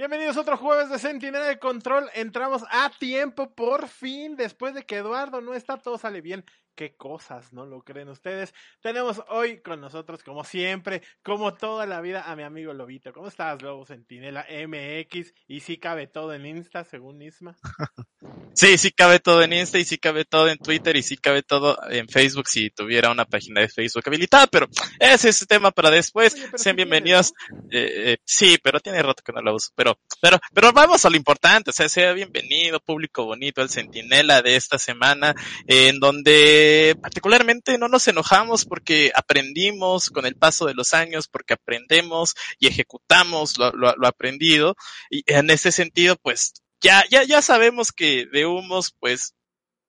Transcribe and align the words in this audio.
Bienvenidos 0.00 0.38
otro 0.38 0.56
jueves 0.56 0.88
de 0.88 0.98
Centinela 0.98 1.44
de 1.44 1.58
Control. 1.58 2.08
Entramos 2.14 2.64
a 2.70 2.90
tiempo, 2.98 3.54
por 3.54 3.86
fin, 3.86 4.34
después 4.34 4.72
de 4.72 4.86
que 4.86 4.96
Eduardo 4.96 5.42
no 5.42 5.52
está, 5.52 5.76
todo 5.76 5.98
sale 5.98 6.22
bien. 6.22 6.42
Qué 6.80 6.96
cosas, 6.96 7.52
¿no 7.52 7.66
lo 7.66 7.82
creen 7.82 8.08
ustedes? 8.08 8.54
Tenemos 8.80 9.22
hoy 9.28 9.60
con 9.60 9.82
nosotros, 9.82 10.22
como 10.22 10.44
siempre, 10.44 11.02
como 11.22 11.52
toda 11.52 11.84
la 11.84 12.00
vida, 12.00 12.22
a 12.22 12.34
mi 12.36 12.42
amigo 12.42 12.72
Lobito. 12.72 13.12
¿Cómo 13.12 13.28
estás, 13.28 13.60
Lobo 13.60 13.84
Centinela 13.84 14.46
MX? 14.48 15.34
Y 15.46 15.60
sí 15.60 15.76
cabe 15.76 16.06
todo 16.06 16.32
en 16.32 16.46
Insta, 16.46 16.84
según 16.84 17.20
Isma. 17.20 17.54
Sí, 18.52 18.76
sí 18.78 18.90
cabe 18.90 19.20
todo 19.20 19.42
en 19.42 19.52
Insta 19.52 19.78
y 19.78 19.84
sí 19.84 19.96
cabe 19.96 20.24
todo 20.24 20.48
en 20.48 20.58
Twitter 20.58 20.96
y 20.96 21.02
sí 21.02 21.16
cabe 21.16 21.42
todo 21.42 21.78
en 21.88 22.08
Facebook 22.08 22.48
si 22.48 22.68
tuviera 22.68 23.10
una 23.10 23.24
página 23.24 23.60
de 23.60 23.68
Facebook 23.68 24.02
habilitada, 24.06 24.46
pero 24.48 24.68
ese 24.98 25.28
es 25.28 25.40
el 25.40 25.46
tema 25.46 25.70
para 25.70 25.90
después. 25.90 26.34
Oye, 26.34 26.50
Sean 26.56 26.76
bienvenidos. 26.76 27.32
Eh, 27.70 28.12
eh, 28.12 28.16
sí, 28.24 28.58
pero 28.62 28.80
tiene 28.80 29.02
rato 29.02 29.22
que 29.24 29.32
no 29.32 29.40
la 29.40 29.54
uso, 29.54 29.70
pero, 29.76 29.98
pero, 30.20 30.38
pero 30.52 30.72
vamos 30.72 31.04
a 31.04 31.10
lo 31.10 31.16
importante, 31.16 31.70
o 31.70 31.72
sea, 31.72 31.88
sea 31.88 32.12
bienvenido, 32.12 32.80
público 32.80 33.24
bonito, 33.24 33.62
el 33.62 33.70
centinela 33.70 34.42
de 34.42 34.56
esta 34.56 34.78
semana, 34.78 35.34
en 35.66 36.00
donde 36.00 36.69
particularmente 37.00 37.78
no 37.78 37.88
nos 37.88 38.06
enojamos 38.08 38.64
porque 38.64 39.12
aprendimos 39.14 40.10
con 40.10 40.26
el 40.26 40.36
paso 40.36 40.66
de 40.66 40.74
los 40.74 40.94
años, 40.94 41.28
porque 41.28 41.54
aprendemos 41.54 42.34
y 42.58 42.66
ejecutamos 42.66 43.58
lo, 43.58 43.72
lo, 43.72 43.94
lo 43.96 44.06
aprendido, 44.06 44.76
y 45.10 45.22
en 45.26 45.50
ese 45.50 45.72
sentido, 45.72 46.16
pues, 46.16 46.52
ya, 46.80 47.04
ya, 47.10 47.24
ya 47.24 47.42
sabemos 47.42 47.92
que 47.92 48.26
de 48.32 48.46
humos, 48.46 48.94
pues, 48.98 49.34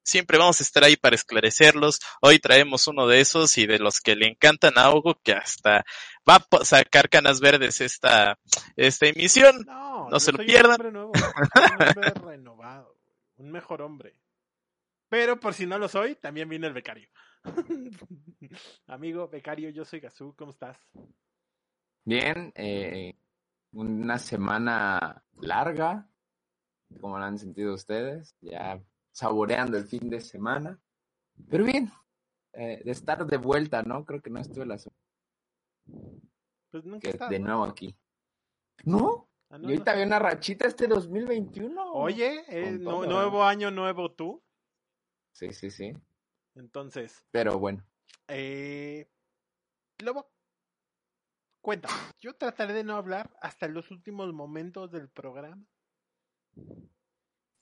siempre 0.04 0.38
vamos 0.38 0.60
a 0.60 0.64
estar 0.64 0.84
ahí 0.84 0.96
para 0.98 1.16
esclarecerlos. 1.16 2.00
Hoy 2.22 2.40
traemos 2.40 2.88
uno 2.88 3.08
de 3.08 3.22
esos 3.22 3.58
y 3.58 3.66
de 3.66 3.80
los 3.80 4.02
que 4.02 4.16
le 4.16 4.28
encantan 4.28 4.78
a 4.78 4.90
Hugo, 4.92 5.20
que 5.24 5.34
hasta 5.34 5.86
va 6.30 6.46
a 6.52 6.66
sacar 6.66 7.10
canas 7.10 7.40
verdes 7.40 7.82
esta, 7.82 8.38
esta 8.76 9.08
emisión. 9.08 9.66
No, 9.66 10.20
se 10.20 10.32
lo 10.32 10.40
pierdan. 10.40 10.82
Un 10.82 10.88
hombre 10.88 10.92
nuevo, 10.92 11.12
un 11.14 11.90
hombre 11.90 12.14
renovado, 12.26 12.98
un 13.38 13.52
mejor 13.52 13.82
hombre. 13.82 14.16
Pero 15.12 15.38
por 15.42 15.54
si 15.54 15.66
no 15.68 15.78
lo 15.78 15.90
soy, 15.90 16.16
también 16.16 16.48
viene 16.48 16.68
el 16.68 16.74
becario. 16.74 17.10
Amigo 18.88 19.28
becario, 19.28 19.70
yo 19.70 19.84
soy 19.84 20.00
Gazú, 20.00 20.34
¿cómo 20.38 20.52
estás? 20.52 20.78
Bien, 22.06 22.54
eh, 22.56 23.18
una 23.74 24.18
semana 24.18 25.22
larga, 25.42 26.10
como 27.02 27.20
la 27.20 27.26
han 27.26 27.38
sentido 27.38 27.74
ustedes, 27.74 28.38
ya 28.40 28.82
saboreando 29.12 29.78
el 29.78 29.86
fin 29.86 30.10
de 30.10 30.22
semana, 30.22 30.80
pero 31.50 31.66
bien, 31.66 31.92
eh, 32.54 32.82
de 32.82 32.92
estar 32.92 33.26
de 33.26 33.36
vuelta, 33.38 33.84
¿no? 33.84 34.06
Creo 34.06 34.22
que 34.22 34.30
no 34.30 34.40
estuve 34.40 34.66
la 34.66 34.78
semana 34.78 34.98
Pues 36.72 36.86
nunca 36.86 37.00
que 37.02 37.10
estás, 37.10 37.30
de 37.30 37.38
¿no? 37.40 37.48
nuevo 37.48 37.64
aquí. 37.66 37.98
¿No? 38.86 39.28
Ah, 39.50 39.58
Y 39.60 39.66
ahorita 39.66 39.84
no. 39.88 39.92
había 39.92 40.06
una 40.06 40.20
rachita 40.20 40.70
este 40.70 40.88
2021. 40.88 41.92
Oye, 41.96 42.46
eh, 42.48 42.72
nuevo 42.80 43.44
año, 43.44 43.72
nuevo 43.72 44.10
tú. 44.14 44.42
Sí, 45.32 45.52
sí, 45.54 45.72
sí, 45.72 45.94
Entonces, 46.56 47.26
pero 47.32 47.60
bueno. 47.60 47.84
eh, 48.28 49.10
Lobo, 50.00 50.30
cuéntame. 51.62 51.94
Yo 52.20 52.36
trataré 52.36 52.74
de 52.74 52.84
no 52.84 52.96
hablar 52.96 53.32
hasta 53.42 53.68
los 53.68 53.90
últimos 53.92 54.32
momentos 54.34 54.92
del 54.92 55.10
programa. 55.10 55.64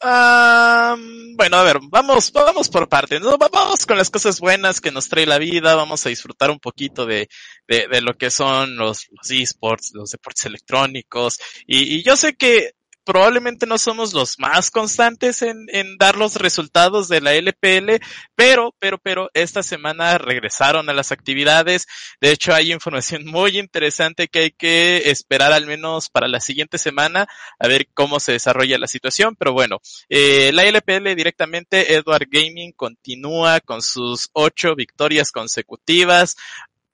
Ah, 0.02 0.96
bueno, 1.35 1.57
a 1.57 1.63
ver, 1.63 1.80
vamos, 1.90 2.31
vamos 2.31 2.69
por 2.69 2.88
partes, 2.88 3.19
¿no? 3.19 3.38
Va- 3.38 3.50
Vamos 3.52 3.86
con 3.86 3.97
las 3.97 4.09
cosas 4.09 4.40
buenas 4.40 4.80
que 4.80 4.91
nos 4.91 5.09
trae 5.09 5.25
la 5.25 5.38
vida, 5.38 5.75
vamos 5.75 6.06
a 6.06 6.09
disfrutar 6.09 6.51
un 6.51 6.59
poquito 6.59 7.06
de, 7.06 7.28
de, 7.68 7.88
de 7.90 8.01
lo 8.01 8.13
que 8.18 8.31
son 8.31 8.78
los, 8.78 9.07
los 9.12 9.30
esports, 9.31 9.91
los 9.94 10.12
deportes 10.12 10.46
electrónicos, 10.46 11.38
y, 11.68 11.96
y 11.97 12.03
yo 12.03 12.16
sé 12.16 12.36
que 12.36 12.72
probablemente 13.09 13.66
no 13.66 13.80
somos 13.80 14.14
los 14.14 14.38
más 14.38 14.70
constantes 14.70 15.42
en, 15.42 15.66
en 15.70 15.97
dar 15.97 16.16
los 16.16 16.36
resultados 16.36 17.08
de 17.08 17.22
la 17.22 17.34
LPL, 17.34 18.06
pero, 18.36 18.75
pero, 18.78 19.00
pero 19.00 19.31
esta 19.34 19.64
semana 19.64 20.20
regresaron 20.20 20.88
a 20.88 20.94
las 20.94 21.12
actividades, 21.12 21.88
de 22.22 22.30
hecho 22.30 22.53
hay 22.53 22.72
información 22.72 23.25
muy 23.25 23.58
interesante 23.58 24.28
que 24.28 24.40
hay 24.42 24.52
que 24.52 25.09
esperar 25.09 25.53
al 25.53 25.66
menos 25.66 26.12
para 26.12 26.28
la 26.28 26.40
siguiente 26.40 26.78
semana, 26.78 27.28
a 27.58 27.68
ver 27.68 27.88
cómo 27.96 28.19
se 28.19 28.34
desarrolla 28.34 28.78
la 28.78 28.86
situación, 28.86 29.36
pero 29.36 29.53
bueno, 29.53 29.80
eh, 30.08 30.52
la 30.53 30.66
LPL 30.66 31.16
directamente, 31.16 31.96
Edward 31.96 32.28
Gaming 32.30 32.74
continúa 32.74 33.59
con 33.59 33.81
sus 33.81 34.30
ocho 34.34 34.75
victorias 34.75 35.31
consecutivas. 35.31 36.36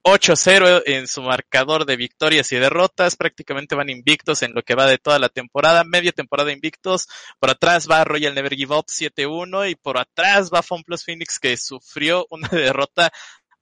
8-0 0.07 0.83
en 0.85 1.07
su 1.07 1.23
marcador 1.23 1.87
de 1.87 1.97
victorias 1.97 2.51
y 2.51 2.57
derrotas, 2.57 3.15
prácticamente 3.15 3.73
van 3.73 3.89
invictos 3.89 4.43
en 4.43 4.53
lo 4.53 4.61
que 4.61 4.75
va 4.75 4.85
de 4.85 4.99
toda 4.99 5.17
la 5.17 5.29
temporada, 5.29 5.83
media 5.83 6.11
temporada 6.11 6.51
invictos, 6.51 7.07
por 7.39 7.49
atrás 7.49 7.89
va 7.89 8.03
Royal 8.03 8.35
Never 8.35 8.53
Give 8.53 8.75
Up 8.75 8.85
7-1 8.85 9.71
y 9.71 9.75
por 9.75 9.97
atrás 9.97 10.51
va 10.53 10.61
FunPlus 10.61 11.03
Phoenix 11.03 11.39
que 11.39 11.57
sufrió 11.57 12.27
una 12.29 12.47
derrota 12.51 13.11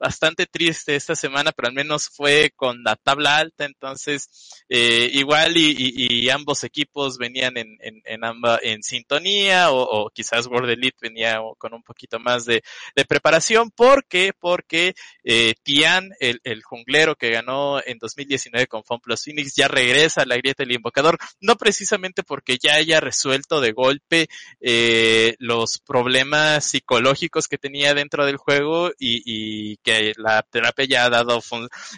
bastante 0.03 0.45
triste 0.47 0.97
esta 0.97 1.15
semana, 1.15 1.53
pero 1.53 1.69
al 1.69 1.73
menos 1.73 2.09
fue 2.09 2.51
con 2.57 2.83
la 2.83 2.97
tabla 2.97 3.37
alta, 3.37 3.63
entonces 3.63 4.27
eh, 4.67 5.09
igual 5.13 5.55
y, 5.55 6.29
ambos 6.29 6.65
equipos 6.65 7.17
venían 7.17 7.55
en, 7.55 7.77
en, 7.79 8.01
en, 8.03 8.21
en 8.63 8.83
sintonía 8.83 9.71
o, 9.71 10.09
quizás 10.09 10.47
World 10.47 10.71
Elite 10.71 10.97
venía 11.01 11.39
con 11.57 11.73
un 11.73 11.83
poquito 11.83 12.19
más 12.19 12.43
de, 12.43 12.63
de 12.97 13.05
preparación, 13.05 13.71
porque 13.71 14.33
porque 14.37 14.93
eh, 15.23 15.53
Tian, 15.63 16.09
el, 16.19 16.41
el, 16.43 16.63
junglero 16.63 17.15
que 17.15 17.31
ganó 17.31 17.79
en 17.85 17.97
2019 17.97 18.67
con 18.67 18.83
FunPlus 18.83 19.23
Phoenix, 19.23 19.55
ya 19.55 19.69
regresa 19.69 20.23
a 20.23 20.25
la 20.25 20.35
grieta 20.35 20.63
del 20.63 20.75
invocador, 20.75 21.17
no 21.39 21.55
precisamente 21.55 22.23
porque 22.23 22.57
ya 22.61 22.75
haya 22.75 22.99
resuelto 22.99 23.61
de 23.61 23.71
golpe 23.71 24.27
eh, 24.59 25.35
los 25.39 25.79
problemas 25.79 26.65
psicológicos 26.65 27.47
que 27.47 27.57
tenía 27.57 27.93
dentro 27.93 28.25
del 28.25 28.35
juego 28.35 28.91
y 28.99 29.77
que 29.77 29.92
la 30.17 30.41
terapia 30.43 30.85
ya 30.85 31.05
ha 31.05 31.09
dado 31.09 31.41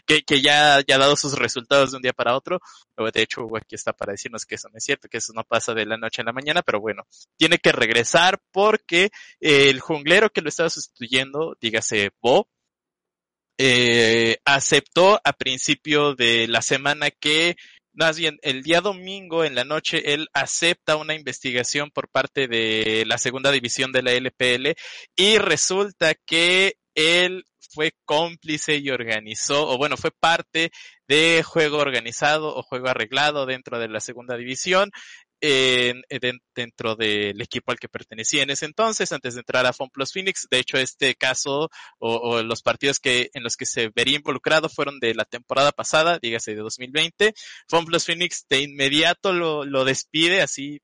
que, 0.06 0.24
que 0.24 0.42
ya, 0.42 0.76
ha 0.76 0.84
dado 0.84 1.16
sus 1.16 1.38
resultados 1.38 1.92
de 1.92 1.98
un 1.98 2.04
día 2.04 2.14
para 2.14 2.36
otro. 2.36 2.60
De 3.14 3.22
hecho, 3.22 3.42
aquí 3.56 3.76
está 3.76 3.94
para 3.94 4.14
decirnos 4.14 4.46
que 4.46 4.56
eso 4.56 4.70
no 4.70 4.78
es 4.78 4.84
cierto, 4.84 5.08
que 5.10 5.18
eso 5.18 5.34
no 5.34 5.44
pasa 5.44 5.74
de 5.74 5.86
la 5.86 5.98
noche 5.98 6.22
a 6.22 6.26
la 6.26 6.34
mañana, 6.34 6.62
pero 6.62 6.80
bueno, 6.80 7.04
tiene 7.38 7.58
que 7.58 7.72
regresar 7.72 8.40
porque 8.52 9.10
el 9.40 9.80
junglero 9.80 10.30
que 10.30 10.42
lo 10.42 10.50
estaba 10.50 10.70
sustituyendo, 10.70 11.56
dígase 11.60 12.12
Bo, 12.22 12.48
eh, 13.58 14.38
aceptó 14.44 15.22
a 15.24 15.34
principio 15.34 16.14
de 16.14 16.48
la 16.48 16.62
semana 16.62 17.10
que 17.10 17.56
más 17.96 18.18
bien 18.18 18.38
el 18.42 18.62
día 18.62 18.82
domingo 18.82 19.46
en 19.46 19.56
la 19.56 19.64
noche 19.64 20.14
él 20.14 20.28
acepta 20.34 20.98
una 20.98 21.16
investigación 21.16 21.90
por 21.92 22.10
parte 22.10 22.48
de 22.48 23.06
la 23.08 23.18
segunda 23.18 23.52
división 23.52 23.92
de 23.92 24.04
la 24.04 24.12
LPL 24.12 24.76
y 25.16 25.38
resulta 25.38 26.14
que 26.14 26.76
él 26.96 27.46
fue 27.74 27.94
cómplice 28.06 28.78
y 28.78 28.90
organizó, 28.90 29.68
o 29.68 29.78
bueno, 29.78 29.98
fue 29.98 30.12
parte 30.12 30.72
de 31.08 31.44
juego 31.44 31.78
organizado 31.78 32.56
o 32.56 32.64
juego 32.64 32.88
arreglado 32.88 33.46
dentro 33.46 33.80
de 33.80 33.90
la 33.90 34.00
segunda 34.00 34.38
división, 34.38 34.92
en, 35.42 36.02
en, 36.10 36.40
dentro 36.56 36.96
del 36.96 37.40
equipo 37.42 37.72
al 37.72 37.80
que 37.80 37.90
pertenecía 37.90 38.44
en 38.44 38.50
ese 38.50 38.66
entonces, 38.66 39.12
antes 39.12 39.34
de 39.36 39.42
entrar 39.42 39.66
a 39.66 39.74
FunPlus 39.74 40.14
Phoenix. 40.14 40.48
De 40.50 40.60
hecho, 40.60 40.78
este 40.78 41.16
caso 41.16 41.70
o, 42.00 42.42
los 42.42 42.62
partidos 42.62 43.00
que 43.00 43.30
en 43.34 43.44
los 43.44 43.56
que 43.58 43.66
se 43.66 43.90
vería 43.94 44.18
involucrado 44.18 44.70
fueron 44.70 45.00
de 45.00 45.14
la 45.14 45.26
temporada 45.26 45.72
pasada, 45.72 46.20
dígase 46.22 46.56
de 46.56 46.62
2020. 46.62 47.34
FunPlus 47.68 48.06
Phoenix 48.06 48.46
de 48.50 48.62
inmediato 48.62 49.34
lo, 49.34 49.66
lo 49.66 49.84
despide, 49.84 50.42
así 50.42 50.82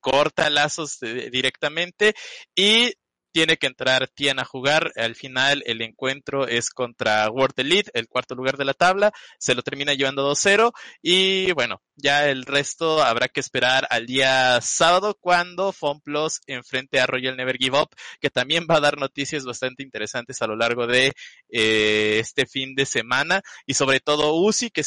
corta 0.00 0.50
lazos 0.50 0.98
de, 0.98 1.30
directamente 1.30 2.14
y 2.54 2.94
tiene 3.36 3.58
que 3.58 3.66
entrar 3.66 4.08
Tian 4.08 4.38
a 4.38 4.46
jugar. 4.46 4.92
Al 4.96 5.14
final 5.14 5.62
el 5.66 5.82
encuentro 5.82 6.48
es 6.48 6.70
contra 6.70 7.28
World 7.28 7.52
Elite, 7.60 7.90
el 7.92 8.08
cuarto 8.08 8.34
lugar 8.34 8.56
de 8.56 8.64
la 8.64 8.72
tabla. 8.72 9.12
Se 9.38 9.54
lo 9.54 9.60
termina 9.60 9.92
llevando 9.92 10.26
2-0 10.26 10.72
y 11.02 11.52
bueno, 11.52 11.82
ya 11.96 12.30
el 12.30 12.46
resto 12.46 13.02
habrá 13.02 13.28
que 13.28 13.40
esperar 13.40 13.86
al 13.90 14.06
día 14.06 14.58
sábado 14.62 15.18
cuando 15.20 15.72
FunPlus 15.72 16.40
enfrente 16.46 16.98
a 16.98 17.04
Royal 17.04 17.36
Never 17.36 17.58
Give 17.58 17.78
Up, 17.78 17.90
que 18.22 18.30
también 18.30 18.66
va 18.70 18.76
a 18.78 18.80
dar 18.80 18.96
noticias 18.96 19.44
bastante 19.44 19.82
interesantes 19.82 20.40
a 20.40 20.46
lo 20.46 20.56
largo 20.56 20.86
de 20.86 21.12
eh, 21.50 22.18
este 22.18 22.46
fin 22.46 22.74
de 22.74 22.86
semana 22.86 23.42
y 23.66 23.74
sobre 23.74 24.00
todo 24.00 24.32
Uzi 24.32 24.70
que 24.70 24.82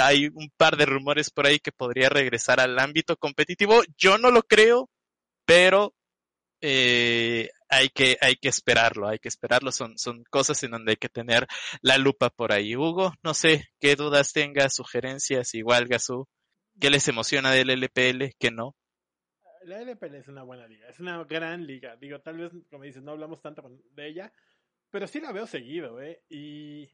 hay 0.00 0.28
un 0.28 0.50
par 0.56 0.78
de 0.78 0.86
rumores 0.86 1.28
por 1.28 1.46
ahí 1.46 1.58
que 1.58 1.72
podría 1.72 2.08
regresar 2.08 2.60
al 2.60 2.78
ámbito 2.78 3.18
competitivo. 3.18 3.82
Yo 3.98 4.16
no 4.16 4.30
lo 4.30 4.42
creo, 4.42 4.88
pero 5.44 5.92
eh, 6.60 7.50
hay 7.68 7.88
que 7.90 8.16
hay 8.20 8.36
que 8.36 8.48
esperarlo, 8.48 9.08
hay 9.08 9.18
que 9.18 9.28
esperarlo. 9.28 9.72
Son 9.72 9.98
son 9.98 10.24
cosas 10.30 10.62
en 10.62 10.72
donde 10.72 10.92
hay 10.92 10.96
que 10.96 11.08
tener 11.08 11.46
la 11.82 11.98
lupa 11.98 12.30
por 12.30 12.52
ahí. 12.52 12.76
Hugo, 12.76 13.12
no 13.22 13.34
sé 13.34 13.68
qué 13.80 13.96
dudas 13.96 14.32
tengas, 14.32 14.74
sugerencias, 14.74 15.54
igual 15.54 15.86
Gasú, 15.86 16.26
qué 16.80 16.90
les 16.90 17.06
emociona 17.08 17.50
del 17.52 17.70
LPL, 17.70 18.34
qué 18.38 18.50
no. 18.50 18.74
La 19.62 19.82
LPL 19.82 20.14
es 20.14 20.28
una 20.28 20.44
buena 20.44 20.66
liga, 20.66 20.88
es 20.88 21.00
una 21.00 21.22
gran 21.24 21.66
liga. 21.66 21.96
Digo, 21.96 22.20
tal 22.20 22.38
vez, 22.38 22.52
como 22.70 22.84
dices, 22.84 23.02
no 23.02 23.12
hablamos 23.12 23.42
tanto 23.42 23.62
de 23.90 24.08
ella, 24.08 24.32
pero 24.90 25.06
sí 25.06 25.20
la 25.20 25.32
veo 25.32 25.46
seguido, 25.46 26.00
¿eh? 26.00 26.22
Y 26.30 26.88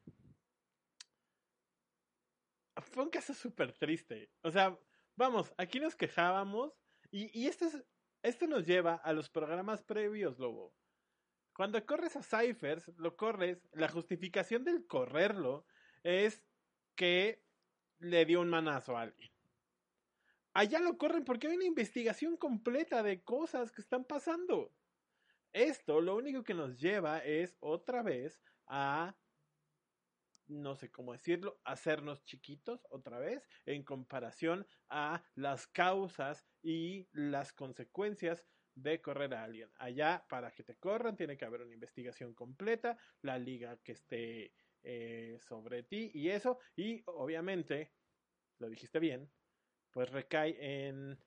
fue 2.76 3.05
un 3.05 3.11
caso 3.11 3.35
súper 3.35 3.73
triste. 3.73 4.31
O 4.43 4.50
sea, 4.50 4.76
vamos, 5.17 5.53
aquí 5.56 5.79
nos 5.79 5.94
quejábamos 5.94 6.73
y, 7.11 7.38
y 7.38 7.47
esto, 7.47 7.67
es, 7.67 7.85
esto 8.25 8.47
nos 8.47 8.67
lleva 8.67 8.94
a 8.94 9.12
los 9.12 9.29
programas 9.29 9.82
previos, 9.82 10.38
Lobo. 10.38 10.75
Cuando 11.53 11.85
corres 11.85 12.17
a 12.17 12.23
Cyphers, 12.23 12.88
lo 12.97 13.17
corres, 13.17 13.59
la 13.73 13.88
justificación 13.88 14.65
del 14.65 14.87
correrlo 14.87 15.67
es 16.03 16.43
que 16.97 17.44
le 17.99 18.25
dio 18.25 18.41
un 18.41 18.49
manazo 18.49 18.97
a 18.97 19.03
alguien. 19.03 19.31
Allá 20.55 20.81
lo 20.81 20.97
corren 20.97 21.25
porque 21.25 21.49
hay 21.49 21.56
una 21.56 21.67
investigación 21.67 22.38
completa 22.38 23.03
de 23.03 23.23
cosas 23.23 23.71
que 23.71 23.82
están 23.82 24.05
pasando. 24.05 24.73
Esto 25.53 26.00
lo 26.00 26.17
único 26.17 26.44
que 26.44 26.55
nos 26.55 26.81
lleva 26.81 27.19
es 27.19 27.55
otra 27.61 28.03
vez 28.03 28.41
a 28.67 29.15
no 30.46 30.76
sé 30.76 30.91
cómo 30.91 31.12
decirlo, 31.12 31.61
hacernos 31.64 32.25
chiquitos 32.25 32.87
otra 32.91 33.19
vez 33.19 33.46
en 33.67 33.82
comparación 33.82 34.67
a 34.88 35.23
las 35.35 35.67
causas 35.67 36.46
y 36.62 37.08
las 37.12 37.52
consecuencias 37.52 38.44
de 38.75 39.00
correr 39.00 39.35
a 39.35 39.44
alguien. 39.44 39.70
Allá, 39.79 40.25
para 40.29 40.50
que 40.50 40.64
te 40.64 40.76
corran, 40.76 41.17
tiene 41.17 41.37
que 41.37 41.44
haber 41.44 41.62
una 41.62 41.75
investigación 41.75 42.35
completa, 42.35 42.99
la 43.23 43.38
liga 43.38 43.79
que 43.82 43.93
esté 43.93 44.52
eh, 44.82 45.38
sobre 45.41 45.85
ti 45.85 46.11
y 46.14 46.29
eso, 46.31 46.58
y 46.76 47.02
obviamente, 47.06 47.93
lo 48.58 48.69
dijiste 48.69 48.99
bien, 48.99 49.31
pues 49.90 50.11
recae 50.11 50.56
en... 50.88 51.19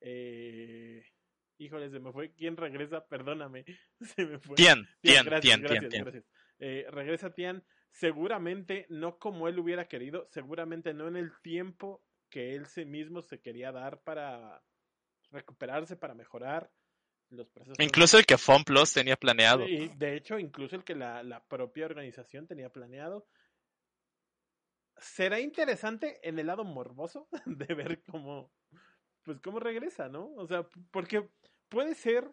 Eh, 0.00 1.04
híjoles, 1.58 1.92
se 1.92 2.00
me 2.00 2.12
fue. 2.12 2.32
¿Quién 2.34 2.56
regresa? 2.56 3.06
Perdóname. 3.06 3.64
Se 4.16 4.26
me 4.26 4.38
fue. 4.40 4.56
Tian, 4.56 4.84
Tian, 5.00 5.24
gracias, 5.24 5.42
Tian, 5.42 5.60
gracias, 5.62 5.90
Tian, 5.90 6.04
gracias. 6.04 6.24
Eh, 6.58 6.86
regresa 6.90 7.32
Tian 7.32 7.64
seguramente 7.92 8.86
no 8.88 9.18
como 9.18 9.48
él 9.48 9.58
hubiera 9.58 9.86
querido, 9.86 10.26
seguramente 10.30 10.94
no 10.94 11.08
en 11.08 11.16
el 11.16 11.32
tiempo 11.42 12.02
que 12.30 12.54
él 12.54 12.66
sí 12.66 12.84
mismo 12.84 13.22
se 13.22 13.40
quería 13.40 13.70
dar 13.72 14.00
para 14.02 14.62
recuperarse, 15.30 15.96
para 15.96 16.14
mejorar 16.14 16.70
los 17.28 17.48
procesos. 17.50 17.78
Incluso 17.78 18.18
el 18.18 18.26
que 18.26 18.38
FunPlus 18.38 18.92
tenía 18.92 19.16
planeado. 19.16 19.66
Y 19.66 19.88
de 19.88 20.16
hecho, 20.16 20.38
incluso 20.38 20.76
el 20.76 20.84
que 20.84 20.94
la, 20.94 21.22
la 21.22 21.44
propia 21.44 21.86
organización 21.86 22.46
tenía 22.46 22.70
planeado. 22.70 23.26
Será 24.96 25.40
interesante 25.40 26.20
en 26.26 26.38
el 26.38 26.46
lado 26.46 26.64
morboso 26.64 27.28
de 27.46 27.74
ver 27.74 28.02
cómo, 28.04 28.52
pues 29.22 29.40
cómo 29.40 29.60
regresa, 29.60 30.08
¿no? 30.08 30.32
O 30.34 30.46
sea, 30.46 30.66
porque 30.90 31.28
puede 31.68 31.94
ser 31.94 32.30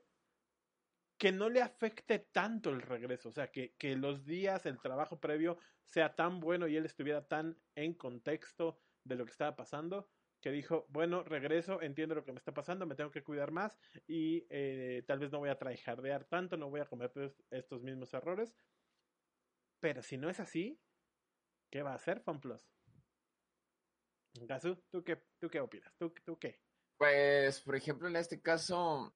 que 1.19 1.33
no 1.33 1.49
le 1.49 1.61
afecte 1.61 2.17
tanto 2.17 2.69
el 2.69 2.81
regreso, 2.81 3.27
o 3.29 3.31
sea, 3.33 3.51
que, 3.51 3.75
que 3.75 3.95
los 3.95 4.25
días, 4.25 4.65
el 4.65 4.79
trabajo 4.79 5.19
previo 5.19 5.57
sea 5.83 6.15
tan 6.15 6.39
bueno 6.39 6.65
y 6.67 6.77
él 6.77 6.85
estuviera 6.85 7.27
tan 7.27 7.59
en 7.75 7.93
contexto 7.93 8.79
de 9.03 9.15
lo 9.15 9.25
que 9.25 9.31
estaba 9.31 9.55
pasando, 9.57 10.09
que 10.41 10.49
dijo, 10.49 10.85
bueno, 10.87 11.23
regreso, 11.23 11.81
entiendo 11.81 12.15
lo 12.15 12.23
que 12.23 12.31
me 12.31 12.37
está 12.37 12.53
pasando, 12.53 12.85
me 12.85 12.95
tengo 12.95 13.11
que 13.11 13.21
cuidar 13.21 13.51
más 13.51 13.77
y 14.07 14.47
eh, 14.49 15.03
tal 15.05 15.19
vez 15.19 15.29
no 15.29 15.39
voy 15.39 15.49
a 15.49 15.59
traijardear 15.59 16.23
tanto, 16.23 16.55
no 16.55 16.69
voy 16.69 16.79
a 16.79 16.85
cometer 16.85 17.35
estos 17.51 17.83
mismos 17.83 18.13
errores. 18.13 18.55
Pero 19.81 20.01
si 20.01 20.17
no 20.17 20.29
es 20.29 20.39
así, 20.39 20.79
¿qué 21.69 21.83
va 21.83 21.91
a 21.91 21.95
hacer 21.95 22.21
FunPlus? 22.21 22.65
Gasu, 24.35 24.81
¿tú 24.89 25.03
qué, 25.03 25.21
¿tú 25.37 25.49
qué 25.49 25.59
opinas? 25.59 25.93
¿Tú, 25.97 26.13
¿Tú 26.23 26.39
qué? 26.39 26.61
Pues, 26.97 27.61
por 27.61 27.75
ejemplo, 27.75 28.07
en 28.07 28.15
este 28.15 28.41
caso, 28.41 29.13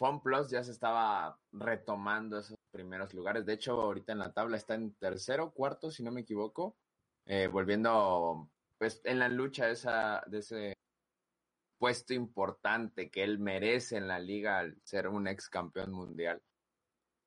FunPlus 0.00 0.48
ya 0.48 0.64
se 0.64 0.72
estaba 0.72 1.38
retomando 1.52 2.38
esos 2.38 2.56
primeros 2.70 3.12
lugares. 3.12 3.44
De 3.44 3.52
hecho, 3.52 3.78
ahorita 3.78 4.12
en 4.12 4.18
la 4.18 4.32
tabla 4.32 4.56
está 4.56 4.74
en 4.74 4.94
tercero, 4.94 5.52
cuarto, 5.52 5.90
si 5.90 6.02
no 6.02 6.10
me 6.10 6.22
equivoco. 6.22 6.78
Eh, 7.26 7.48
volviendo, 7.48 8.50
pues, 8.78 9.02
en 9.04 9.18
la 9.18 9.28
lucha 9.28 9.66
de 9.66 10.38
ese 10.38 10.72
puesto 11.78 12.14
importante 12.14 13.10
que 13.10 13.22
él 13.22 13.38
merece 13.38 13.98
en 13.98 14.08
la 14.08 14.18
liga 14.18 14.58
al 14.60 14.80
ser 14.84 15.06
un 15.06 15.28
ex 15.28 15.50
campeón 15.50 15.92
mundial. 15.92 16.40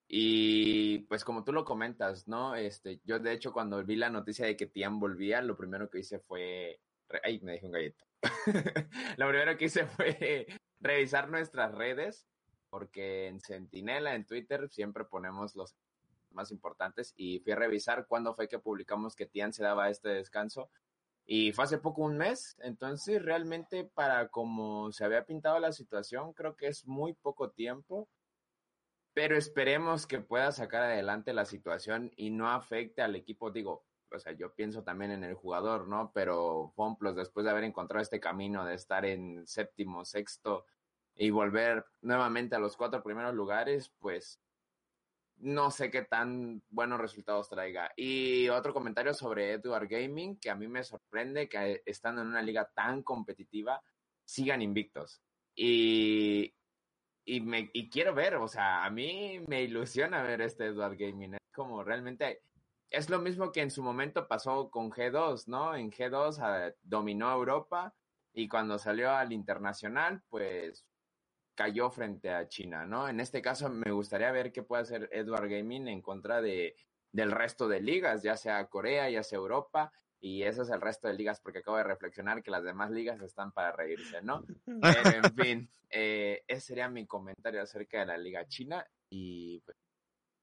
Y 0.07 0.99
pues 1.09 1.23
como 1.23 1.43
tú 1.43 1.53
lo 1.53 1.65
comentas, 1.65 2.27
¿no? 2.27 2.55
Este, 2.55 3.01
yo 3.03 3.19
de 3.19 3.33
hecho 3.33 3.53
cuando 3.53 3.83
vi 3.83 3.95
la 3.95 4.09
noticia 4.09 4.45
de 4.47 4.57
que 4.57 4.67
Tian 4.67 4.99
volvía, 4.99 5.41
lo 5.41 5.55
primero 5.55 5.89
que 5.89 5.99
hice 5.99 6.19
fue... 6.19 6.79
Ay, 7.23 7.39
me 7.41 7.53
dejé 7.53 7.65
un 7.67 7.71
galleta. 7.71 8.03
lo 9.17 9.27
primero 9.29 9.57
que 9.57 9.65
hice 9.65 9.85
fue 9.85 10.47
revisar 10.79 11.29
nuestras 11.29 11.71
redes 11.73 12.27
porque 12.73 13.27
en 13.27 13.39
Sentinela, 13.39 14.15
en 14.15 14.25
Twitter, 14.25 14.67
siempre 14.67 15.05
ponemos 15.05 15.55
los 15.55 15.75
más 16.31 16.49
importantes 16.49 17.13
y 17.15 17.37
fui 17.41 17.51
a 17.51 17.55
revisar 17.55 18.07
cuándo 18.07 18.33
fue 18.33 18.47
que 18.47 18.57
publicamos 18.57 19.15
que 19.15 19.27
Tian 19.27 19.53
se 19.53 19.61
daba 19.61 19.91
este 19.91 20.09
descanso 20.09 20.71
y 21.23 21.51
fue 21.51 21.65
hace 21.65 21.77
poco 21.77 22.01
un 22.01 22.17
mes, 22.17 22.57
entonces 22.63 23.21
realmente 23.21 23.83
para 23.83 24.29
como 24.29 24.91
se 24.91 25.05
había 25.05 25.23
pintado 25.23 25.59
la 25.59 25.71
situación, 25.71 26.33
creo 26.33 26.55
que 26.55 26.65
es 26.65 26.87
muy 26.87 27.13
poco 27.13 27.51
tiempo, 27.51 28.09
pero 29.13 29.37
esperemos 29.37 30.07
que 30.07 30.21
pueda 30.21 30.51
sacar 30.51 30.81
adelante 30.81 31.31
la 31.31 31.45
situación 31.45 32.11
y 32.15 32.31
no 32.31 32.49
afecte 32.49 33.03
al 33.03 33.15
equipo, 33.15 33.51
digo, 33.51 33.85
o 34.11 34.17
sea, 34.17 34.31
yo 34.31 34.51
pienso 34.55 34.81
también 34.81 35.11
en 35.11 35.23
el 35.23 35.35
jugador, 35.35 35.87
¿no? 35.87 36.09
Pero 36.11 36.73
Fomplos, 36.75 37.15
después 37.15 37.43
de 37.43 37.51
haber 37.51 37.65
encontrado 37.65 38.01
este 38.01 38.19
camino 38.19 38.65
de 38.65 38.73
estar 38.73 39.05
en 39.05 39.45
séptimo, 39.45 40.05
sexto, 40.05 40.65
y 41.15 41.29
volver 41.29 41.85
nuevamente 42.01 42.55
a 42.55 42.59
los 42.59 42.75
cuatro 42.75 43.03
primeros 43.03 43.33
lugares, 43.33 43.93
pues 43.99 44.39
no 45.37 45.71
sé 45.71 45.91
qué 45.91 46.03
tan 46.03 46.61
buenos 46.69 46.99
resultados 46.99 47.49
traiga. 47.49 47.91
Y 47.95 48.47
otro 48.49 48.73
comentario 48.73 49.13
sobre 49.13 49.51
Edward 49.51 49.87
Gaming, 49.87 50.37
que 50.37 50.49
a 50.49 50.55
mí 50.55 50.67
me 50.67 50.83
sorprende 50.83 51.49
que 51.49 51.81
estando 51.85 52.21
en 52.21 52.29
una 52.29 52.41
liga 52.41 52.69
tan 52.73 53.03
competitiva, 53.03 53.81
sigan 54.23 54.61
invictos. 54.61 55.21
Y, 55.55 56.53
y, 57.25 57.41
me, 57.41 57.69
y 57.73 57.89
quiero 57.89 58.13
ver, 58.13 58.35
o 58.35 58.47
sea, 58.47 58.85
a 58.85 58.89
mí 58.89 59.39
me 59.47 59.63
ilusiona 59.63 60.23
ver 60.23 60.41
este 60.41 60.67
Edward 60.67 60.97
Gaming. 60.97 61.35
Es 61.35 61.51
como 61.53 61.83
realmente, 61.83 62.41
es 62.89 63.09
lo 63.09 63.19
mismo 63.19 63.51
que 63.51 63.61
en 63.61 63.71
su 63.71 63.83
momento 63.83 64.27
pasó 64.27 64.69
con 64.69 64.91
G2, 64.91 65.47
¿no? 65.47 65.75
En 65.75 65.91
G2 65.91 66.71
uh, 66.71 66.75
dominó 66.83 67.31
Europa 67.31 67.93
y 68.33 68.47
cuando 68.47 68.79
salió 68.79 69.11
al 69.11 69.31
internacional, 69.31 70.21
pues 70.29 70.85
cayó 71.55 71.89
frente 71.89 72.29
a 72.31 72.47
China, 72.47 72.85
¿no? 72.85 73.07
En 73.07 73.19
este 73.19 73.41
caso 73.41 73.69
me 73.69 73.91
gustaría 73.91 74.31
ver 74.31 74.51
qué 74.51 74.63
puede 74.63 74.83
hacer 74.83 75.09
Edward 75.11 75.49
Gaming 75.49 75.87
en 75.87 76.01
contra 76.01 76.41
de, 76.41 76.75
del 77.11 77.31
resto 77.31 77.67
de 77.67 77.81
ligas, 77.81 78.23
ya 78.23 78.35
sea 78.35 78.65
Corea, 78.67 79.09
ya 79.09 79.23
sea 79.23 79.37
Europa, 79.37 79.91
y 80.19 80.43
ese 80.43 80.63
es 80.63 80.69
el 80.69 80.81
resto 80.81 81.07
de 81.07 81.15
ligas 81.15 81.39
porque 81.41 81.59
acabo 81.59 81.77
de 81.77 81.83
reflexionar 81.83 82.41
que 82.41 82.51
las 82.51 82.63
demás 82.63 82.91
ligas 82.91 83.21
están 83.21 83.51
para 83.51 83.71
reírse, 83.73 84.21
¿no? 84.21 84.43
en 84.65 84.81
fin, 85.37 85.69
eh, 85.89 86.43
ese 86.47 86.61
sería 86.61 86.89
mi 86.89 87.05
comentario 87.05 87.61
acerca 87.61 87.99
de 87.99 88.05
la 88.05 88.17
liga 88.17 88.47
china 88.47 88.85
y 89.09 89.59
pues, 89.59 89.77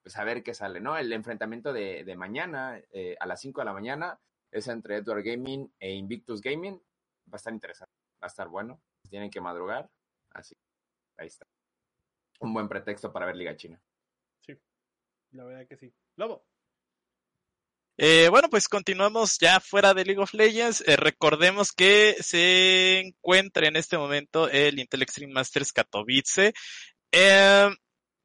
pues 0.03 0.17
a 0.17 0.25
ver 0.25 0.43
qué 0.43 0.55
sale, 0.55 0.81
¿no? 0.81 0.97
El 0.97 1.13
enfrentamiento 1.13 1.73
de, 1.73 2.05
de 2.05 2.17
mañana 2.17 2.81
eh, 2.93 3.17
a 3.19 3.27
las 3.27 3.41
5 3.41 3.61
de 3.61 3.65
la 3.65 3.73
mañana 3.73 4.21
es 4.53 4.69
entre 4.69 4.97
Edward 4.97 5.23
Gaming 5.23 5.73
e 5.79 5.93
Invictus 5.93 6.41
Gaming, 6.41 6.77
va 6.77 7.35
a 7.35 7.37
estar 7.37 7.53
interesante, 7.53 7.93
va 8.23 8.27
a 8.27 8.29
estar 8.29 8.49
bueno, 8.49 8.81
tienen 9.09 9.31
que 9.31 9.41
madrugar, 9.41 9.91
así 10.33 10.55
ahí 11.21 11.29
está. 11.29 11.47
Un 12.41 12.55
buen 12.55 12.69
pretexto 12.69 13.13
para 13.13 13.27
ver 13.27 13.37
Liga 13.37 13.57
China. 13.57 13.81
Sí, 14.41 14.59
la 15.33 15.45
verdad 15.45 15.67
que 15.69 15.77
sí. 15.77 15.93
Lobo. 16.17 16.45
Eh, 17.99 18.29
bueno, 18.31 18.49
pues 18.49 18.67
continuamos 18.67 19.37
ya 19.39 19.61
fuera 19.61 19.93
de 19.93 20.07
League 20.07 20.23
of 20.23 20.33
Legends. 20.33 20.83
Eh, 20.87 20.97
recordemos 20.97 21.71
que 21.73 22.17
se 22.21 23.01
encuentra 23.01 23.69
en 23.69 23.77
este 23.77 23.99
momento 23.99 24.49
el 24.49 24.79
Intel 24.79 25.03
Extreme 25.03 25.35
Masters 25.35 25.71
Katowice. 25.71 26.55
Eh, 27.13 27.71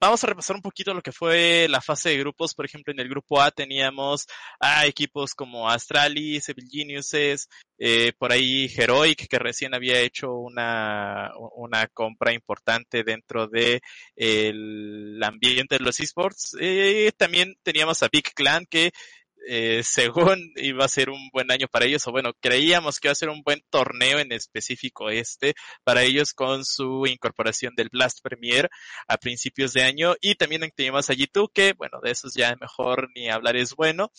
vamos 0.06 0.24
a 0.24 0.28
repasar 0.28 0.56
un 0.56 0.62
poquito 0.62 0.94
lo 0.94 1.02
que 1.02 1.12
fue 1.12 1.68
la 1.70 1.82
fase 1.82 2.10
de 2.10 2.20
grupos. 2.20 2.54
Por 2.54 2.66
ejemplo, 2.66 2.94
en 2.94 3.00
el 3.00 3.10
grupo 3.10 3.42
A 3.42 3.52
teníamos 3.52 4.28
a 4.60 4.86
equipos 4.86 5.34
como 5.34 5.70
Astralis, 5.70 6.48
Evil 6.50 6.70
Geniuses, 6.72 7.50
eh, 7.78 8.14
por 8.18 8.32
ahí 8.32 8.70
Heroic, 8.76 9.28
que 9.28 9.40
recién 9.40 9.74
había 9.74 10.00
hecho 10.00 10.34
una, 10.34 11.32
una 11.56 11.88
compra 11.88 12.34
importante 12.34 13.04
dentro 13.04 13.48
de 13.48 13.82
el 14.16 15.20
ambiente 15.24 15.78
de 15.78 15.84
los 15.84 16.00
esports. 16.00 16.56
Eh, 16.60 17.12
también 17.18 17.56
teníamos 17.64 18.04
a 18.04 18.10
Big 18.12 18.34
Clan, 18.34 18.66
que 18.70 18.92
eh, 19.48 19.82
según 19.84 20.54
iba 20.56 20.86
a 20.86 20.90
ser 20.90 21.10
un 21.10 21.30
buen 21.32 21.52
año 21.52 21.68
para 21.68 21.86
ellos, 21.86 22.08
o 22.08 22.12
bueno, 22.12 22.32
creíamos 22.40 23.00
que 23.00 23.08
iba 23.08 23.14
a 23.14 23.16
ser 23.16 23.30
un 23.30 23.44
buen 23.44 23.62
torneo 23.70 24.20
en 24.20 24.32
específico 24.32 25.10
este 25.10 25.56
para 25.84 26.04
ellos 26.04 26.34
con 26.34 26.66
su 26.66 27.06
incorporación 27.08 27.74
del 27.76 27.90
Blast 27.90 28.22
Premier 28.22 28.70
a 29.08 29.18
principios 29.18 29.74
de 29.74 29.84
año 29.84 30.16
y 30.22 30.36
también 30.36 30.70
teníamos 30.76 31.10
a 31.10 31.14
G2 31.14 31.50
que, 31.54 31.74
bueno, 31.74 32.00
de 32.02 32.12
esos 32.12 32.34
ya 32.34 32.56
mejor 32.60 33.10
ni 33.16 33.30
hablar 33.30 33.56
es 33.56 33.76
bueno. 33.76 34.12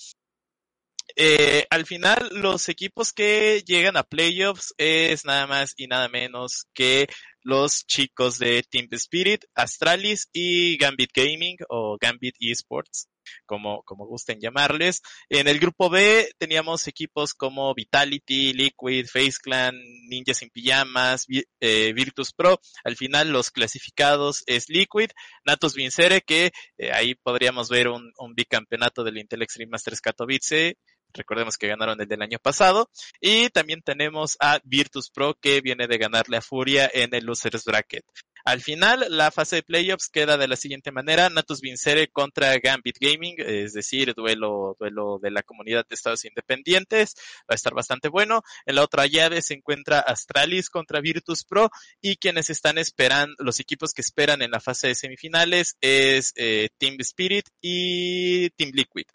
Eh, 1.14 1.66
al 1.70 1.86
final, 1.86 2.28
los 2.32 2.68
equipos 2.68 3.12
que 3.12 3.62
llegan 3.64 3.96
a 3.96 4.02
playoffs 4.02 4.74
es 4.76 5.24
nada 5.24 5.46
más 5.46 5.72
y 5.76 5.86
nada 5.86 6.08
menos 6.08 6.66
que 6.74 7.06
los 7.46 7.86
chicos 7.86 8.38
de 8.38 8.64
Team 8.68 8.88
Spirit, 8.90 9.44
Astralis 9.54 10.28
y 10.32 10.76
Gambit 10.78 11.10
Gaming 11.14 11.56
o 11.68 11.96
Gambit 12.00 12.34
Esports 12.40 13.08
como, 13.44 13.82
como 13.84 14.04
gusten 14.06 14.40
llamarles. 14.40 15.00
En 15.28 15.46
el 15.46 15.60
grupo 15.60 15.88
B 15.88 16.28
teníamos 16.38 16.88
equipos 16.88 17.34
como 17.34 17.72
Vitality, 17.72 18.52
Liquid, 18.52 19.06
Face 19.06 19.36
Clan, 19.40 19.76
Ninja 20.08 20.34
sin 20.34 20.50
Pijamas, 20.50 21.26
eh, 21.60 21.92
Virtus 21.92 22.32
Pro. 22.32 22.60
Al 22.82 22.96
final 22.96 23.30
los 23.30 23.52
clasificados 23.52 24.42
es 24.46 24.68
Liquid, 24.68 25.10
Natus 25.44 25.74
Vincere, 25.74 26.22
que 26.22 26.50
eh, 26.78 26.92
ahí 26.92 27.14
podríamos 27.14 27.68
ver 27.68 27.88
un, 27.88 28.12
un 28.18 28.34
bicampeonato 28.34 29.04
del 29.04 29.18
Intel 29.18 29.42
Extreme 29.42 29.70
Masters 29.70 30.00
Katowice, 30.00 30.76
recordemos 31.14 31.56
que 31.56 31.68
ganaron 31.68 32.00
el 32.00 32.08
del 32.08 32.22
año 32.22 32.38
pasado. 32.38 32.90
Y 33.20 33.50
también 33.50 33.82
tenemos 33.82 34.36
a 34.40 34.60
Virtus 34.64 35.10
Pro 35.10 35.34
que 35.34 35.60
viene 35.60 35.86
de 35.86 35.98
ganarle 35.98 36.36
a 36.36 36.42
Furia 36.42 36.90
en 36.92 37.14
el 37.14 37.24
Losers 37.24 37.64
Bracket. 37.64 38.04
Al 38.46 38.60
final, 38.60 39.04
la 39.10 39.32
fase 39.32 39.56
de 39.56 39.62
playoffs 39.64 40.08
queda 40.08 40.36
de 40.36 40.46
la 40.46 40.54
siguiente 40.54 40.92
manera, 40.92 41.28
Natus 41.28 41.60
Vincere 41.60 42.06
contra 42.06 42.56
Gambit 42.60 42.96
Gaming, 43.00 43.34
es 43.38 43.72
decir, 43.72 44.14
duelo, 44.14 44.76
duelo 44.78 45.18
de 45.20 45.32
la 45.32 45.42
comunidad 45.42 45.84
de 45.88 45.96
estados 45.96 46.24
independientes, 46.24 47.16
va 47.40 47.54
a 47.54 47.54
estar 47.56 47.74
bastante 47.74 48.08
bueno. 48.08 48.42
En 48.64 48.76
la 48.76 48.84
otra 48.84 49.06
llave 49.06 49.42
se 49.42 49.54
encuentra 49.54 49.98
Astralis 49.98 50.70
contra 50.70 51.00
Virtus 51.00 51.44
Pro 51.44 51.70
y 52.00 52.18
quienes 52.18 52.48
están 52.48 52.78
esperando, 52.78 53.34
los 53.40 53.58
equipos 53.58 53.92
que 53.92 54.02
esperan 54.02 54.40
en 54.42 54.52
la 54.52 54.60
fase 54.60 54.86
de 54.86 54.94
semifinales 54.94 55.76
es 55.80 56.32
eh, 56.36 56.68
Team 56.78 56.98
Spirit 57.00 57.48
y 57.60 58.50
Team 58.50 58.70
Liquid. 58.72 59.06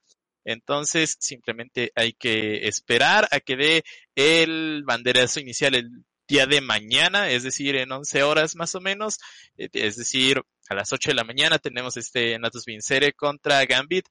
Entonces, 0.45 1.17
simplemente 1.19 1.91
hay 1.95 2.13
que 2.13 2.67
esperar 2.67 3.27
a 3.31 3.39
que 3.39 3.55
dé 3.55 3.83
el 4.15 4.83
banderazo 4.85 5.39
inicial 5.39 5.75
el 5.75 5.89
día 6.27 6.45
de 6.45 6.61
mañana, 6.61 7.29
es 7.29 7.43
decir, 7.43 7.75
en 7.75 7.91
11 7.91 8.23
horas 8.23 8.55
más 8.55 8.73
o 8.75 8.81
menos, 8.81 9.17
eh, 9.57 9.69
es 9.73 9.97
decir, 9.97 10.41
a 10.69 10.75
las 10.75 10.93
8 10.93 11.11
de 11.11 11.15
la 11.15 11.23
mañana 11.25 11.59
tenemos 11.59 11.97
este 11.97 12.39
Natus 12.39 12.65
Vincere 12.65 13.13
contra 13.13 13.65
Gambit. 13.65 14.05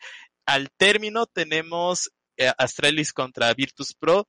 Al 0.45 0.71
término 0.77 1.27
tenemos 1.27 2.11
eh, 2.37 2.53
Astralis 2.59 3.13
contra 3.13 3.55
Virtus 3.55 3.95
Pro 3.95 4.29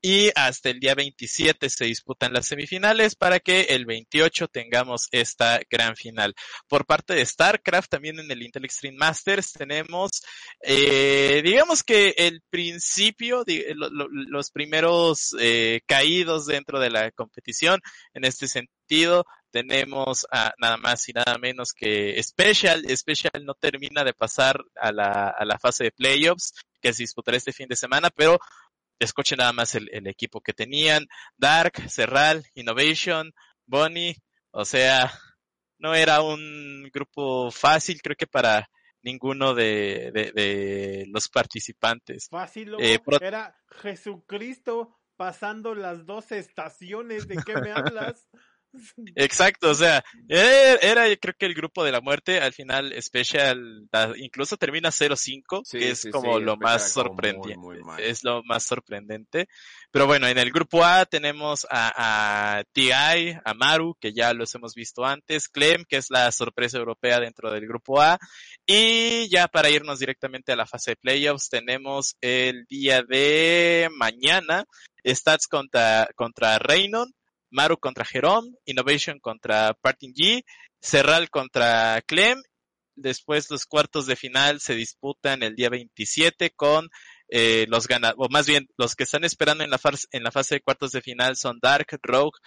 y 0.00 0.30
hasta 0.34 0.70
el 0.70 0.80
día 0.80 0.94
27 0.94 1.68
se 1.68 1.84
disputan 1.84 2.32
las 2.32 2.46
semifinales 2.46 3.16
para 3.16 3.40
que 3.40 3.62
el 3.62 3.84
28 3.84 4.48
tengamos 4.48 5.08
esta 5.10 5.60
gran 5.70 5.96
final. 5.96 6.34
Por 6.68 6.86
parte 6.86 7.14
de 7.14 7.26
StarCraft, 7.26 7.90
también 7.90 8.18
en 8.20 8.30
el 8.30 8.42
Intel 8.42 8.64
Extreme 8.64 8.96
Masters 8.96 9.52
tenemos, 9.52 10.22
eh, 10.62 11.42
digamos 11.44 11.82
que 11.82 12.14
el 12.16 12.42
principio, 12.48 13.44
los 13.74 14.50
primeros 14.50 15.34
eh, 15.40 15.80
caídos 15.86 16.46
dentro 16.46 16.78
de 16.78 16.90
la 16.90 17.10
competición 17.10 17.80
en 18.14 18.24
este 18.24 18.46
sentido. 18.46 19.24
Tenemos 19.50 20.26
a 20.30 20.52
nada 20.58 20.76
más 20.76 21.08
y 21.08 21.12
nada 21.12 21.38
menos 21.38 21.72
que 21.72 22.22
Special. 22.22 22.84
Special 22.94 23.44
no 23.44 23.54
termina 23.54 24.04
de 24.04 24.12
pasar 24.12 24.62
a 24.76 24.92
la, 24.92 25.28
a 25.28 25.44
la 25.44 25.58
fase 25.58 25.84
de 25.84 25.90
playoffs 25.90 26.52
que 26.80 26.92
se 26.92 27.02
disputará 27.02 27.36
este 27.36 27.52
fin 27.52 27.68
de 27.68 27.76
semana, 27.76 28.10
pero 28.10 28.38
escuchen 28.98 29.38
nada 29.38 29.52
más 29.52 29.74
el, 29.74 30.06
equipo 30.06 30.40
que 30.40 30.52
tenían. 30.52 31.06
Dark, 31.36 31.88
Serral, 31.88 32.44
Innovation, 32.54 33.32
Bonnie. 33.66 34.16
O 34.50 34.64
sea, 34.64 35.12
no 35.78 35.94
era 35.94 36.22
un 36.22 36.90
grupo 36.92 37.50
fácil, 37.50 38.00
creo 38.02 38.16
que 38.16 38.26
para 38.26 38.68
ninguno 39.02 39.54
de, 39.54 40.10
de, 40.12 41.04
los 41.08 41.28
participantes. 41.28 42.28
Fácil, 42.30 42.74
eh, 42.80 42.98
era 43.20 43.56
Jesucristo 43.82 44.98
pasando 45.16 45.74
las 45.74 46.06
dos 46.06 46.32
estaciones. 46.32 47.28
¿De 47.28 47.36
qué 47.44 47.54
me 47.54 47.72
hablas? 47.72 48.28
Exacto, 49.14 49.70
o 49.70 49.74
sea, 49.74 50.04
era, 50.28 51.04
creo 51.16 51.34
que 51.38 51.46
el 51.46 51.54
grupo 51.54 51.84
de 51.84 51.92
la 51.92 52.00
muerte, 52.00 52.40
al 52.40 52.52
final 52.52 52.94
Special 53.00 53.88
incluso 54.16 54.56
termina 54.56 54.90
0-5, 54.90 55.62
que 55.70 55.90
es 55.90 56.08
como 56.12 56.38
lo 56.38 56.56
más 56.56 56.92
sorprendente, 56.92 57.56
es 57.98 58.24
lo 58.24 58.42
más 58.44 58.64
sorprendente. 58.64 59.48
Pero 59.90 60.06
bueno, 60.06 60.28
en 60.28 60.36
el 60.36 60.50
grupo 60.50 60.84
A 60.84 61.06
tenemos 61.06 61.66
a, 61.70 62.58
a 62.58 62.64
TI, 62.72 62.90
a 62.92 63.54
Maru, 63.54 63.96
que 63.98 64.12
ya 64.12 64.34
los 64.34 64.54
hemos 64.54 64.74
visto 64.74 65.04
antes, 65.04 65.48
Clem, 65.48 65.84
que 65.88 65.96
es 65.96 66.10
la 66.10 66.30
sorpresa 66.30 66.78
europea 66.78 67.20
dentro 67.20 67.50
del 67.50 67.66
grupo 67.66 68.00
A, 68.00 68.18
y 68.66 69.28
ya 69.28 69.48
para 69.48 69.70
irnos 69.70 69.98
directamente 69.98 70.52
a 70.52 70.56
la 70.56 70.66
fase 70.66 70.92
de 70.92 70.96
playoffs 70.96 71.48
tenemos 71.48 72.16
el 72.20 72.66
día 72.66 73.02
de 73.02 73.88
mañana, 73.96 74.64
Stats 75.04 75.46
contra, 75.46 76.08
contra 76.14 76.58
Reynon, 76.58 77.12
Maru 77.50 77.78
contra 77.78 78.04
Jerome, 78.04 78.50
Innovation 78.64 79.18
contra 79.20 79.74
Parting 79.74 80.12
G, 80.12 80.44
Serral 80.80 81.30
contra 81.30 82.00
Clem. 82.06 82.40
Después 82.94 83.50
los 83.50 83.64
cuartos 83.66 84.06
de 84.06 84.16
final 84.16 84.60
se 84.60 84.74
disputan 84.74 85.42
el 85.42 85.54
día 85.54 85.68
27 85.68 86.50
con 86.50 86.88
eh, 87.28 87.66
los 87.68 87.86
ganadores, 87.86 88.26
o 88.26 88.28
más 88.30 88.46
bien 88.46 88.66
los 88.76 88.96
que 88.96 89.04
están 89.04 89.24
esperando 89.24 89.62
en 89.62 89.70
la, 89.70 89.78
fase, 89.78 90.54
de 90.54 90.60
cuartos 90.60 90.92
de 90.92 91.02
final 91.02 91.36
son 91.36 91.58
Dark, 91.62 91.86
Rogue, 92.02 92.38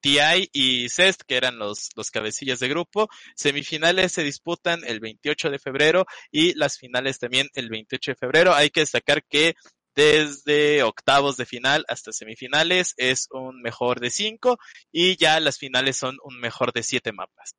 TI 0.00 0.48
y 0.52 0.88
Cest, 0.88 1.22
que 1.26 1.36
eran 1.36 1.58
los, 1.58 1.90
los 1.94 2.10
cabecillas 2.10 2.58
de 2.60 2.68
grupo. 2.68 3.08
Semifinales 3.36 4.12
se 4.12 4.22
disputan 4.22 4.80
el 4.84 5.00
28 5.00 5.50
de 5.50 5.58
febrero 5.58 6.06
y 6.30 6.54
las 6.54 6.78
finales 6.78 7.18
también 7.18 7.48
el 7.54 7.68
28 7.68 8.12
de 8.12 8.16
febrero. 8.16 8.54
Hay 8.54 8.70
que 8.70 8.80
destacar 8.80 9.22
que 9.24 9.54
desde 9.94 10.82
octavos 10.82 11.36
de 11.36 11.46
final 11.46 11.84
hasta 11.88 12.12
semifinales 12.12 12.94
es 12.96 13.28
un 13.30 13.60
mejor 13.60 14.00
de 14.00 14.10
cinco 14.10 14.58
y 14.90 15.16
ya 15.16 15.40
las 15.40 15.58
finales 15.58 15.96
son 15.96 16.18
un 16.24 16.40
mejor 16.40 16.72
de 16.72 16.82
siete 16.82 17.12
mapas. 17.12 17.56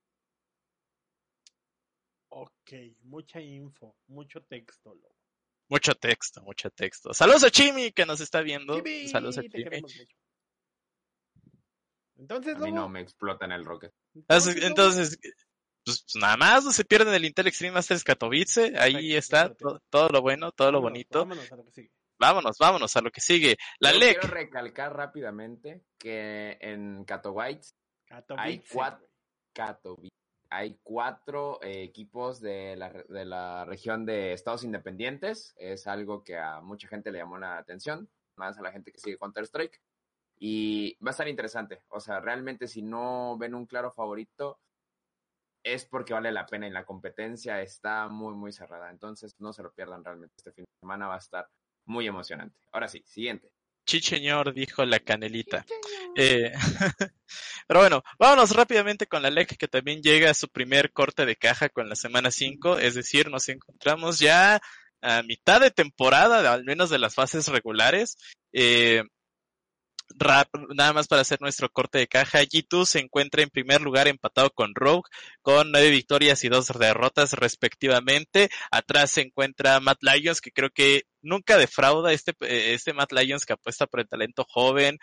Ok, 2.29 2.73
mucha 3.01 3.39
info, 3.39 3.95
mucho 4.07 4.41
texto. 4.41 4.97
Mucho 5.69 5.95
texto, 5.95 6.41
mucho 6.41 6.69
texto. 6.71 7.13
Saludos 7.13 7.43
a 7.43 7.51
Chimi 7.51 7.91
que 7.91 8.05
nos 8.05 8.21
está 8.21 8.41
viendo. 8.41 8.81
Saludos 9.11 9.37
a 9.37 9.43
Chimi. 9.43 9.81
Entonces, 12.15 12.55
a 12.55 12.59
mí 12.59 12.71
no 12.71 12.89
me 12.89 13.01
explota 13.01 13.45
en 13.45 13.51
el 13.51 13.65
rocket. 13.65 13.91
Entonces, 14.29 15.19
pues, 15.83 16.05
nada 16.15 16.37
más 16.37 16.63
no 16.63 16.71
se 16.71 16.85
pierden 16.85 17.13
el 17.13 17.25
Intel 17.25 17.47
Extreme 17.47 17.73
Masters 17.73 18.03
Katowice. 18.03 18.73
Ahí 18.77 19.13
está 19.15 19.53
todo, 19.89 20.09
lo 20.09 20.21
bueno, 20.21 20.51
todo 20.51 20.71
lo 20.71 20.81
bonito. 20.81 21.19
Vámonos 21.19 21.51
a 21.51 21.55
lo 21.55 21.65
que 21.65 21.71
sigue 21.71 21.91
vámonos, 22.23 22.57
vámonos 22.57 22.95
a 22.95 23.01
lo 23.01 23.11
que 23.11 23.19
sigue. 23.19 23.57
La 23.79 23.91
LEC. 23.91 24.19
Quiero 24.19 24.33
recalcar 24.33 24.95
rápidamente 24.95 25.83
que 25.99 26.57
en 26.61 27.03
Katowice, 27.03 27.73
hay 28.37 28.63
cuatro, 28.71 29.07
hay 30.49 30.79
cuatro 30.83 31.61
eh, 31.61 31.83
equipos 31.83 32.39
de 32.39 32.77
la, 32.77 32.89
de 32.91 33.25
la 33.25 33.65
región 33.65 34.05
de 34.05 34.31
Estados 34.31 34.63
Independientes. 34.63 35.53
Es 35.57 35.85
algo 35.87 36.23
que 36.23 36.37
a 36.37 36.61
mucha 36.61 36.87
gente 36.87 37.11
le 37.11 37.19
llamó 37.19 37.37
la 37.37 37.57
atención, 37.57 38.09
más 38.37 38.57
a 38.57 38.61
la 38.61 38.71
gente 38.71 38.91
que 38.93 38.99
sigue 38.99 39.17
Counter-Strike. 39.17 39.81
Y 40.39 40.97
va 41.05 41.09
a 41.09 41.11
estar 41.11 41.27
interesante. 41.27 41.83
O 41.89 41.99
sea, 41.99 42.21
realmente 42.21 42.67
si 42.67 42.81
no 42.81 43.37
ven 43.37 43.53
un 43.53 43.65
claro 43.65 43.91
favorito, 43.91 44.59
es 45.61 45.85
porque 45.85 46.13
vale 46.13 46.31
la 46.31 46.45
pena 46.45 46.67
y 46.67 46.71
la 46.71 46.85
competencia 46.85 47.61
está 47.61 48.07
muy, 48.07 48.33
muy 48.33 48.53
cerrada. 48.53 48.89
Entonces 48.89 49.33
no 49.39 49.51
se 49.51 49.63
lo 49.63 49.73
pierdan 49.73 50.03
realmente. 50.05 50.35
Este 50.37 50.53
fin 50.53 50.63
de 50.63 50.79
semana 50.79 51.07
va 51.07 51.15
a 51.15 51.19
estar 51.19 51.47
muy 51.85 52.07
emocionante. 52.07 52.57
Ahora 52.71 52.87
sí, 52.87 53.03
siguiente. 53.05 53.51
Chicheñor 53.85 54.53
dijo 54.53 54.85
la 54.85 54.99
canelita. 54.99 55.65
Eh, 56.15 56.51
pero 57.67 57.79
bueno, 57.81 58.03
vámonos 58.17 58.55
rápidamente 58.55 59.07
con 59.07 59.21
la 59.21 59.29
LEC 59.29 59.57
que 59.57 59.67
también 59.67 60.01
llega 60.01 60.31
a 60.31 60.35
su 60.35 60.47
primer 60.47 60.91
corte 60.91 61.25
de 61.25 61.35
caja 61.35 61.69
con 61.69 61.89
la 61.89 61.95
semana 61.95 62.31
5, 62.31 62.79
es 62.79 62.95
decir, 62.95 63.29
nos 63.29 63.49
encontramos 63.49 64.19
ya 64.19 64.61
a 65.01 65.21
mitad 65.23 65.59
de 65.59 65.71
temporada, 65.71 66.53
al 66.53 66.63
menos 66.63 66.89
de 66.89 66.99
las 66.99 67.15
fases 67.15 67.47
regulares. 67.49 68.17
Eh, 68.53 69.03
rap, 70.17 70.47
nada 70.75 70.93
más 70.93 71.07
para 71.07 71.21
hacer 71.21 71.41
nuestro 71.41 71.69
corte 71.69 71.97
de 71.97 72.07
caja, 72.07 72.41
G2 72.41 72.85
se 72.85 72.99
encuentra 72.99 73.41
en 73.43 73.49
primer 73.49 73.81
lugar 73.81 74.07
empatado 74.07 74.49
con 74.51 74.73
Rogue, 74.75 75.09
con 75.41 75.71
nueve 75.71 75.89
victorias 75.89 76.43
y 76.43 76.49
dos 76.49 76.67
derrotas 76.67 77.33
respectivamente. 77.33 78.49
Atrás 78.71 79.11
se 79.11 79.21
encuentra 79.21 79.79
Matt 79.79 80.01
Lyons, 80.01 80.39
que 80.41 80.51
creo 80.51 80.69
que 80.69 81.03
nunca 81.23 81.57
defrauda 81.57 82.13
este, 82.13 82.33
eh, 82.41 82.73
este 82.73 82.93
Matt 82.93 83.11
Lyons 83.11 83.45
que 83.45 83.53
apuesta 83.53 83.87
por 83.87 83.99
el 84.01 84.07
talento 84.07 84.45
joven. 84.47 84.99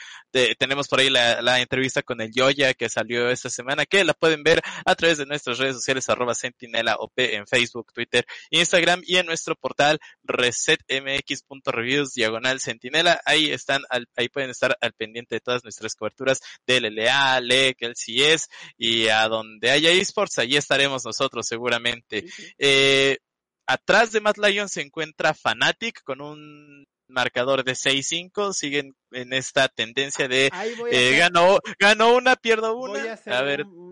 tenemos 0.58 0.86
por 0.88 1.00
ahí 1.00 1.10
la, 1.10 1.42
la, 1.42 1.60
entrevista 1.60 2.02
con 2.02 2.20
el 2.20 2.30
Yoya 2.32 2.74
que 2.74 2.88
salió 2.88 3.28
esta 3.30 3.50
semana, 3.50 3.86
que 3.86 4.04
la 4.04 4.14
pueden 4.14 4.42
ver 4.42 4.62
a 4.84 4.94
través 4.94 5.18
de 5.18 5.26
nuestras 5.26 5.58
redes 5.58 5.76
sociales, 5.76 6.08
arroba 6.08 6.34
sentinela 6.34 6.96
OP 6.96 7.18
en 7.18 7.46
Facebook, 7.46 7.92
Twitter, 7.92 8.24
Instagram 8.50 9.02
y 9.04 9.16
en 9.16 9.26
nuestro 9.26 9.56
portal 9.56 9.98
resetmx.reviews 10.22 12.14
diagonal 12.14 12.60
sentinela. 12.60 13.20
Ahí 13.24 13.50
están, 13.50 13.82
ahí 14.16 14.28
pueden 14.28 14.50
estar 14.50 14.76
al 14.80 14.92
pendiente 14.92 15.36
de 15.36 15.40
todas 15.40 15.64
nuestras 15.64 15.94
coberturas 15.94 16.40
del 16.66 16.94
LA, 16.94 17.40
LEC, 17.40 17.82
LCS 17.82 18.48
y 18.76 19.08
a 19.08 19.28
donde 19.28 19.70
haya 19.70 19.90
esports, 19.90 20.38
allí 20.38 20.56
estaremos 20.56 21.04
nosotros 21.04 21.46
seguramente. 21.46 22.24
Eh, 22.58 23.18
Atrás 23.66 24.12
de 24.12 24.20
Matt 24.20 24.38
Lyons 24.38 24.72
se 24.72 24.82
encuentra 24.82 25.34
Fanatic 25.34 26.02
con 26.02 26.20
un 26.20 26.86
marcador 27.10 27.64
de 27.64 27.72
6-5, 27.72 28.52
siguen 28.52 28.94
en 29.10 29.32
esta 29.32 29.68
tendencia 29.68 30.28
de 30.28 30.50
eh, 30.90 31.16
ganó, 31.18 31.58
ganó 31.78 32.16
una, 32.16 32.36
pierdo 32.36 32.76
una. 32.76 33.00
Voy 33.00 33.08
a 33.08 33.14
hacer 33.14 33.44
ver. 33.44 33.66
Un, 33.66 33.90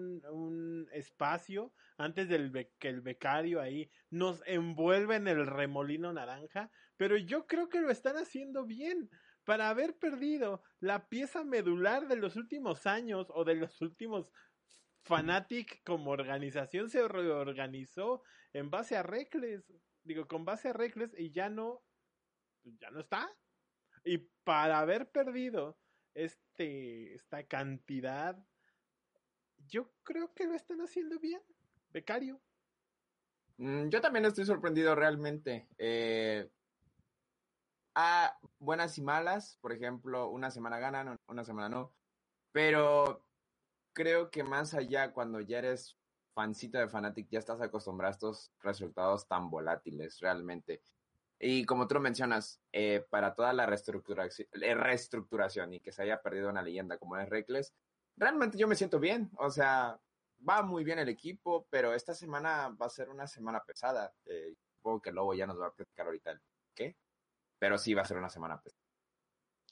espacio 0.92 1.72
antes 1.96 2.28
del 2.28 2.50
que 2.80 2.88
el 2.88 3.02
becario 3.02 3.60
ahí 3.60 3.88
nos 4.10 4.42
envuelve 4.46 5.14
en 5.14 5.28
el 5.28 5.46
remolino 5.46 6.12
naranja, 6.12 6.72
pero 6.96 7.16
yo 7.16 7.46
creo 7.46 7.68
que 7.68 7.80
lo 7.80 7.90
están 7.90 8.16
haciendo 8.16 8.64
bien. 8.64 9.08
Para 9.44 9.70
haber 9.70 9.96
perdido 9.96 10.62
la 10.80 11.08
pieza 11.08 11.44
medular 11.44 12.08
de 12.08 12.16
los 12.16 12.36
últimos 12.36 12.86
años 12.86 13.28
o 13.30 13.44
de 13.44 13.54
los 13.54 13.80
últimos 13.80 14.26
Fanatic 15.08 15.82
como 15.84 16.10
organización 16.10 16.90
se 16.90 17.06
reorganizó 17.08 18.22
en 18.58 18.70
base 18.70 18.96
a 18.96 19.02
Reckless, 19.02 19.64
digo, 20.02 20.26
con 20.26 20.44
base 20.44 20.68
a 20.68 20.72
Reckless 20.72 21.12
y 21.16 21.30
ya 21.30 21.48
no, 21.48 21.82
ya 22.64 22.90
no 22.90 23.00
está. 23.00 23.28
Y 24.04 24.18
para 24.44 24.80
haber 24.80 25.10
perdido 25.10 25.78
este, 26.14 27.14
esta 27.14 27.46
cantidad, 27.46 28.36
yo 29.68 29.92
creo 30.02 30.34
que 30.34 30.46
lo 30.46 30.54
están 30.54 30.80
haciendo 30.80 31.18
bien, 31.18 31.42
becario. 31.90 32.40
Mm, 33.58 33.88
yo 33.88 34.00
también 34.00 34.24
estoy 34.24 34.44
sorprendido 34.44 34.94
realmente. 34.94 35.68
Eh, 35.78 36.48
a 37.94 38.38
buenas 38.58 38.98
y 38.98 39.02
malas, 39.02 39.58
por 39.60 39.72
ejemplo, 39.72 40.28
una 40.28 40.50
semana 40.50 40.78
ganan, 40.78 41.16
una 41.26 41.44
semana 41.44 41.68
no. 41.68 41.92
Pero 42.52 43.24
creo 43.92 44.30
que 44.30 44.42
más 44.42 44.74
allá, 44.74 45.12
cuando 45.12 45.40
ya 45.40 45.58
eres 45.58 45.96
fancito 46.38 46.78
de 46.78 46.86
Fnatic, 46.86 47.28
ya 47.30 47.40
estás 47.40 47.60
acostumbrado 47.60 48.10
a 48.10 48.12
estos 48.12 48.52
resultados 48.62 49.26
tan 49.26 49.50
volátiles 49.50 50.20
realmente. 50.20 50.80
Y 51.40 51.64
como 51.64 51.88
tú 51.88 51.94
lo 51.94 52.00
mencionas, 52.00 52.60
eh, 52.70 53.04
para 53.10 53.34
toda 53.34 53.52
la 53.52 53.66
reestructuración, 53.66 54.46
eh, 54.52 54.72
reestructuración 54.72 55.74
y 55.74 55.80
que 55.80 55.90
se 55.90 56.02
haya 56.02 56.22
perdido 56.22 56.48
una 56.48 56.62
leyenda 56.62 56.96
como 56.96 57.16
es 57.16 57.28
Reckless, 57.28 57.74
realmente 58.16 58.56
yo 58.56 58.68
me 58.68 58.76
siento 58.76 59.00
bien. 59.00 59.32
O 59.36 59.50
sea, 59.50 59.98
va 60.48 60.62
muy 60.62 60.84
bien 60.84 61.00
el 61.00 61.08
equipo, 61.08 61.66
pero 61.70 61.92
esta 61.92 62.14
semana 62.14 62.68
va 62.68 62.86
a 62.86 62.90
ser 62.90 63.08
una 63.08 63.26
semana 63.26 63.64
pesada. 63.64 64.14
Eh, 64.26 64.54
supongo 64.76 65.02
que 65.02 65.10
Lobo 65.10 65.34
ya 65.34 65.48
nos 65.48 65.60
va 65.60 65.66
a 65.66 65.72
platicar 65.72 66.06
ahorita 66.06 66.30
el 66.30 66.40
qué, 66.72 66.94
pero 67.58 67.78
sí 67.78 67.94
va 67.94 68.02
a 68.02 68.04
ser 68.04 68.16
una 68.16 68.30
semana 68.30 68.62
pesada. 68.62 68.80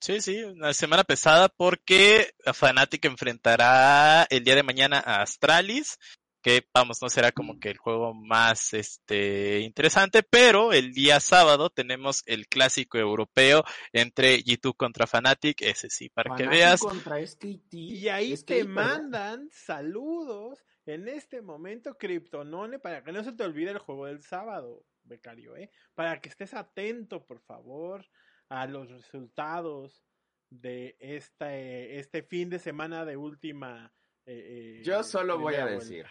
Sí, 0.01 0.21
sí, 0.21 0.43
una 0.43 0.75
semana 0.75 1.05
pesada 1.05 1.49
porque 1.49 2.35
Fnatic 2.53 3.05
enfrentará 3.05 4.25
el 4.31 4.43
día 4.43 4.57
de 4.57 4.65
mañana 4.65 4.99
a 4.99 5.23
Astralis, 5.23 5.99
que 6.47 6.65
vamos, 6.73 7.03
no 7.03 7.09
será 7.09 7.33
como 7.33 7.59
que 7.59 7.71
el 7.71 7.77
juego 7.77 8.15
más 8.15 8.73
este 8.73 9.59
interesante, 9.63 10.23
pero 10.23 10.73
el 10.73 10.93
día 10.93 11.19
sábado 11.19 11.71
tenemos 11.71 12.23
el 12.25 12.47
clásico 12.47 12.99
europeo 12.99 13.65
entre 13.93 14.39
G2 14.45 14.77
contra 14.77 15.09
Fnatic, 15.09 15.63
ese 15.63 15.91
sí, 15.91 16.09
para 16.09 16.37
que 16.37 16.47
veas. 16.47 16.79
Contra 16.79 17.19
SKT. 17.27 17.75
Y 17.75 18.09
ahí 18.11 18.37
te 18.37 18.63
mandan 18.63 19.49
saludos 19.51 20.65
en 20.85 21.09
este 21.09 21.43
momento, 21.43 21.99
Kryptonone, 21.99 22.79
para 22.79 23.03
que 23.03 23.11
no 23.11 23.25
se 23.25 23.33
te 23.33 23.43
olvide 23.43 23.73
el 23.73 23.79
juego 23.79 24.07
del 24.07 24.23
sábado, 24.23 24.85
becario, 25.03 25.57
¿eh? 25.57 25.73
Para 25.97 26.21
que 26.21 26.29
estés 26.29 26.55
atento, 26.55 27.27
por 27.27 27.41
favor 27.41 28.07
a 28.51 28.69
los 28.69 28.89
resultados 28.89 30.05
de 30.51 30.97
este, 31.01 31.99
este 31.99 32.23
fin 32.23 32.51
de 32.51 32.61
semana 32.61 33.05
de 33.05 33.17
última. 33.17 33.93
Eh, 34.27 34.79
eh, 34.79 34.83
Yo 34.85 35.03
solo 35.03 35.41
voy 35.41 35.57
a 35.57 35.67
decir 35.67 36.07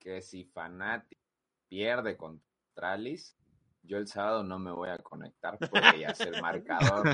que 0.00 0.22
si 0.22 0.44
Fanatic 0.44 1.18
pierde 1.68 2.16
contra 2.16 2.44
Tralis, 2.74 3.36
yo 3.82 3.98
el 3.98 4.08
sábado 4.08 4.42
no 4.42 4.58
me 4.58 4.72
voy 4.72 4.88
a 4.88 4.98
conectar 4.98 5.58
porque 5.58 6.00
ya 6.00 6.14
ser 6.14 6.40
marcador. 6.42 7.08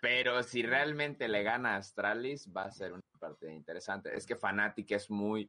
Pero 0.00 0.42
si 0.42 0.62
realmente 0.62 1.28
le 1.28 1.42
gana 1.42 1.74
a 1.74 1.76
Astralis, 1.76 2.50
va 2.54 2.64
a 2.64 2.72
ser 2.72 2.92
una 2.92 3.02
partida 3.20 3.52
interesante. 3.52 4.16
Es 4.16 4.26
que 4.26 4.36
Fanatic 4.36 4.90
es 4.92 5.10
muy 5.10 5.48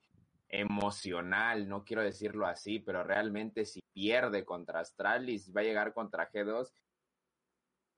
emocional, 0.49 1.67
no 1.67 1.83
quiero 1.83 2.03
decirlo 2.03 2.45
así, 2.45 2.79
pero 2.79 3.03
realmente 3.03 3.65
si 3.65 3.81
pierde 3.91 4.45
contra 4.45 4.81
Astralis, 4.81 5.51
va 5.55 5.61
a 5.61 5.63
llegar 5.63 5.93
contra 5.93 6.29
G2 6.29 6.71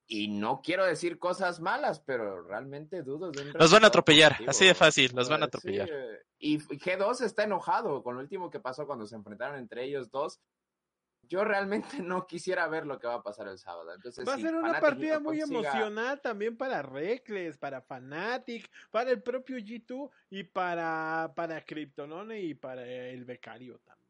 y 0.08 0.28
no 0.28 0.62
quiero 0.64 0.86
decir 0.86 1.18
cosas 1.18 1.60
malas, 1.60 2.00
pero 2.00 2.44
realmente 2.44 3.02
dudo 3.02 3.32
de 3.32 3.46
Los 3.54 3.72
van 3.72 3.84
a 3.84 3.88
atropellar, 3.88 4.38
así 4.48 4.66
de 4.66 4.76
fácil, 4.76 5.12
los 5.16 5.30
van 5.30 5.42
a 5.42 5.46
atropellar. 5.46 5.90
y 6.38 6.60
G2 6.60 7.22
está 7.22 7.44
enojado 7.44 8.04
con 8.04 8.16
lo 8.16 8.22
último 8.22 8.50
que 8.50 8.60
pasó 8.60 8.86
cuando 8.86 9.08
se 9.08 9.16
enfrentaron 9.16 9.58
entre 9.58 9.84
ellos 9.84 10.12
dos. 10.12 10.40
Yo 11.28 11.44
realmente 11.44 11.88
no 12.04 12.28
quisiera 12.28 12.68
ver 12.68 12.86
lo 12.86 13.00
que 13.00 13.08
va 13.08 13.16
a 13.16 13.24
pasar 13.24 13.48
el 13.48 13.58
sábado. 13.58 13.94
Entonces, 13.94 14.28
va 14.28 14.36
a 14.36 14.40
ser 14.40 14.56
una 14.56 14.80
partida 14.80 15.20
muy 15.20 15.42
emocional 15.42 16.22
también 16.22 16.56
para 16.56 16.84
Reckless, 16.84 17.58
para 17.58 17.82
Fnatic, 17.82 18.70
para 18.92 19.10
el 19.12 19.24
propio 19.24 19.58
G2 19.58 20.12
y 20.30 20.44
para, 20.44 21.34
para 21.36 21.62
Kryptonone 21.66 22.42
y 22.42 22.54
para 22.54 22.86
el 22.86 23.26
becario 23.26 23.80
también. 23.80 24.05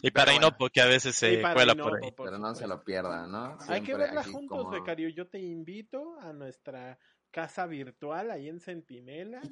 Y 0.00 0.10
para 0.10 0.32
Inopo, 0.32 0.58
porque 0.58 0.80
a 0.80 0.86
veces 0.86 1.16
se 1.16 1.40
cuela 1.40 1.74
por 1.74 2.02
ahí. 2.02 2.12
pero 2.16 2.38
no 2.38 2.54
se 2.54 2.66
lo 2.66 2.82
pierdan, 2.84 3.30
¿no? 3.30 3.58
Hay 3.68 3.82
que 3.82 3.96
verla 3.96 4.22
juntos, 4.22 4.70
becario. 4.70 5.08
Yo 5.08 5.28
te 5.28 5.40
invito 5.40 6.18
a 6.20 6.32
nuestra 6.32 6.98
casa 7.30 7.66
virtual 7.66 8.30
ahí 8.30 8.48
en 8.48 8.60
Centinela 8.60 9.42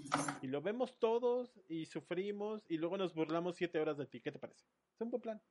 y 0.40 0.46
lo 0.46 0.62
vemos 0.62 0.98
todos 0.98 1.60
y 1.68 1.86
sufrimos 1.86 2.64
y 2.68 2.78
luego 2.78 2.96
nos 2.96 3.14
burlamos 3.14 3.56
siete 3.56 3.80
horas 3.80 3.98
de 3.98 4.06
ti. 4.06 4.20
¿Qué 4.20 4.32
te 4.32 4.38
parece? 4.38 4.64
Es 4.94 5.00
un 5.00 5.10
buen 5.10 5.22
plan. 5.22 5.42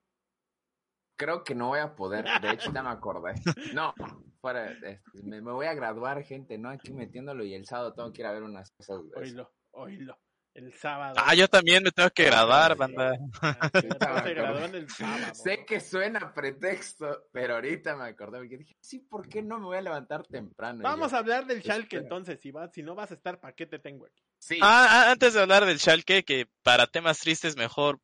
Creo 1.17 1.43
que 1.43 1.55
no 1.55 1.69
voy 1.69 1.79
a 1.79 1.95
poder, 1.95 2.25
de 2.41 2.51
hecho 2.51 2.71
ya 2.73 2.83
me 2.83 2.89
acordé. 2.89 3.33
No, 3.73 3.93
fuera, 4.41 4.71
este, 4.71 5.01
me, 5.23 5.39
voy 5.39 5.65
a 5.65 5.73
graduar, 5.73 6.23
gente, 6.23 6.57
¿no? 6.57 6.69
Aquí 6.69 6.93
metiéndolo 6.93 7.43
y 7.43 7.53
el 7.53 7.65
sábado 7.65 7.93
tengo 7.93 8.11
que 8.11 8.21
ir 8.21 8.27
a 8.27 8.33
ver 8.33 8.43
unas 8.43 8.71
cosas. 8.71 9.01
Oílo, 9.15 9.51
oílo 9.71 10.17
el 10.55 10.73
sábado. 10.73 11.15
Ah, 11.17 11.35
yo 11.35 11.47
también 11.47 11.83
me 11.83 11.91
tengo 11.91 12.09
que 12.09 12.25
graduar, 12.25 12.75
banda. 12.75 13.11
Sé 15.33 15.65
que 15.65 15.79
suena 15.79 16.33
pretexto, 16.33 17.27
pero 17.31 17.55
ahorita 17.55 17.95
me 17.95 18.05
acordé 18.05 18.39
porque 18.39 18.57
dije, 18.57 18.75
sí, 18.79 18.99
¿por 18.99 19.27
qué 19.27 19.41
no 19.41 19.59
me 19.59 19.65
voy 19.65 19.77
a 19.77 19.81
levantar 19.81 20.25
temprano? 20.25 20.79
Vamos 20.81 21.13
a 21.13 21.19
hablar 21.19 21.45
del 21.45 21.61
Schalke 21.61 21.97
entonces, 21.97 22.39
si, 22.41 22.51
vas, 22.51 22.71
si 22.73 22.83
no 22.83 22.95
vas 22.95 23.11
a 23.11 23.15
estar, 23.15 23.39
¿para 23.39 23.53
qué 23.53 23.65
te 23.65 23.79
tengo 23.79 24.05
aquí? 24.05 24.23
Sí. 24.39 24.59
Ah, 24.61 24.87
ah, 24.89 25.11
antes 25.11 25.33
de 25.33 25.41
hablar 25.41 25.65
del 25.65 25.79
Schalke, 25.79 26.23
que 26.23 26.47
para 26.63 26.87
temas 26.87 27.19
tristes 27.19 27.57
mejor 27.57 27.99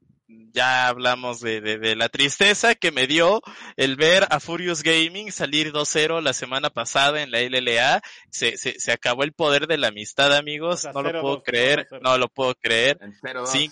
ya 0.53 0.87
hablamos 0.87 1.39
de, 1.39 1.61
de, 1.61 1.95
la 1.95 2.09
tristeza 2.09 2.75
que 2.75 2.91
me 2.91 3.07
dio 3.07 3.41
el 3.77 3.95
ver 3.95 4.27
a 4.29 4.39
Furious 4.39 4.83
Gaming 4.83 5.31
salir 5.31 5.71
2-0 5.71 6.21
la 6.21 6.33
semana 6.33 6.69
pasada 6.69 7.21
en 7.21 7.31
la 7.31 7.41
LLA. 7.41 8.01
Se, 8.29 8.57
se, 8.57 8.79
se, 8.79 8.91
acabó 8.91 9.23
el 9.23 9.33
poder 9.33 9.67
de 9.67 9.77
la 9.77 9.87
amistad, 9.87 10.35
amigos. 10.35 10.87
no 10.93 11.01
lo 11.01 11.21
puedo 11.21 11.43
creer, 11.43 11.87
no, 12.01 12.17
lo 12.17 12.27
puedo 12.27 12.55
creer. 12.55 12.99
Sí, 13.45 13.71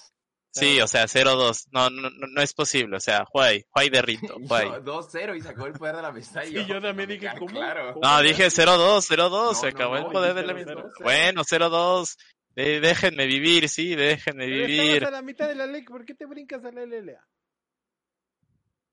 sí, 0.51 0.81
o 0.81 0.87
sea, 0.87 1.05
0-2. 1.05 1.67
No, 1.71 1.89
no, 1.89 2.09
no 2.09 2.41
es 2.41 2.53
posible. 2.53 2.97
O 2.97 3.01
sea, 3.01 3.25
Juay, 3.25 3.65
Juay 3.69 3.89
de 3.89 4.01
Rito. 4.01 4.35
2-0 4.39 5.37
y 5.37 5.41
se 5.41 5.49
acabó 5.49 5.67
el 5.67 5.73
poder 5.73 5.95
de 5.97 6.01
la 6.01 6.07
amistad. 6.09 6.43
Y 6.43 6.65
yo, 6.65 6.81
también 6.81 7.09
dije, 7.09 7.29
¿cómo? 7.37 7.59
No, 8.01 8.21
dije 8.21 8.47
0-2, 8.47 9.01
0-2. 9.01 9.55
se 9.55 9.67
acabó 9.67 9.97
el 9.97 10.05
poder 10.05 10.33
de 10.33 10.43
la 10.43 10.53
amistad. 10.53 10.75
Bueno, 11.01 11.43
0-2 11.43 12.15
déjenme 12.55 13.25
vivir, 13.25 13.69
sí, 13.69 13.95
déjenme 13.95 14.47
vivir. 14.47 15.05
a 15.05 15.11
la 15.11 15.21
mitad 15.21 15.47
de 15.47 15.55
la 15.55 15.67
ley, 15.67 15.83
¿por 15.83 16.05
qué 16.05 16.13
te 16.13 16.25
brincas 16.25 16.63
a 16.65 16.71
la 16.71 16.85
LLA? 16.85 17.25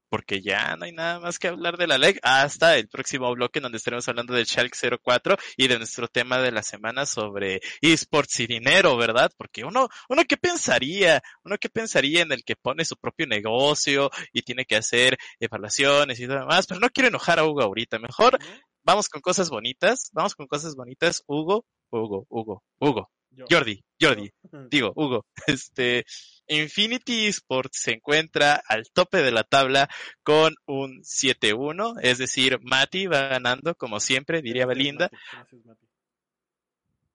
Porque 0.08 0.40
ya 0.40 0.76
no 0.76 0.84
hay 0.84 0.92
nada 0.92 1.18
más 1.18 1.38
que 1.38 1.48
hablar 1.48 1.76
de 1.76 1.88
la 1.88 1.98
ley 1.98 2.16
hasta 2.22 2.76
el 2.76 2.88
próximo 2.88 3.32
bloque 3.34 3.58
donde 3.58 3.78
estaremos 3.78 4.08
hablando 4.08 4.34
del 4.34 4.46
Schalke 4.46 4.76
04 5.02 5.36
y 5.56 5.66
de 5.66 5.78
nuestro 5.78 6.06
tema 6.06 6.38
de 6.38 6.52
la 6.52 6.62
semana 6.62 7.06
sobre 7.06 7.60
esports 7.80 8.38
y 8.40 8.46
dinero, 8.46 8.96
¿verdad? 8.96 9.32
Porque 9.36 9.64
uno, 9.64 9.88
uno 10.08 10.22
qué 10.28 10.36
pensaría, 10.36 11.22
uno 11.42 11.56
qué 11.58 11.68
pensaría 11.68 12.22
en 12.22 12.30
el 12.30 12.44
que 12.44 12.54
pone 12.54 12.84
su 12.84 12.96
propio 12.96 13.26
negocio 13.26 14.10
y 14.32 14.42
tiene 14.42 14.64
que 14.64 14.76
hacer 14.76 15.18
evaluaciones 15.40 16.20
y 16.20 16.26
demás, 16.26 16.68
pero 16.68 16.78
no 16.78 16.88
quiero 16.90 17.08
enojar 17.08 17.40
a 17.40 17.44
Hugo 17.44 17.62
ahorita, 17.62 17.98
mejor 17.98 18.38
vamos 18.84 19.08
con 19.08 19.20
cosas 19.20 19.50
bonitas, 19.50 20.10
vamos 20.12 20.36
con 20.36 20.46
cosas 20.46 20.76
bonitas, 20.76 21.24
Hugo, 21.26 21.66
Hugo, 21.90 22.26
Hugo, 22.30 22.62
Hugo. 22.78 23.10
Yo. 23.36 23.44
Jordi, 23.50 23.84
Jordi, 24.00 24.32
Yo. 24.50 24.68
digo, 24.70 24.92
Hugo, 24.96 25.26
este, 25.46 26.04
Infinity 26.48 27.26
Esports 27.26 27.80
se 27.82 27.92
encuentra 27.92 28.62
al 28.66 28.90
tope 28.90 29.22
de 29.22 29.30
la 29.30 29.44
tabla 29.44 29.88
con 30.22 30.54
un 30.64 31.02
7-1, 31.02 32.00
es 32.02 32.18
decir, 32.18 32.58
Mati 32.62 33.06
va 33.06 33.28
ganando 33.28 33.74
como 33.74 34.00
siempre, 34.00 34.42
diría 34.42 34.66
Belinda. 34.66 35.10
Mati. 35.12 35.26
Gracias, 35.32 35.64
Mati. 35.64 35.86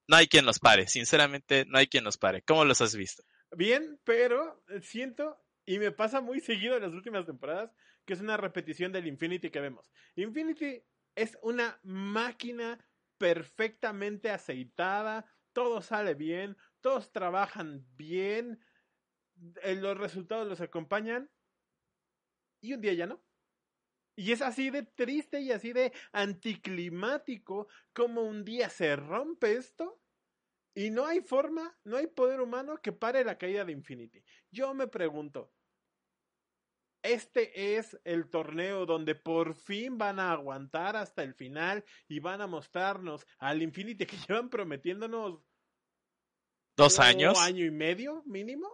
No 0.07 0.17
hay 0.17 0.27
quien 0.27 0.45
los 0.45 0.59
pare, 0.59 0.87
sinceramente, 0.87 1.65
no 1.65 1.77
hay 1.77 1.87
quien 1.87 2.03
los 2.03 2.17
pare. 2.17 2.41
¿Cómo 2.41 2.65
los 2.65 2.81
has 2.81 2.95
visto? 2.95 3.23
Bien, 3.55 3.99
pero 4.03 4.63
eh, 4.69 4.81
siento, 4.81 5.41
y 5.65 5.79
me 5.79 5.91
pasa 5.91 6.21
muy 6.21 6.39
seguido 6.41 6.75
en 6.75 6.83
las 6.83 6.91
últimas 6.91 7.25
temporadas, 7.25 7.71
que 8.05 8.13
es 8.13 8.19
una 8.19 8.37
repetición 8.37 8.91
del 8.91 9.07
Infinity 9.07 9.49
que 9.49 9.61
vemos. 9.61 9.89
Infinity 10.15 10.83
es 11.15 11.37
una 11.41 11.79
máquina 11.83 12.77
perfectamente 13.17 14.31
aceitada, 14.31 15.25
todo 15.53 15.81
sale 15.81 16.13
bien, 16.13 16.57
todos 16.81 17.11
trabajan 17.11 17.85
bien, 17.95 18.59
eh, 19.63 19.75
los 19.75 19.97
resultados 19.97 20.47
los 20.47 20.61
acompañan, 20.61 21.29
y 22.61 22.73
un 22.73 22.81
día 22.81 22.93
ya 22.93 23.07
no. 23.07 23.23
Y 24.15 24.31
es 24.31 24.41
así 24.41 24.69
de 24.69 24.83
triste 24.83 25.41
y 25.41 25.51
así 25.51 25.73
de 25.73 25.93
anticlimático 26.11 27.67
como 27.93 28.21
un 28.21 28.43
día 28.43 28.69
se 28.69 28.95
rompe 28.95 29.53
esto 29.53 30.01
y 30.73 30.89
no 30.91 31.05
hay 31.05 31.21
forma, 31.21 31.77
no 31.83 31.97
hay 31.97 32.07
poder 32.07 32.41
humano 32.41 32.77
que 32.81 32.91
pare 32.91 33.23
la 33.23 33.37
caída 33.37 33.65
de 33.65 33.71
Infinity. 33.71 34.23
Yo 34.51 34.73
me 34.73 34.87
pregunto, 34.87 35.53
este 37.03 37.77
es 37.77 37.99
el 38.03 38.29
torneo 38.29 38.85
donde 38.85 39.15
por 39.15 39.55
fin 39.55 39.97
van 39.97 40.19
a 40.19 40.31
aguantar 40.31 40.95
hasta 40.95 41.23
el 41.23 41.33
final 41.33 41.83
y 42.07 42.19
van 42.19 42.41
a 42.41 42.47
mostrarnos 42.47 43.25
al 43.39 43.61
Infinity 43.61 44.05
que 44.05 44.17
llevan 44.27 44.49
prometiéndonos 44.49 45.39
¿Dos 46.77 46.97
un 46.99 47.03
años? 47.03 47.39
año 47.39 47.65
y 47.65 47.71
medio 47.71 48.23
mínimo, 48.25 48.69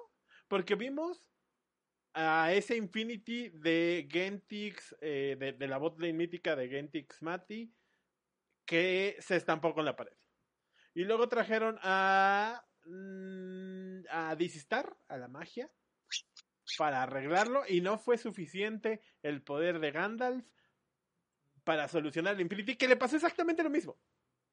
porque 0.47 0.75
vimos 0.75 1.23
a 2.13 2.53
ese 2.53 2.75
Infinity 2.75 3.49
de 3.49 4.07
Gentix, 4.09 4.95
eh, 5.01 5.35
de, 5.39 5.53
de 5.53 5.67
la 5.67 5.77
botlane 5.77 6.13
mítica 6.13 6.55
de 6.55 6.69
Gentix 6.69 7.21
Mati, 7.21 7.73
que 8.65 9.17
se 9.19 9.35
estampó 9.35 9.73
con 9.73 9.85
la 9.85 9.95
pared. 9.95 10.15
Y 10.93 11.03
luego 11.03 11.29
trajeron 11.29 11.77
a, 11.83 12.65
mm, 12.85 14.01
a 14.09 14.35
DC 14.35 14.57
Star, 14.59 14.97
a 15.07 15.17
la 15.17 15.27
magia, 15.27 15.71
para 16.77 17.03
arreglarlo, 17.03 17.63
y 17.67 17.81
no 17.81 17.97
fue 17.97 18.17
suficiente 18.17 19.01
el 19.21 19.41
poder 19.41 19.79
de 19.79 19.91
Gandalf 19.91 20.45
para 21.63 21.87
solucionar 21.87 22.35
el 22.35 22.41
Infinity, 22.41 22.75
que 22.75 22.87
le 22.87 22.95
pasó 22.95 23.15
exactamente 23.15 23.63
lo 23.63 23.69
mismo. 23.69 23.97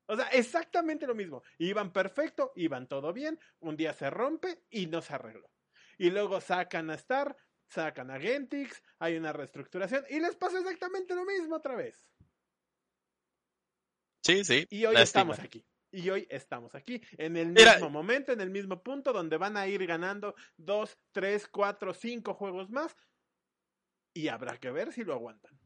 O 0.07 0.16
sea, 0.16 0.27
exactamente 0.29 1.07
lo 1.07 1.14
mismo. 1.14 1.42
Iban 1.59 1.92
perfecto, 1.92 2.53
iban 2.57 2.88
todo 2.88 3.12
bien, 3.12 3.38
un 3.61 3.77
día 3.77 3.92
se 3.92 4.11
rompe 4.11 4.64
y 4.70 4.87
no 4.87 5.00
se 5.00 5.14
arregló. 5.14 5.50
Y 5.96 6.11
luego 6.11 6.40
sacan 6.40 6.90
a 6.90 6.94
Star, 6.94 7.37
sacan 7.68 8.11
a 8.11 8.20
Gentix, 8.20 8.83
hay 8.98 9.16
una 9.16 9.33
reestructuración 9.33 10.05
y 10.11 10.20
les 10.20 10.37
pasa 10.37 10.59
exactamente 10.59 11.14
lo 11.14 11.24
mismo 11.24 11.57
otra 11.57 11.74
vez. 11.74 12.07
Sí, 14.22 14.44
sí. 14.44 14.66
Y 14.70 14.85
hoy 14.87 14.94
lástima. 14.94 15.03
estamos 15.33 15.38
aquí. 15.38 15.64
Y 15.94 16.11
hoy 16.11 16.26
estamos 16.28 16.74
aquí, 16.74 17.00
en 17.18 17.37
el 17.37 17.52
Mira- 17.52 17.74
mismo 17.74 17.88
momento, 17.88 18.33
en 18.33 18.40
el 18.40 18.50
mismo 18.50 18.83
punto, 18.83 19.12
donde 19.12 19.37
van 19.37 19.57
a 19.57 19.68
ir 19.68 19.87
ganando 19.87 20.35
dos, 20.57 20.98
tres, 21.12 21.46
cuatro, 21.46 21.94
cinco 21.94 22.35
juegos 22.35 22.68
más. 22.68 22.96
Y 24.12 24.26
habrá 24.28 24.59
que 24.59 24.70
ver 24.72 24.92
si 24.92 25.04
lo 25.04 25.14
aguantan. 25.14 25.57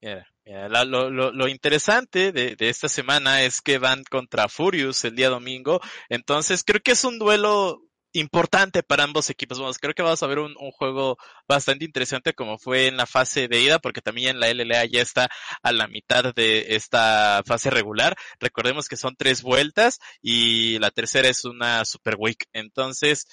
Mira, 0.00 0.26
mira, 0.44 0.68
la- 0.68 0.84
lo, 0.84 1.10
lo- 1.10 1.32
lo 1.32 1.48
interesante 1.48 2.32
de, 2.32 2.54
de 2.56 2.68
esta 2.68 2.88
semana 2.88 3.42
es 3.42 3.60
que 3.60 3.78
van 3.78 4.02
contra 4.04 4.48
Furious 4.48 5.04
el 5.04 5.16
día 5.16 5.28
domingo, 5.28 5.80
entonces 6.08 6.62
creo 6.64 6.80
que 6.80 6.92
es 6.92 7.04
un 7.04 7.18
duelo 7.18 7.82
importante 8.12 8.82
para 8.82 9.04
ambos 9.04 9.30
equipos. 9.30 9.58
Vamos, 9.58 9.78
creo 9.78 9.94
que 9.94 10.02
vamos 10.02 10.22
a 10.22 10.26
ver 10.26 10.38
un, 10.38 10.54
juego 10.72 11.16
bastante 11.48 11.84
interesante 11.84 12.34
como 12.34 12.58
fue 12.58 12.86
en 12.86 12.96
la 12.96 13.06
fase 13.06 13.48
de 13.48 13.60
ida, 13.60 13.78
porque 13.78 14.00
también 14.00 14.40
la 14.40 14.48
LLA 14.52 14.84
ya 14.86 15.02
está 15.02 15.28
a 15.62 15.72
la 15.72 15.88
mitad 15.88 16.34
de 16.34 16.76
esta 16.76 17.42
fase 17.46 17.70
regular. 17.70 18.16
Recordemos 18.40 18.88
que 18.88 18.96
son 18.96 19.16
tres 19.16 19.42
vueltas 19.42 19.98
y 20.22 20.78
la 20.78 20.90
tercera 20.90 21.28
es 21.28 21.44
una 21.44 21.84
Super 21.84 22.16
Week. 22.18 22.44
Entonces, 22.52 23.26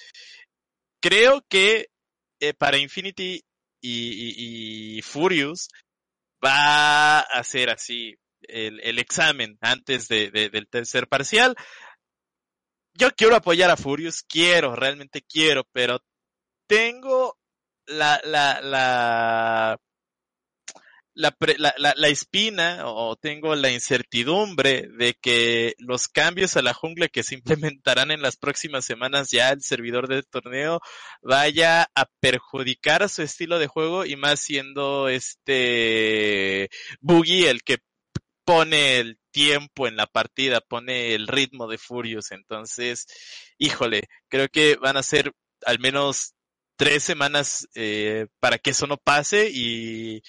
creo 1.00 1.44
que 1.48 1.88
eh, 2.40 2.54
para 2.54 2.78
Infinity 2.78 3.42
y, 3.80 5.00
Furious 5.02 5.68
va 6.44 7.20
a 7.20 7.20
hacer 7.20 7.70
así 7.70 8.16
el, 8.42 8.98
examen 8.98 9.56
antes 9.60 10.08
de, 10.08 10.30
de- 10.30 10.50
del 10.50 10.68
tercer 10.68 11.06
parcial. 11.08 11.56
Yo 12.98 13.10
quiero 13.16 13.36
apoyar 13.36 13.70
a 13.70 13.76
Furious, 13.76 14.22
quiero, 14.22 14.74
realmente 14.76 15.22
quiero, 15.22 15.64
pero 15.72 16.00
tengo 16.68 17.38
la, 17.86 18.20
la, 18.24 18.60
la, 18.62 19.78
la, 21.14 21.34
la, 21.58 21.74
la- 21.78 21.94
la 21.96 22.08
espina 22.08 22.82
o 22.86 23.16
tengo 23.16 23.54
la 23.54 23.70
incertidumbre 23.70 24.88
de 24.98 25.14
que 25.20 25.74
los 25.78 26.08
cambios 26.08 26.56
a 26.56 26.62
la 26.62 26.74
jungla 26.74 27.08
que 27.08 27.22
se 27.22 27.34
implementarán 27.74 28.10
en 28.10 28.22
las 28.22 28.36
próximas 28.36 28.84
semanas 28.84 29.30
ya 29.30 29.50
el 29.50 29.62
servidor 29.62 30.08
del 30.08 30.26
torneo 30.26 30.80
vaya 31.22 31.88
a 31.94 32.06
perjudicar 32.20 33.08
su 33.08 33.22
estilo 33.22 33.58
de 33.58 33.66
juego 33.66 34.04
y 34.04 34.16
más 34.16 34.40
siendo 34.40 35.08
este 35.08 36.68
Boogie 37.00 37.48
el 37.50 37.62
que 37.62 37.78
pone 38.44 38.98
el 38.98 39.18
tiempo 39.36 39.86
en 39.86 39.96
la 39.96 40.06
partida, 40.06 40.62
pone 40.62 41.14
el 41.14 41.28
ritmo 41.28 41.68
de 41.68 41.76
Furious. 41.76 42.32
Entonces, 42.32 43.06
híjole, 43.58 44.08
creo 44.30 44.48
que 44.48 44.76
van 44.76 44.96
a 44.96 45.02
ser 45.02 45.34
al 45.66 45.78
menos 45.78 46.32
tres 46.76 47.02
semanas 47.02 47.68
eh, 47.74 48.28
para 48.40 48.56
que 48.56 48.70
eso 48.70 48.86
no 48.86 48.96
pase 48.96 49.50
y, 49.52 50.22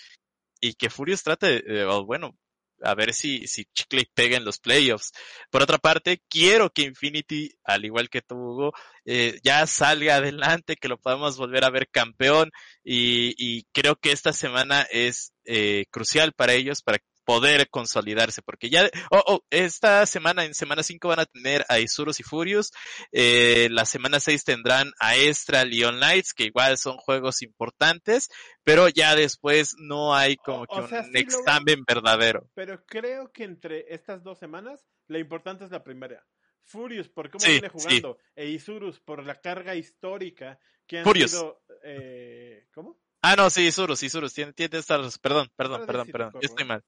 y 0.59 0.73
que 0.73 0.89
Furious 0.89 1.23
trate, 1.23 1.61
de, 1.61 1.85
bueno, 2.05 2.37
a 2.81 2.95
ver 2.95 3.13
si, 3.13 3.47
si 3.47 3.63
Chicle 3.73 4.11
pega 4.13 4.35
en 4.35 4.43
los 4.43 4.59
playoffs. 4.59 5.13
Por 5.51 5.63
otra 5.63 5.77
parte, 5.77 6.21
quiero 6.27 6.69
que 6.69 6.81
Infinity, 6.81 7.57
al 7.63 7.85
igual 7.85 8.09
que 8.09 8.21
tú, 8.21 8.35
Hugo, 8.35 8.73
eh, 9.05 9.39
ya 9.41 9.65
salga 9.67 10.17
adelante, 10.17 10.75
que 10.75 10.89
lo 10.89 10.97
podamos 10.97 11.37
volver 11.37 11.63
a 11.63 11.69
ver 11.69 11.87
campeón 11.89 12.51
y, 12.83 13.33
y 13.37 13.63
creo 13.71 13.95
que 13.95 14.11
esta 14.11 14.33
semana 14.33 14.81
es 14.91 15.31
eh, 15.45 15.85
crucial 15.91 16.33
para 16.33 16.55
ellos 16.55 16.81
para 16.81 16.99
poder 17.27 17.69
consolidarse, 17.69 18.41
porque 18.41 18.69
ya, 18.69 18.89
oh, 19.11 19.21
oh, 19.27 19.39
esta 19.49 20.05
semana, 20.05 20.45
en 20.45 20.53
semana 20.53 20.81
5 20.81 21.09
van 21.09 21.19
a 21.19 21.25
tener 21.25 21.65
a 21.67 21.77
Isurus 21.79 22.21
y 22.21 22.23
Furious, 22.23 22.71
eh, 23.11 23.67
la 23.69 23.83
semana 23.83 24.21
6 24.21 24.45
tendrán 24.45 24.93
a 25.01 25.17
Extra, 25.17 25.65
Leon 25.65 25.97
Knights, 25.97 26.33
que 26.33 26.45
igual 26.45 26.77
son 26.77 26.95
juegos 26.95 27.41
importantes, 27.41 28.29
pero 28.63 28.87
ya 28.87 29.13
después 29.15 29.75
no 29.77 30.15
hay 30.15 30.37
como 30.37 30.61
O- 30.61 30.67
que 30.67 30.79
o 30.79 30.87
sea, 30.87 30.99
un 31.01 31.05
sí 31.07 31.11
lo 31.11 31.19
examen 31.19 31.83
verdadero. 31.85 32.49
Pero 32.53 32.85
creo 32.85 33.29
que 33.33 33.43
entre 33.43 33.93
estas 33.93 34.23
dos 34.23 34.39
semanas, 34.39 34.85
la 35.07 35.19
importante 35.19 35.65
es 35.65 35.71
la 35.71 35.83
primera. 35.83 36.25
Furious 36.63 37.09
por 37.09 37.29
cómo 37.29 37.43
Sí, 37.43 37.51
viene 37.51 37.67
jugando, 37.69 38.17
e 38.37 38.47
Isurus 38.47 39.01
por 39.01 39.25
la 39.25 39.35
carga 39.35 39.75
histórica 39.75 40.59
que 40.87 40.99
han 40.99 41.03
Furious. 41.03 41.31
sido... 41.31 41.61
eh, 41.83 42.67
¿Cómo? 42.73 43.01
Ah, 43.21 43.35
no, 43.35 43.49
sí, 43.49 43.67
Isurus, 43.67 44.01
Isurus, 44.03 44.33
tiene, 44.33 44.53
tiene 44.53 44.77
estas, 44.77 45.17
perdón, 45.19 45.49
perdón, 45.57 45.85
perdón, 45.85 46.07
perdón, 46.09 46.31
corro, 46.31 46.41
estoy 46.45 46.63
¿eh? 46.63 46.67
mal. 46.67 46.83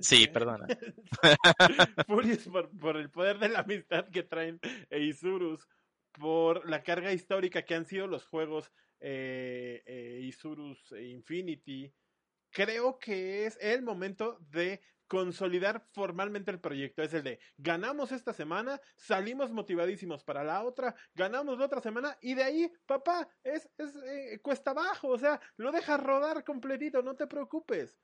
Sí, 0.00 0.22
Este, 0.22 0.28
perdona. 0.28 0.66
Furious 2.06 2.44
por, 2.48 2.70
por 2.78 2.96
el 2.96 3.10
poder 3.10 3.38
de 3.38 3.48
la 3.48 3.60
amistad 3.60 4.08
que 4.10 4.22
traen 4.22 4.58
e 4.90 5.00
Isurus, 5.00 5.68
por 6.12 6.68
la 6.68 6.82
carga 6.82 7.12
histórica 7.12 7.62
que 7.62 7.74
han 7.74 7.86
sido 7.86 8.06
los 8.06 8.26
juegos 8.26 8.72
eh, 9.00 9.82
eh, 9.86 10.20
Isurus 10.22 10.92
Infinity. 10.92 11.92
Creo 12.50 12.98
que 12.98 13.46
es 13.46 13.58
el 13.60 13.82
momento 13.82 14.38
de 14.40 14.80
consolidar 15.08 15.86
formalmente 15.92 16.50
el 16.50 16.60
proyecto. 16.60 17.02
Es 17.02 17.12
el 17.12 17.22
de 17.22 17.38
ganamos 17.58 18.12
esta 18.12 18.32
semana, 18.32 18.80
salimos 18.96 19.52
motivadísimos 19.52 20.24
para 20.24 20.42
la 20.42 20.64
otra, 20.64 20.94
ganamos 21.14 21.58
la 21.58 21.66
otra 21.66 21.82
semana 21.82 22.16
y 22.22 22.34
de 22.34 22.44
ahí, 22.44 22.72
papá, 22.86 23.28
es, 23.42 23.68
es 23.76 23.94
eh, 24.06 24.40
cuesta 24.42 24.70
abajo. 24.70 25.08
O 25.08 25.18
sea, 25.18 25.40
lo 25.56 25.70
dejas 25.70 26.02
rodar 26.02 26.44
completito, 26.44 27.02
no 27.02 27.14
te 27.14 27.26
preocupes. 27.26 27.98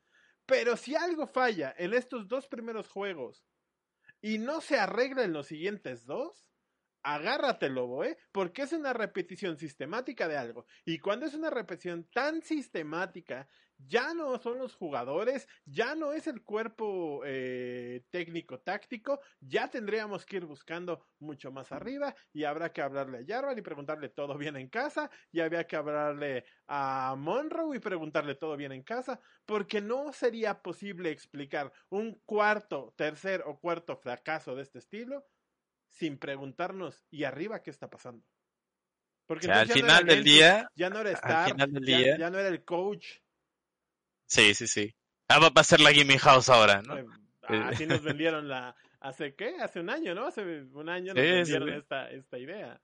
Pero 0.48 0.78
si 0.78 0.96
algo 0.96 1.26
falla 1.26 1.74
en 1.76 1.92
estos 1.92 2.26
dos 2.26 2.48
primeros 2.48 2.88
juegos 2.88 3.44
y 4.22 4.38
no 4.38 4.62
se 4.62 4.78
arregla 4.78 5.22
en 5.22 5.34
los 5.34 5.46
siguientes 5.46 6.06
dos, 6.06 6.48
agárrate, 7.02 7.68
lobo, 7.68 8.02
¿eh? 8.02 8.16
Porque 8.32 8.62
es 8.62 8.72
una 8.72 8.94
repetición 8.94 9.58
sistemática 9.58 10.26
de 10.26 10.38
algo. 10.38 10.64
Y 10.86 11.00
cuando 11.00 11.26
es 11.26 11.34
una 11.34 11.50
repetición 11.50 12.08
tan 12.14 12.40
sistemática, 12.40 13.46
ya 13.78 14.12
no 14.14 14.38
son 14.38 14.58
los 14.58 14.74
jugadores, 14.74 15.48
ya 15.64 15.94
no 15.94 16.12
es 16.12 16.26
el 16.26 16.42
cuerpo 16.42 17.22
eh, 17.24 18.02
técnico-táctico, 18.10 19.20
ya 19.40 19.68
tendríamos 19.68 20.26
que 20.26 20.36
ir 20.36 20.44
buscando 20.44 21.06
mucho 21.20 21.52
más 21.52 21.72
arriba 21.72 22.14
y 22.32 22.44
habrá 22.44 22.72
que 22.72 22.82
hablarle 22.82 23.18
a 23.18 23.24
Jarvan 23.26 23.58
y 23.58 23.62
preguntarle 23.62 24.08
todo 24.08 24.36
bien 24.36 24.56
en 24.56 24.68
casa, 24.68 25.10
y 25.32 25.40
había 25.40 25.66
que 25.66 25.76
hablarle 25.76 26.44
a 26.66 27.14
Monroe 27.16 27.76
y 27.76 27.80
preguntarle 27.80 28.34
todo 28.34 28.56
bien 28.56 28.72
en 28.72 28.82
casa, 28.82 29.20
porque 29.46 29.80
no 29.80 30.12
sería 30.12 30.60
posible 30.60 31.10
explicar 31.10 31.72
un 31.88 32.20
cuarto, 32.26 32.92
tercer 32.96 33.42
o 33.46 33.58
cuarto 33.58 33.96
fracaso 33.96 34.54
de 34.54 34.62
este 34.62 34.78
estilo 34.78 35.24
sin 35.88 36.18
preguntarnos, 36.18 37.04
¿y 37.10 37.24
arriba 37.24 37.62
qué 37.62 37.70
está 37.70 37.88
pasando? 37.88 38.24
Porque 39.26 39.46
O 39.46 39.50
sea, 39.50 39.60
al 39.60 39.68
no 39.68 39.74
final 39.74 40.06
del 40.06 40.24
día, 40.24 40.70
ya 40.74 40.88
no 40.90 41.00
era 41.00 41.10
ya 42.18 42.30
no 42.30 42.38
era 42.38 42.48
el 42.48 42.64
coach. 42.64 43.06
Sí, 44.28 44.54
sí, 44.54 44.66
sí. 44.68 44.94
Ah, 45.28 45.40
va 45.40 45.50
a 45.54 45.64
ser 45.64 45.80
la 45.80 45.92
Gaming 45.92 46.18
House 46.18 46.48
ahora, 46.48 46.80
¿no? 46.82 46.96
Eh, 47.50 47.62
Así 47.64 47.86
nos 47.86 48.02
vendieron 48.02 48.46
la. 48.46 48.76
¿Hace 49.00 49.34
qué? 49.34 49.56
Hace 49.60 49.80
un 49.80 49.88
año, 49.88 50.14
¿no? 50.14 50.26
Hace 50.26 50.42
un 50.42 50.88
año 50.90 51.14
nos 51.14 51.24
Sí, 51.24 51.30
vendieron 51.30 51.68
sí. 51.70 51.74
Esta, 51.76 52.10
esta 52.10 52.38
idea. 52.38 52.78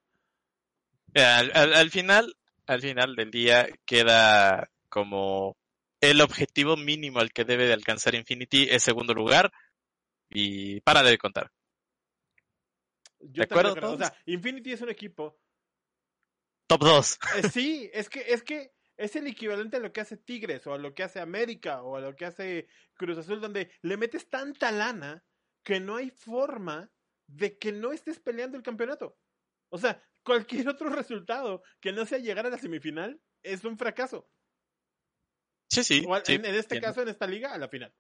Al, 1.15 1.53
al- 1.55 1.75
al 1.75 1.91
final, 1.91 2.35
al 2.67 2.81
final 2.81 3.15
del 3.15 3.31
día 3.31 3.69
queda 3.85 4.71
como 4.89 5.57
el 6.01 6.21
objetivo 6.23 6.77
mínimo 6.79 7.21
al 7.21 7.31
que 7.33 7.45
debe 7.45 7.67
de 7.67 7.75
alcanzar 7.75 8.15
Infinity 8.15 8.67
es 8.71 8.83
segundo 8.83 9.13
lugar 9.15 9.53
y 10.31 10.81
para 10.81 11.03
de 11.03 11.19
contar. 11.19 11.51
Yo 13.21 13.39
¿De 13.39 13.45
acuerdo 13.45 13.75
creo. 13.75 13.85
O 13.93 13.97
todos? 13.97 14.09
sea, 14.09 14.17
Infinity 14.27 14.73
es 14.73 14.81
un 14.81 14.91
equipo. 14.91 15.37
Top 16.67 16.81
2. 16.81 17.19
eh, 17.37 17.49
sí, 17.51 17.91
es 17.93 18.09
que, 18.09 18.21
es 18.33 18.43
que 18.43 18.73
es 18.97 19.17
el 19.17 19.27
equivalente 19.27 19.77
a 19.77 19.81
lo 19.81 19.93
que 19.93 20.01
hace 20.01 20.17
Tigres, 20.17 20.67
o 20.67 20.75
a 20.75 20.79
lo 20.79 20.95
que 20.95 21.03
hace 21.03 21.21
América, 21.21 21.83
o 21.83 21.97
a 21.97 22.01
lo 22.01 22.15
que 22.15 22.25
hace 22.27 22.69
Cruz 22.95 23.19
Azul, 23.19 23.41
donde 23.41 23.71
le 23.83 23.97
metes 23.97 24.29
tanta 24.29 24.71
lana 24.71 25.25
que 25.63 25.81
no 25.81 25.97
hay 25.97 26.11
forma 26.11 26.91
de 27.27 27.59
que 27.59 27.73
no 27.73 27.93
estés 27.93 28.21
peleando 28.21 28.57
el 28.57 28.63
campeonato. 28.63 29.17
O 29.71 29.79
sea, 29.79 30.03
cualquier 30.23 30.69
otro 30.69 30.91
resultado 30.91 31.63
que 31.81 31.93
no 31.93 32.05
sea 32.07 32.19
llegar 32.19 32.47
a 32.47 32.51
la 32.51 32.59
semifinal 32.59 33.21
es 33.43 33.65
un 33.65 33.77
fracaso. 33.79 34.29
Sí, 35.69 35.83
sí. 35.83 36.05
O 36.07 36.15
al- 36.15 36.25
sí, 36.25 36.35
en, 36.35 36.45
en 36.45 36.55
este 36.55 36.77
entiendo. 36.77 36.87
caso, 36.89 37.03
en 37.03 37.09
esta 37.09 37.27
liga, 37.27 37.53
a 37.53 37.59
la 37.59 37.69
final. 37.69 37.93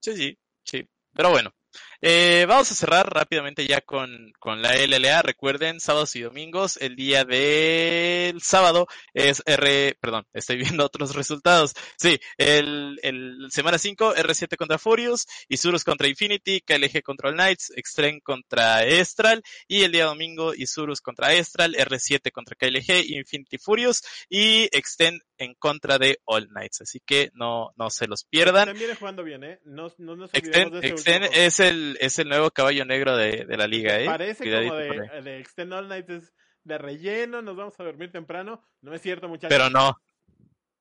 Sí, 0.00 0.16
sí, 0.16 0.38
sí. 0.64 0.88
Pero 1.14 1.30
bueno, 1.30 1.52
eh, 2.02 2.46
vamos 2.48 2.70
a 2.70 2.74
cerrar 2.74 3.12
rápidamente 3.12 3.66
ya 3.66 3.80
con, 3.80 4.32
con 4.38 4.62
la 4.62 4.74
LLA. 4.74 5.22
Recuerden, 5.22 5.80
sábados 5.80 6.16
y 6.16 6.22
domingos, 6.22 6.78
el 6.78 6.96
día 6.96 7.24
del 7.24 8.40
sábado 8.40 8.86
es 9.12 9.42
R, 9.44 9.96
perdón, 10.00 10.26
estoy 10.32 10.56
viendo 10.56 10.84
otros 10.84 11.14
resultados. 11.14 11.74
Sí, 11.98 12.18
el, 12.38 12.98
el 13.02 13.46
semana 13.50 13.78
5, 13.78 14.14
R7 14.14 14.56
contra 14.56 14.78
Furious, 14.78 15.26
Isurus 15.48 15.84
contra 15.84 16.08
Infinity, 16.08 16.60
KLG 16.60 17.02
contra 17.02 17.28
All 17.28 17.34
Knights, 17.34 17.72
Extreme 17.76 18.20
contra 18.22 18.84
Estral, 18.84 19.42
y 19.68 19.82
el 19.82 19.92
día 19.92 20.06
domingo 20.06 20.54
Isurus 20.54 21.00
contra 21.00 21.34
Estral, 21.34 21.74
R7 21.74 22.32
contra 22.32 22.56
KLG, 22.56 23.10
Infinity 23.10 23.58
Furious, 23.58 24.02
y 24.28 24.68
Extend 24.72 25.20
en 25.36 25.54
contra 25.54 25.98
de 25.98 26.18
All 26.24 26.48
Knights. 26.48 26.82
Así 26.82 27.00
que 27.04 27.30
no, 27.34 27.72
no 27.76 27.90
se 27.90 28.06
los 28.06 28.24
pierdan. 28.24 28.68
Extend 28.68 28.78
viene 28.78 28.94
jugando 28.94 29.24
bien, 29.24 29.44
¿eh? 29.44 29.58
No, 29.64 29.92
no 29.98 30.16
nos 30.16 30.30
olvidemos 30.32 30.34
Extend, 30.34 30.72
de 30.72 30.86
ese 30.88 30.94
Extend 30.94 31.24
juego. 31.26 31.42
Es 31.60 31.70
el, 31.70 31.96
es 32.00 32.18
el 32.18 32.28
nuevo 32.28 32.50
caballo 32.50 32.84
negro 32.84 33.16
de, 33.16 33.44
de 33.44 33.56
la 33.56 33.66
liga, 33.66 33.98
¿eh? 34.00 34.06
Parece 34.06 34.44
Cuidadito 34.44 34.72
como 34.74 35.00
de, 35.12 35.22
de 35.22 35.38
Extend 35.40 35.72
All 35.72 35.88
Night 35.88 36.08
es 36.10 36.32
de 36.64 36.78
relleno, 36.78 37.40
nos 37.42 37.56
vamos 37.56 37.78
a 37.78 37.84
dormir 37.84 38.10
temprano. 38.12 38.62
No 38.82 38.94
es 38.94 39.00
cierto, 39.02 39.28
muchachos. 39.28 39.48
Pero 39.56 39.70
no, 39.70 39.96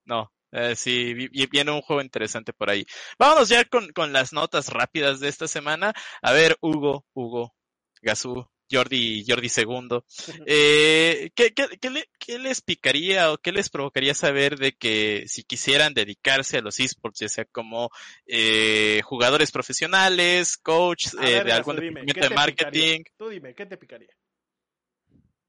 no. 0.06 0.32
Eh, 0.52 0.76
sí, 0.76 1.14
vi- 1.14 1.28
vi- 1.28 1.46
viene 1.46 1.72
un 1.72 1.82
juego 1.82 2.02
interesante 2.02 2.54
por 2.54 2.70
ahí. 2.72 2.84
Vámonos 3.20 3.50
ya 3.50 3.64
con, 3.66 3.88
con 3.94 4.12
las 4.12 4.34
notas 4.34 4.70
rápidas 4.70 5.20
de 5.20 5.28
esta 5.28 5.48
semana. 5.48 5.94
A 6.24 6.32
ver, 6.34 6.58
Hugo, 6.62 7.06
Hugo, 7.14 7.54
Gazú, 8.02 8.50
Jordi, 8.72 9.24
Jordi 9.28 9.50
segundo. 9.50 10.06
Eh, 10.46 11.30
¿qué, 11.36 11.54
qué, 11.54 11.68
qué 11.80 11.90
le- 11.90 12.10
qué 12.20 12.40
les 12.40 12.62
picaría 12.62 13.32
o 13.32 13.38
qué 13.38 13.52
les 13.52 13.70
provocaría 13.70 14.14
saber 14.14 14.58
de 14.58 14.74
que 14.74 15.24
si 15.28 15.44
quisieran 15.44 15.94
dedicarse 15.94 16.58
a 16.58 16.62
los 16.62 16.80
esports, 16.80 17.20
ya 17.20 17.30
sea 17.30 17.46
como 17.46 17.90
eh, 18.26 19.02
jugadores 19.04 19.52
profesionales, 19.52 20.58
coach 20.58 21.08
eh, 21.16 21.18
ver, 21.20 21.46
de 21.46 21.52
algún 21.52 21.76
dime, 21.78 22.02
departamento 22.02 22.20
¿qué 22.22 22.30
de 22.30 22.36
marketing? 22.36 22.64
picaría? 22.66 23.04
Tú 23.18 23.30
dime, 23.30 23.56
¿qué 23.56 23.66
te 23.66 23.78
picaría? 23.78 24.10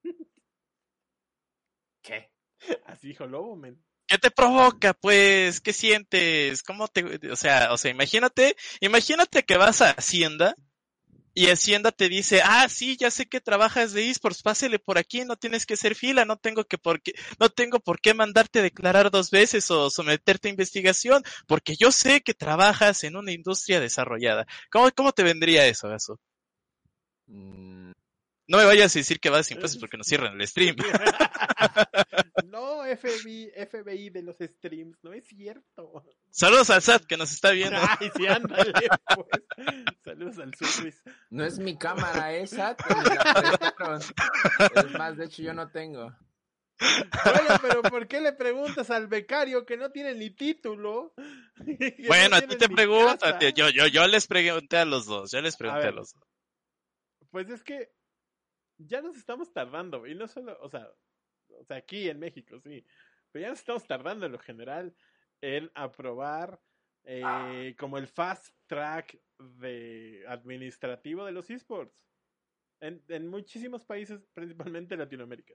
¿Qué? 2.02 2.30
Así 2.86 3.08
dijo 3.08 3.26
Lobo, 3.26 3.56
men. 3.56 3.82
¿Qué 4.06 4.18
te 4.18 4.30
provoca, 4.30 4.92
pues? 4.92 5.60
¿Qué 5.60 5.72
sientes? 5.72 6.62
¿Cómo 6.64 6.88
te, 6.88 7.30
o 7.30 7.36
sea, 7.36 7.72
o 7.72 7.78
sea, 7.78 7.90
imagínate, 7.92 8.56
imagínate 8.80 9.44
que 9.44 9.56
vas 9.56 9.82
a 9.82 9.90
Hacienda 9.92 10.56
y 11.34 11.46
Hacienda 11.48 11.92
te 11.92 12.08
dice, 12.08 12.42
ah, 12.44 12.68
sí, 12.68 12.96
ya 12.98 13.10
sé 13.10 13.26
que 13.26 13.40
trabajas 13.40 13.92
de 13.92 14.10
esports, 14.10 14.42
pásele 14.42 14.78
por 14.78 14.98
aquí, 14.98 15.24
no 15.24 15.36
tienes 15.36 15.64
que 15.66 15.74
hacer 15.74 15.94
fila, 15.94 16.24
no 16.24 16.36
tengo 16.36 16.64
que 16.64 16.78
por 16.78 17.00
qué, 17.00 17.14
no 17.38 17.48
tengo 17.48 17.80
por 17.80 18.00
qué 18.00 18.14
mandarte 18.14 18.62
declarar 18.62 19.10
dos 19.10 19.30
veces 19.30 19.70
o 19.70 19.90
someterte 19.90 20.48
a 20.48 20.50
investigación, 20.50 21.22
porque 21.46 21.76
yo 21.76 21.92
sé 21.92 22.20
que 22.20 22.34
trabajas 22.34 23.04
en 23.04 23.16
una 23.16 23.32
industria 23.32 23.80
desarrollada. 23.80 24.46
¿Cómo, 24.70 24.90
cómo 24.90 25.12
te 25.12 25.22
vendría 25.22 25.66
eso, 25.66 25.88
Gaso? 25.88 26.18
Mm, 27.26 27.92
No 28.48 28.58
me 28.58 28.64
vayas 28.64 28.94
a 28.96 28.98
decir 28.98 29.20
que 29.20 29.30
vas 29.30 29.48
a 29.50 29.54
impuestos 29.54 29.80
porque 29.80 29.96
nos 29.96 30.06
cierran 30.06 30.40
el 30.40 30.46
stream. 30.48 30.76
no, 32.46 32.69
FBI, 32.96 33.52
FBI 33.68 34.10
de 34.10 34.22
los 34.22 34.36
streams, 34.38 34.98
no 35.02 35.12
es 35.12 35.26
cierto. 35.26 36.04
Saludos 36.30 36.70
al 36.70 36.82
SAT 36.82 37.04
que 37.06 37.16
nos 37.16 37.32
está 37.32 37.50
viendo. 37.50 37.78
Ay, 37.80 38.10
sí, 38.16 38.26
ándale, 38.26 38.72
pues. 39.14 39.28
Saludos 40.04 40.38
al 40.38 40.54
Surris. 40.54 41.02
no 41.30 41.44
es 41.44 41.58
mi 41.58 41.76
cámara 41.76 42.30
la 42.32 42.76
prestaron. 42.76 44.00
Es 44.74 44.98
más, 44.98 45.16
de 45.16 45.24
hecho 45.26 45.42
yo 45.42 45.54
no 45.54 45.70
tengo. 45.70 46.14
Bueno, 46.80 47.48
pero 47.60 47.82
¿por 47.82 48.08
qué 48.08 48.20
le 48.20 48.32
preguntas 48.32 48.90
al 48.90 49.06
becario 49.06 49.66
que 49.66 49.76
no 49.76 49.90
tiene 49.90 50.14
ni 50.14 50.30
título? 50.30 51.14
No 51.60 52.06
Bueno, 52.06 52.36
a 52.36 52.40
ti 52.40 52.56
te 52.56 52.70
pregunto, 52.70 53.26
yo, 53.54 53.68
yo, 53.68 53.86
yo 53.86 54.06
les 54.06 54.26
pregunté 54.26 54.78
a 54.78 54.86
los 54.86 55.04
dos, 55.04 55.30
yo 55.30 55.42
les 55.42 55.58
pregunté 55.58 55.82
a, 55.82 55.86
ver. 55.86 55.94
los 55.94 56.14
dos. 56.14 56.24
Pues 57.30 57.50
es 57.50 57.62
que 57.62 57.92
ya 58.78 59.02
nos 59.02 59.16
estamos 59.18 59.52
tardando, 59.52 60.06
y 60.06 60.14
no 60.14 60.26
solo, 60.26 60.56
o 60.62 60.70
sea, 60.70 60.88
o 61.60 61.64
sea, 61.64 61.78
aquí 61.78 62.08
en 62.08 62.18
México, 62.18 62.60
sí, 62.60 62.84
pero 63.30 63.42
ya 63.42 63.50
nos 63.50 63.60
estamos 63.60 63.86
tardando 63.86 64.26
en 64.26 64.32
lo 64.32 64.38
general 64.38 64.94
en 65.40 65.70
aprobar 65.74 66.60
eh, 67.04 67.74
como 67.78 67.98
el 67.98 68.06
fast 68.06 68.54
track 68.66 69.18
de 69.38 70.24
administrativo 70.28 71.24
de 71.24 71.32
los 71.32 71.48
esports. 71.50 71.94
En, 72.80 73.02
en 73.08 73.28
muchísimos 73.28 73.84
países, 73.84 74.20
principalmente 74.32 74.96
Latinoamérica. 74.96 75.54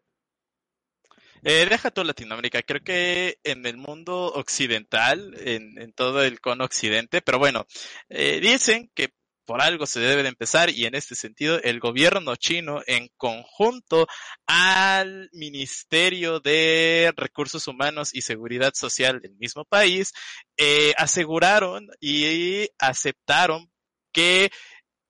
Eh, 1.44 1.66
deja 1.70 1.92
todo 1.92 2.06
Latinoamérica, 2.06 2.64
creo 2.64 2.82
que 2.82 3.40
en 3.44 3.66
el 3.66 3.78
mundo 3.78 4.28
occidental, 4.34 5.36
en, 5.40 5.92
todo 5.94 6.24
el 6.24 6.40
cono 6.40 6.66
occidente, 6.66 7.22
pero 7.22 7.40
bueno, 7.40 7.68
eh, 8.10 8.40
dicen 8.40 8.90
que 8.96 9.14
por 9.46 9.62
algo 9.62 9.86
se 9.86 10.00
debe 10.00 10.24
de 10.24 10.30
empezar 10.30 10.70
y 10.70 10.86
en 10.86 10.96
este 10.96 11.16
sentido 11.16 11.60
el 11.62 11.80
gobierno 11.80 12.36
chino 12.36 12.82
en 12.88 13.10
conjunto 13.18 14.08
al 14.48 15.30
Ministerio 15.34 16.40
de 16.40 17.14
Recursos 17.16 17.68
Humanos 17.68 18.10
y 18.14 18.22
Seguridad 18.22 18.74
Social 18.74 19.22
del 19.22 19.36
mismo 19.36 19.66
país 19.66 20.14
eh, 20.58 20.94
aseguraron 20.98 21.88
y 22.00 22.68
aceptaron 22.80 23.72
que, 24.12 24.50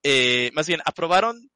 eh, 0.04 0.52
más 0.54 0.67
bien, 0.67 0.82
aprobaron 0.86 1.50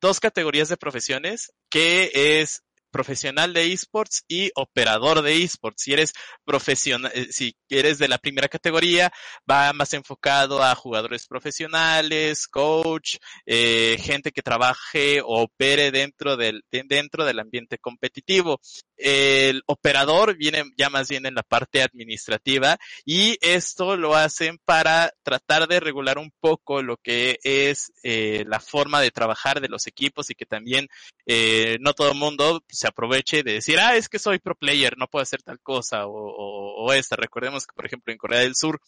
dos 0.00 0.20
categorías 0.20 0.68
de 0.68 0.76
profesiones 0.76 1.52
que 1.70 2.40
es 2.40 2.62
profesional 2.96 3.52
de 3.52 3.72
esports 3.74 4.24
y 4.26 4.50
operador 4.54 5.20
de 5.20 5.42
esports. 5.42 5.82
Si 5.82 5.92
eres 5.92 6.14
profesional, 6.46 7.12
eh, 7.14 7.26
si 7.30 7.54
eres 7.68 7.98
de 7.98 8.08
la 8.08 8.16
primera 8.16 8.48
categoría, 8.48 9.12
va 9.50 9.70
más 9.74 9.92
enfocado 9.92 10.62
a 10.62 10.74
jugadores 10.74 11.26
profesionales, 11.26 12.46
coach, 12.48 13.16
eh, 13.44 13.98
gente 14.00 14.32
que 14.32 14.40
trabaje 14.40 15.20
o 15.20 15.42
opere 15.42 15.90
dentro 15.90 16.36
del, 16.38 16.62
de- 16.72 16.84
dentro 16.86 17.24
del 17.26 17.38
ambiente 17.38 17.76
competitivo. 17.78 18.60
El 18.96 19.62
operador 19.66 20.36
viene 20.36 20.64
ya 20.76 20.90
más 20.90 21.08
bien 21.08 21.26
en 21.26 21.34
la 21.34 21.42
parte 21.42 21.82
administrativa 21.82 22.78
y 23.04 23.36
esto 23.40 23.96
lo 23.96 24.14
hacen 24.14 24.58
para 24.64 25.12
tratar 25.22 25.68
de 25.68 25.80
regular 25.80 26.18
un 26.18 26.32
poco 26.40 26.82
lo 26.82 26.96
que 26.96 27.38
es 27.42 27.92
eh, 28.02 28.44
la 28.46 28.60
forma 28.60 29.00
de 29.00 29.10
trabajar 29.10 29.60
de 29.60 29.68
los 29.68 29.86
equipos 29.86 30.30
y 30.30 30.34
que 30.34 30.46
también 30.46 30.88
eh, 31.26 31.76
no 31.80 31.92
todo 31.92 32.10
el 32.10 32.18
mundo 32.18 32.62
se 32.68 32.88
aproveche 32.88 33.42
de 33.42 33.54
decir, 33.54 33.78
ah, 33.78 33.96
es 33.96 34.08
que 34.08 34.18
soy 34.18 34.38
pro 34.38 34.54
player, 34.54 34.96
no 34.96 35.08
puedo 35.08 35.22
hacer 35.22 35.42
tal 35.42 35.60
cosa 35.60 36.06
o, 36.06 36.12
o, 36.12 36.84
o 36.86 36.92
esta. 36.92 37.16
Recordemos 37.16 37.66
que, 37.66 37.74
por 37.74 37.86
ejemplo, 37.86 38.12
en 38.12 38.18
Corea 38.18 38.40
del 38.40 38.54
Sur 38.54 38.80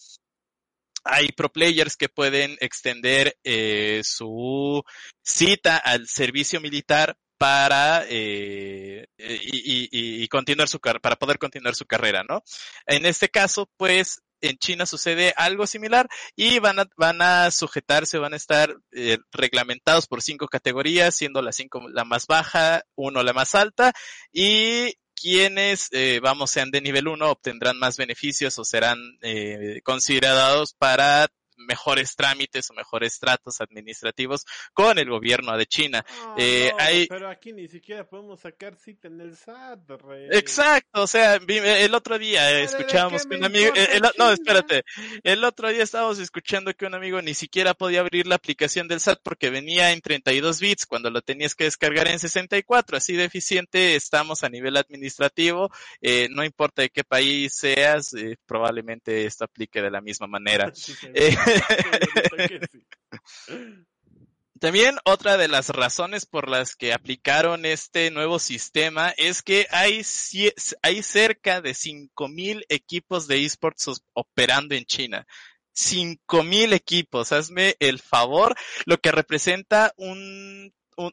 hay 1.04 1.28
pro 1.28 1.50
players 1.50 1.96
que 1.96 2.08
pueden 2.08 2.56
extender 2.60 3.36
eh, 3.44 4.02
su 4.04 4.82
cita 5.22 5.76
al 5.76 6.06
servicio 6.08 6.60
militar 6.60 7.16
para 7.38 8.04
eh, 8.08 9.06
y, 9.16 9.88
y, 9.90 10.22
y, 10.22 10.28
continuar 10.28 10.68
su 10.68 10.80
para 10.80 11.16
poder 11.16 11.38
continuar 11.38 11.74
su 11.74 11.86
carrera, 11.86 12.24
¿no? 12.28 12.42
En 12.86 13.06
este 13.06 13.28
caso, 13.28 13.70
pues 13.76 14.20
en 14.40 14.58
China 14.58 14.86
sucede 14.86 15.34
algo 15.36 15.66
similar 15.66 16.08
y 16.36 16.58
van 16.58 16.80
a, 16.80 16.86
van 16.96 17.22
a 17.22 17.50
sujetarse, 17.50 18.18
van 18.18 18.34
a 18.34 18.36
estar 18.36 18.76
eh, 18.92 19.18
reglamentados 19.32 20.06
por 20.06 20.22
cinco 20.22 20.48
categorías, 20.48 21.14
siendo 21.14 21.42
la 21.42 21.52
cinco 21.52 21.88
la 21.88 22.04
más 22.04 22.26
baja, 22.26 22.82
uno 22.94 23.22
la 23.22 23.32
más 23.32 23.54
alta 23.54 23.92
y 24.32 24.94
quienes, 25.20 25.88
eh, 25.92 26.20
vamos, 26.22 26.50
sean 26.50 26.70
de 26.70 26.80
nivel 26.80 27.08
1 27.08 27.28
obtendrán 27.28 27.78
más 27.78 27.96
beneficios 27.96 28.58
o 28.58 28.64
serán 28.64 28.98
eh, 29.22 29.80
considerados 29.82 30.74
para 30.74 31.26
mejores 31.58 32.14
trámites 32.16 32.70
o 32.70 32.74
mejores 32.74 33.18
tratos 33.18 33.60
administrativos 33.60 34.44
con 34.72 34.98
el 34.98 35.08
gobierno 35.10 35.56
de 35.56 35.66
China. 35.66 36.04
No, 36.24 36.34
Eh, 36.38 36.70
no, 36.72 36.84
hay- 36.84 37.06
Pero 37.08 37.28
aquí 37.28 37.52
ni 37.52 37.68
siquiera 37.68 38.08
podemos 38.08 38.40
sacar 38.40 38.76
cita 38.76 39.08
en 39.08 39.20
el 39.20 39.36
SAT, 39.36 39.90
rey. 40.02 40.28
Exacto, 40.30 41.02
o 41.02 41.06
sea, 41.06 41.34
el 41.36 41.94
otro 41.94 42.18
día 42.18 42.50
eh, 42.50 42.54
¿de 42.54 42.62
escuchábamos 42.64 43.26
que 43.26 43.36
un 43.36 43.44
amigo, 43.44 43.72
el- 43.74 44.02
no, 44.18 44.30
espérate, 44.32 44.84
el 45.22 45.44
otro 45.44 45.68
día 45.70 45.82
estábamos 45.82 46.18
escuchando 46.18 46.72
que 46.74 46.86
un 46.86 46.94
amigo 46.94 47.20
ni 47.22 47.34
siquiera 47.34 47.74
podía 47.74 48.00
abrir 48.00 48.26
la 48.26 48.36
aplicación 48.36 48.88
del 48.88 49.00
SAT 49.00 49.20
porque 49.22 49.50
venía 49.50 49.92
en 49.92 50.00
32 50.00 50.60
bits 50.60 50.86
cuando 50.86 51.10
lo 51.10 51.22
tenías 51.22 51.54
que 51.54 51.64
descargar 51.64 52.08
en 52.08 52.18
64, 52.18 52.96
así 52.96 53.14
de 53.14 53.24
eficiente 53.24 53.96
estamos 53.96 54.44
a 54.44 54.48
nivel 54.48 54.76
administrativo, 54.76 55.70
eh, 56.00 56.28
no 56.30 56.44
importa 56.44 56.82
de 56.82 56.90
qué 56.90 57.04
país 57.04 57.54
seas, 57.54 58.12
eh, 58.14 58.36
probablemente 58.46 59.24
esto 59.26 59.44
aplique 59.44 59.82
de 59.82 59.90
la 59.90 60.00
misma 60.00 60.26
manera. 60.26 60.72
Sí, 60.78 60.94
Eh. 61.14 61.36
También 64.60 64.96
otra 65.04 65.36
de 65.36 65.46
las 65.46 65.68
razones 65.68 66.26
por 66.26 66.48
las 66.48 66.74
que 66.74 66.92
aplicaron 66.92 67.64
este 67.64 68.10
nuevo 68.10 68.40
sistema 68.40 69.10
es 69.16 69.42
que 69.42 69.68
hay, 69.70 70.02
hay 70.82 71.02
cerca 71.02 71.60
de 71.60 71.70
5.000 71.70 72.64
equipos 72.68 73.28
de 73.28 73.44
esports 73.44 74.02
operando 74.14 74.74
en 74.74 74.84
China. 74.84 75.26
5.000 75.76 76.72
equipos, 76.72 77.30
hazme 77.30 77.76
el 77.78 78.00
favor, 78.00 78.56
lo 78.84 78.98
que 78.98 79.12
representa 79.12 79.92
un, 79.96 80.74
un, 80.98 81.12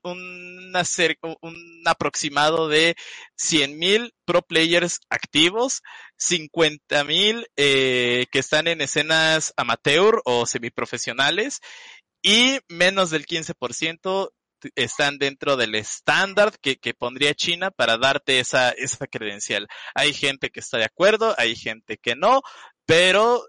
un 1.42 1.82
aproximado 1.86 2.68
de 2.68 2.96
100.000 3.38 4.12
pro 4.26 4.42
players 4.42 5.00
activos, 5.10 5.82
50.000 6.20 7.46
eh, 7.56 8.26
que 8.32 8.40
están 8.40 8.68
en 8.68 8.82
escenas 8.82 9.54
amateur 9.58 10.22
o 10.26 10.46
semiprofesionales 10.46 11.60
y 12.22 12.60
menos 12.68 13.12
del 13.12 13.26
15% 13.26 14.30
t- 14.60 14.72
están 14.76 15.18
dentro 15.20 15.58
del 15.58 15.76
estándar 15.76 16.54
que, 16.62 16.78
que 16.78 16.94
pondría 16.94 17.34
China 17.36 17.72
para 17.72 17.98
darte 17.98 18.40
esa, 18.40 18.70
esa 18.72 19.08
credencial. 19.08 19.68
Hay 19.94 20.14
gente 20.14 20.50
que 20.50 20.60
está 20.60 20.78
de 20.78 20.86
acuerdo, 20.86 21.36
hay 21.38 21.56
gente 21.56 21.98
que 21.98 22.16
no, 22.16 22.42
pero 22.88 23.46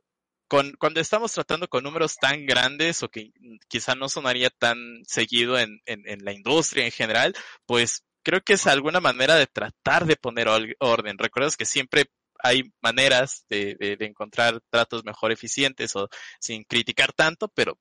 con, 0.49 0.73
cuando 0.79 1.01
estamos 1.01 1.33
tratando 1.33 1.69
con 1.69 1.85
números 1.85 2.17
tan 2.17 2.47
grandes 2.47 3.03
o 3.03 3.09
que 3.09 3.33
quizá 3.69 3.95
no 3.95 4.09
sonaría 4.09 4.51
tan 4.51 5.03
seguido 5.07 5.59
en, 5.59 5.81
en, 5.87 6.09
en 6.09 6.25
la 6.25 6.33
industria 6.33 6.85
en 6.85 6.93
general, 6.93 7.35
pues 7.67 8.05
creo 8.23 8.41
que 8.41 8.55
es 8.55 8.67
alguna 8.67 9.01
manera 9.01 9.37
de 9.37 9.47
tratar 9.47 10.07
de 10.07 10.17
poner 10.17 10.49
orden. 10.81 11.19
Recuerdas 11.19 11.57
que 11.57 11.65
siempre 11.65 12.07
hay 12.39 12.73
maneras 12.83 13.45
de, 13.49 13.77
de, 13.79 13.97
de 13.97 14.07
encontrar 14.07 14.61
tratos 14.71 15.05
mejor 15.05 15.33
eficientes 15.33 15.95
o 15.97 16.09
sin 16.41 16.65
criticar 16.65 17.13
tanto, 17.13 17.49
pero 17.49 17.79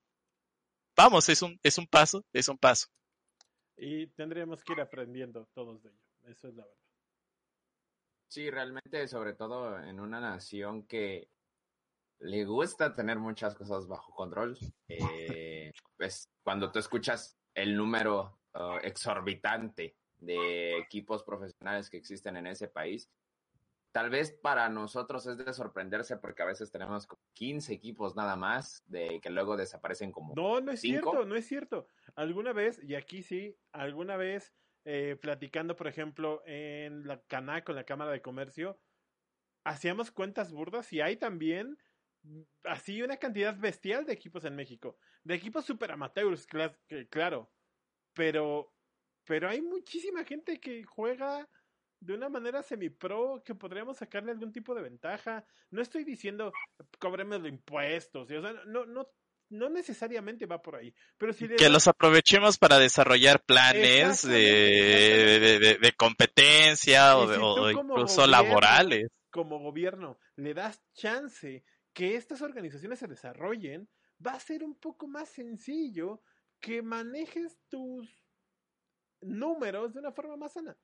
vamos, 0.95 1.29
es 1.29 1.41
un, 1.41 1.59
es 1.63 1.77
un 1.77 1.87
paso, 1.87 2.23
es 2.33 2.47
un 2.47 2.57
paso. 2.57 2.87
Y 3.77 4.07
tendríamos 4.07 4.63
que 4.63 4.73
ir 4.73 4.81
aprendiendo 4.81 5.47
todos 5.53 5.83
de 5.83 5.89
ello. 5.89 6.31
Eso 6.31 6.47
es 6.47 6.55
la 6.55 6.63
verdad. 6.63 6.79
Sí, 8.27 8.49
realmente, 8.49 9.07
sobre 9.07 9.33
todo 9.33 9.79
en 9.79 9.99
una 9.99 10.19
nación 10.19 10.87
que 10.87 11.29
le 12.19 12.45
gusta 12.45 12.93
tener 12.93 13.19
muchas 13.19 13.55
cosas 13.55 13.87
bajo 13.87 14.13
control, 14.13 14.57
eh, 14.87 15.71
pues 15.97 16.29
cuando 16.43 16.71
tú 16.71 16.79
escuchas 16.79 17.37
el 17.53 17.75
número 17.75 18.39
uh, 18.53 18.77
exorbitante 18.83 19.95
de 20.19 20.77
equipos 20.77 21.23
profesionales 21.23 21.89
que 21.89 21.97
existen 21.97 22.37
en 22.37 22.47
ese 22.47 22.67
país, 22.67 23.09
tal 23.91 24.09
vez 24.09 24.31
para 24.31 24.67
nosotros 24.69 25.25
es 25.27 25.37
de 25.37 25.53
sorprenderse 25.53 26.17
porque 26.17 26.43
a 26.43 26.47
veces 26.47 26.71
tenemos 26.71 27.07
como 27.07 27.21
15 27.33 27.73
equipos 27.73 28.15
nada 28.15 28.35
más, 28.35 28.83
de 28.87 29.19
que 29.21 29.29
luego 29.29 29.55
desaparecen 29.55 30.11
como... 30.11 30.33
No, 30.35 30.59
no 30.61 30.71
es 30.71 30.81
¿Cinco? 30.81 31.11
cierto, 31.11 31.25
no 31.25 31.35
es 31.35 31.47
cierto. 31.47 31.87
Alguna 32.15 32.53
vez, 32.53 32.81
y 32.83 32.95
aquí 32.95 33.23
sí, 33.23 33.57
alguna 33.71 34.17
vez 34.17 34.53
eh, 34.83 35.17
platicando, 35.19 35.75
por 35.75 35.87
ejemplo, 35.87 36.43
en 36.45 37.07
la 37.07 37.21
Canaco, 37.21 37.71
en 37.71 37.77
la 37.77 37.85
Cámara 37.85 38.11
de 38.11 38.21
Comercio, 38.21 38.79
hacíamos 39.63 40.11
cuentas 40.11 40.51
burdas 40.51 40.91
y 40.93 41.01
hay 41.01 41.17
también 41.17 41.77
así 42.63 43.01
una 43.01 43.17
cantidad 43.17 43.55
bestial 43.57 44.05
de 44.05 44.13
equipos 44.13 44.45
en 44.45 44.55
México. 44.55 44.97
De 45.23 45.35
equipos 45.35 45.65
super 45.65 45.91
amateurs, 45.91 46.45
que- 46.47 47.07
claro. 47.09 47.51
Pero, 48.13 48.73
pero 49.25 49.49
hay 49.49 49.61
muchísima 49.61 50.23
gente 50.23 50.59
que 50.59 50.83
juega 50.83 51.47
de 51.99 52.13
una 52.13 52.29
manera 52.29 52.61
semi-pro 52.63 53.41
que 53.43 53.55
podríamos 53.55 53.97
sacarle 53.97 54.31
algún 54.31 54.51
tipo 54.51 54.73
de 54.75 54.83
ventaja. 54.83 55.45
No 55.71 55.81
estoy 55.81 56.03
diciendo 56.03 56.51
cobremos 56.99 57.39
los 57.41 57.49
impuestos, 57.49 58.29
y, 58.31 58.35
o 58.35 58.41
sea, 58.41 58.53
no, 58.67 58.85
no, 58.85 59.07
no 59.49 59.69
necesariamente 59.69 60.45
va 60.45 60.61
por 60.61 60.75
ahí. 60.75 60.93
Pero 61.17 61.33
si 61.33 61.47
Que 61.49 61.69
los 61.69 61.87
aprovechemos 61.87 62.57
para 62.57 62.77
desarrollar 62.79 63.43
planes 63.43 64.21
de, 64.27 65.39
de, 65.39 65.59
de- 65.59 65.77
de 65.77 65.91
competencia 65.93 67.17
o, 67.17 67.27
si 67.33 67.39
o 67.41 67.69
incluso 67.71 68.21
gobierno- 68.21 68.27
laborales. 68.27 69.07
como 69.31 69.59
gobierno 69.59 70.17
le 70.37 70.53
das 70.53 70.81
chance 70.93 71.63
que 71.95 72.15
estas 72.17 72.41
organizaciones 72.41 72.99
se 72.99 73.07
desarrollen, 73.07 73.87
va 74.23 74.33
a 74.33 74.39
ser 74.39 74.65
un 74.65 74.75
poco 74.75 75.07
más 75.07 75.29
sencillo 75.29 76.21
que 76.59 76.81
manejes 76.81 77.57
tus 77.69 78.21
números 79.21 79.93
de 79.93 80.01
una 80.01 80.11
forma 80.11 80.35
más 80.35 80.53
sana. 80.53 80.77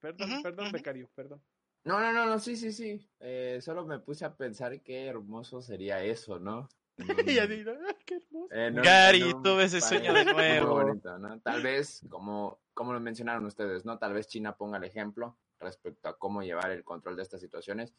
Perdón, 0.00 0.40
perdón, 0.40 0.66
ujú. 0.66 0.72
becario, 0.72 1.10
perdón. 1.16 1.42
No, 1.82 1.98
no, 2.00 2.12
no, 2.12 2.26
no, 2.26 2.38
sí, 2.38 2.56
sí, 2.56 2.72
sí. 2.72 3.10
Eh, 3.18 3.58
solo 3.60 3.84
me 3.84 3.98
puse 3.98 4.24
a 4.24 4.36
pensar 4.36 4.80
qué 4.82 5.06
hermoso 5.06 5.60
sería 5.60 6.00
eso, 6.04 6.38
¿no? 6.38 6.68
y 7.26 7.38
así, 7.38 7.64
¿no? 7.64 7.72
¡Ah, 7.72 7.96
qué 8.06 8.14
hermoso! 8.14 8.54
Un- 8.54 8.82
Gary, 8.82 9.22
un 9.24 9.42
tuve 9.42 9.64
ese 9.64 9.80
sueño 9.80 10.14
de 10.14 10.24
muy 10.26 10.32
nuevo. 10.44 10.74
bonito, 10.74 11.18
¿no? 11.18 11.40
Tal 11.40 11.60
vez, 11.60 12.02
como, 12.08 12.60
como 12.72 12.92
lo 12.92 13.00
mencionaron 13.00 13.44
ustedes, 13.46 13.84
¿no? 13.84 13.98
Tal 13.98 14.12
vez 14.12 14.28
China 14.28 14.56
ponga 14.56 14.78
el 14.78 14.84
ejemplo 14.84 15.36
respecto 15.58 16.08
a 16.08 16.16
cómo 16.16 16.42
llevar 16.44 16.70
el 16.70 16.84
control 16.84 17.16
de 17.16 17.22
estas 17.22 17.40
situaciones. 17.40 17.92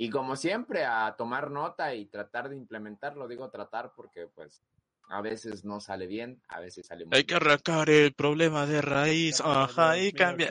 Y 0.00 0.08
como 0.08 0.34
siempre, 0.34 0.86
a 0.86 1.14
tomar 1.14 1.50
nota 1.50 1.94
y 1.94 2.06
tratar 2.06 2.48
de 2.48 2.56
implementarlo. 2.56 3.28
Digo 3.28 3.50
tratar 3.50 3.92
porque, 3.94 4.28
pues, 4.34 4.62
a 5.10 5.20
veces 5.20 5.62
no 5.62 5.78
sale 5.78 6.06
bien, 6.06 6.40
a 6.48 6.58
veces 6.58 6.86
sale 6.86 7.04
muy 7.04 7.14
Hay 7.14 7.24
que 7.24 7.34
arrancar 7.34 7.90
el 7.90 8.14
problema 8.14 8.64
de 8.64 8.80
raíz, 8.80 9.42
ajá, 9.42 9.98
y 9.98 10.04
Mira, 10.04 10.24
cambia. 10.24 10.48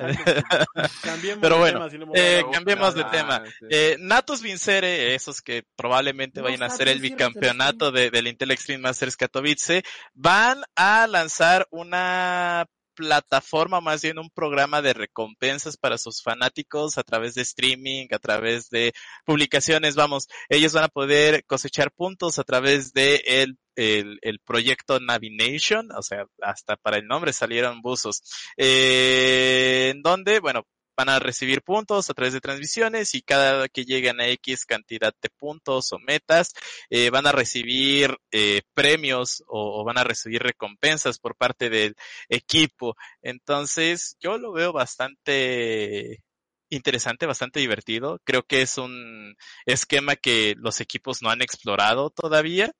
Cambiemos 1.01 1.41
Pero 1.41 1.55
de 1.55 1.61
bueno, 1.61 1.79
tema, 1.79 1.89
si 1.89 1.97
no 1.97 2.05
me 2.05 2.11
eh, 2.11 2.13
voy 2.13 2.19
a 2.19 2.37
Pero, 2.37 2.51
cambiemos 2.51 2.93
de 2.93 3.01
ah, 3.01 3.09
tema. 3.09 3.43
Eh, 3.71 3.97
Natus 3.99 4.43
Vincere, 4.43 5.15
esos 5.15 5.41
que 5.41 5.63
probablemente 5.75 6.41
No 6.41 6.43
vayan 6.43 6.61
a 6.61 6.67
hacer 6.67 6.87
sabía 6.87 6.93
el 6.93 6.99
bicampeonato 6.99 7.91
de, 7.91 8.11
del 8.11 8.27
Intel 8.27 8.51
Extreme 8.51 8.83
Masters 8.83 9.17
Katowice, 9.17 9.81
van 10.13 10.61
a 10.75 11.07
lanzar 11.07 11.67
una 11.71 12.67
plataforma, 12.99 13.79
más 13.79 14.01
bien 14.01 14.19
un 14.19 14.29
programa 14.29 14.81
de 14.81 14.91
recompensas 14.93 15.77
para 15.77 15.97
sus 15.97 16.21
fanáticos 16.21 16.97
a 16.97 17.03
través 17.03 17.33
de 17.33 17.43
streaming, 17.43 18.07
a 18.11 18.19
través 18.19 18.69
de 18.69 18.91
publicaciones, 19.25 19.95
vamos, 19.95 20.27
ellos 20.49 20.73
van 20.73 20.83
a 20.83 20.89
poder 20.89 21.45
cosechar 21.45 21.91
puntos 21.93 22.39
a 22.39 22.43
través 22.43 22.91
de 22.91 23.23
el, 23.25 23.57
el, 23.77 24.19
el 24.21 24.39
proyecto 24.39 24.99
Navination, 24.99 25.93
o 25.93 26.01
sea, 26.01 26.25
hasta 26.41 26.75
para 26.75 26.97
el 26.97 27.07
nombre 27.07 27.31
salieron 27.31 27.81
buzos, 27.81 28.21
eh, 28.57 29.91
en 29.93 30.01
donde, 30.01 30.41
bueno, 30.41 30.67
van 30.99 31.07
a 31.07 31.19
recibir 31.19 31.61
puntos 31.61 32.09
a 32.09 32.13
través 32.13 32.33
de 32.33 32.41
transmisiones 32.41 33.15
y 33.15 33.21
cada 33.21 33.69
que 33.69 33.85
lleguen 33.85 34.19
a 34.19 34.27
X 34.27 34.65
cantidad 34.65 35.13
de 35.21 35.29
puntos 35.29 35.93
o 35.93 35.99
metas, 35.99 36.51
eh, 36.89 37.09
van 37.09 37.25
a 37.25 37.31
recibir 37.31 38.17
eh, 38.31 38.63
premios 38.73 39.41
o, 39.47 39.85
van 39.85 39.97
a 39.97 40.03
recibir 40.03 40.43
recompensas 40.43 41.17
por 41.17 41.37
parte 41.37 41.69
del 41.69 41.95
equipo. 42.27 42.97
Entonces, 43.21 44.17
yo 44.19 44.37
lo 44.37 44.51
veo 44.51 44.73
bastante 44.73 46.21
interesante, 46.69 47.25
bastante 47.25 47.61
divertido. 47.61 48.19
Creo 48.25 48.43
que 48.43 48.61
es 48.61 48.77
un 48.77 49.35
esquema 49.65 50.17
que 50.17 50.55
los 50.57 50.81
equipos 50.81 51.21
no 51.21 51.29
han 51.29 51.41
explorado 51.41 52.09
todavía. 52.09 52.73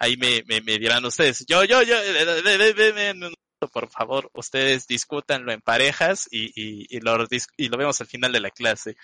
Ahí 0.00 0.16
me, 0.16 0.42
me, 0.46 0.62
me 0.62 0.78
dirán 0.78 1.04
ustedes, 1.04 1.44
yo, 1.46 1.64
yo, 1.64 1.82
yo, 1.82 1.96
por 3.66 3.88
favor, 3.88 4.30
ustedes 4.34 4.86
discútanlo 4.86 5.50
en 5.50 5.60
parejas 5.60 6.28
y, 6.30 6.46
y, 6.54 6.86
y, 6.88 7.00
lo, 7.00 7.16
y 7.56 7.68
lo 7.68 7.76
vemos 7.76 8.00
al 8.00 8.06
final 8.06 8.30
de 8.32 8.40
la 8.40 8.50
clase. 8.50 8.96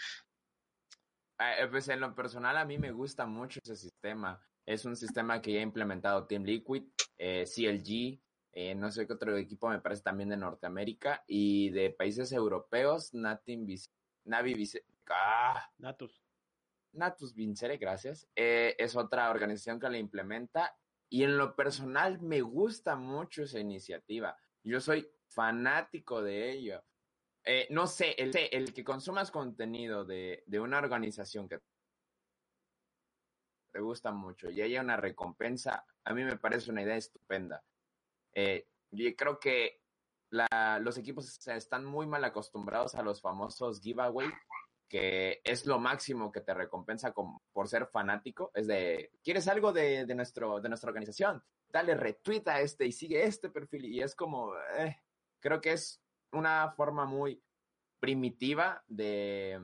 Eh, 1.39 1.67
pues 1.69 1.89
en 1.89 2.01
lo 2.01 2.15
personal 2.15 2.57
a 2.57 2.65
mí 2.65 2.79
me 2.79 2.93
gusta 2.93 3.27
mucho 3.27 3.59
ese 3.63 3.77
sistema. 3.77 4.41
Es 4.65 4.85
un 4.85 4.97
sistema 4.97 5.43
que 5.43 5.53
ya 5.53 5.59
ha 5.61 5.63
implementado 5.63 6.27
Team 6.27 6.45
Liquid, 6.45 6.85
eh, 7.19 7.45
CLG, 7.45 8.21
eh, 8.57 8.75
no 8.75 8.91
sé 8.93 9.07
qué 9.07 9.15
otro 9.15 9.37
equipo 9.37 9.69
me 9.69 9.81
parece 9.81 10.03
también 10.03 10.29
de 10.29 10.37
Norteamérica 10.37 11.25
y 11.27 11.71
de 11.71 11.91
países 11.91 12.31
europeos, 12.31 13.13
Natin 13.13 13.67
Vic 13.67 13.91
Navi 14.25 14.55
Vic 14.55 14.85
ah, 15.11 15.71
Natus. 15.79 16.23
Natus 16.93 17.35
Vincere, 17.35 17.77
gracias. 17.79 18.29
Eh, 18.37 18.77
es 18.79 18.95
otra 18.95 19.29
organización 19.31 19.81
que 19.81 19.91
la 19.91 19.99
implementa 19.99 20.77
y 21.11 21.25
en 21.25 21.37
lo 21.37 21.57
personal 21.57 22.21
me 22.21 22.43
gusta 22.43 22.95
mucho 22.95 23.43
esa 23.43 23.59
iniciativa. 23.59 24.37
Yo 24.65 24.81
soy 24.81 25.09
fanático 25.29 26.23
de 26.23 26.51
ello. 26.51 26.83
Eh, 27.45 27.69
no 27.71 27.87
sé, 27.87 28.13
el, 28.13 28.33
el, 28.53 28.73
que 28.73 28.83
consumas 28.83 29.31
contenido 29.31 30.05
de, 30.05 30.43
de, 30.47 30.61
una 30.61 30.79
organización 30.79 31.47
que 31.47 31.61
te 33.71 33.81
gusta 33.81 34.13
mucho 34.13 34.51
y 34.51 34.63
haya 34.63 34.81
una 34.81 34.97
recompensa, 34.97 35.85
a 36.05 36.15
mí 36.15 36.25
me 36.25 36.39
parece 36.39 36.71
una 36.71 36.83
idea 36.83 36.97
estupenda. 36.97 37.63
Eh, 38.33 38.67
yo 38.91 39.15
creo 39.15 39.39
que 39.39 39.83
la, 40.31 40.79
los 40.81 40.97
equipos 40.97 41.47
están 41.49 41.85
muy 41.85 42.07
mal 42.07 42.25
acostumbrados 42.25 42.95
a 42.95 43.03
los 43.03 43.21
famosos 43.21 43.83
giveaway, 43.83 44.31
que 44.95 45.41
es 45.43 45.67
lo 45.67 45.81
máximo 45.81 46.31
que 46.31 46.41
te 46.41 46.55
recompensa 46.55 47.13
por 47.53 47.69
ser 47.69 47.89
fanático. 47.89 48.53
Es 48.55 48.69
de, 48.69 49.11
¿quieres 49.25 49.49
algo 49.49 49.73
de, 49.73 50.07
nuestra 50.15 50.47
organización? 50.47 51.43
Dale 51.69 51.97
retweet 51.97 52.45
a 52.47 52.61
este 52.61 52.87
y 52.87 52.93
sigue 52.93 53.25
este 53.25 53.51
perfil. 53.51 53.87
Y 53.87 54.03
es 54.03 54.15
como, 54.15 54.53
eh, 54.79 54.97
creo 55.41 55.61
que 55.61 55.73
es 55.73 56.01
una 56.31 56.71
forma 56.77 57.07
muy 57.07 57.43
primitiva 57.99 58.85
de, 58.87 59.61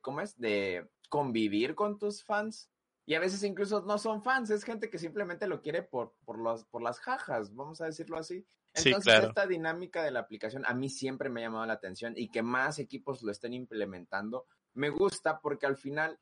¿cómo 0.00 0.20
es? 0.20 0.36
De 0.36 0.90
convivir 1.08 1.76
con 1.76 1.96
tus 1.96 2.24
fans. 2.24 2.72
Y 3.06 3.14
a 3.14 3.20
veces 3.20 3.44
incluso 3.44 3.82
no 3.82 3.98
son 3.98 4.24
fans, 4.24 4.50
es 4.50 4.64
gente 4.64 4.90
que 4.90 4.98
simplemente 4.98 5.46
lo 5.46 5.62
quiere 5.62 5.84
por, 5.84 6.16
por, 6.24 6.66
por 6.66 6.82
las 6.82 6.98
jajas, 6.98 7.54
vamos 7.54 7.80
a 7.80 7.86
decirlo 7.86 8.18
así. 8.18 8.44
Entonces, 8.74 9.02
sí, 9.02 9.10
claro. 9.10 9.28
esta 9.28 9.46
dinámica 9.46 10.02
de 10.02 10.10
la 10.10 10.20
aplicación 10.20 10.64
a 10.66 10.74
mí 10.74 10.88
siempre 10.88 11.30
me 11.30 11.40
ha 11.40 11.46
llamado 11.46 11.66
la 11.66 11.72
atención 11.74 12.14
y 12.16 12.28
que 12.28 12.42
más 12.42 12.78
equipos 12.78 13.22
lo 13.22 13.32
estén 13.32 13.54
implementando, 13.54 14.46
me 14.74 14.90
gusta 14.90 15.40
porque 15.40 15.66
al 15.66 15.76
final, 15.76 16.18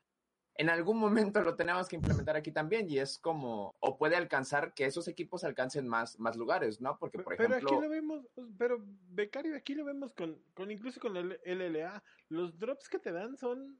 en 0.55 0.69
algún 0.69 0.97
momento 0.97 1.41
lo 1.41 1.55
tenemos 1.55 1.87
que 1.87 1.97
implementar 1.97 2.35
aquí 2.35 2.51
también 2.51 2.89
y 2.89 2.97
es 2.97 3.19
como, 3.19 3.75
o 3.79 3.97
puede 3.97 4.15
alcanzar 4.15 4.73
que 4.73 4.85
esos 4.85 5.07
equipos 5.07 5.43
alcancen 5.43 5.87
más, 5.87 6.19
más 6.19 6.35
lugares, 6.35 6.81
¿no? 6.81 6.97
Porque, 6.97 7.19
por 7.19 7.35
pero 7.37 7.49
ejemplo... 7.49 7.69
aquí 7.69 7.81
lo 7.81 7.89
vemos, 7.89 8.25
pero 8.57 8.83
Becario, 9.09 9.55
aquí 9.55 9.75
lo 9.75 9.85
vemos 9.85 10.13
con, 10.13 10.41
con 10.55 10.71
incluso 10.71 10.99
con 10.99 11.15
el 11.17 11.39
LLA, 11.45 12.03
los 12.29 12.57
drops 12.57 12.89
que 12.89 12.99
te 12.99 13.11
dan 13.11 13.37
son, 13.37 13.79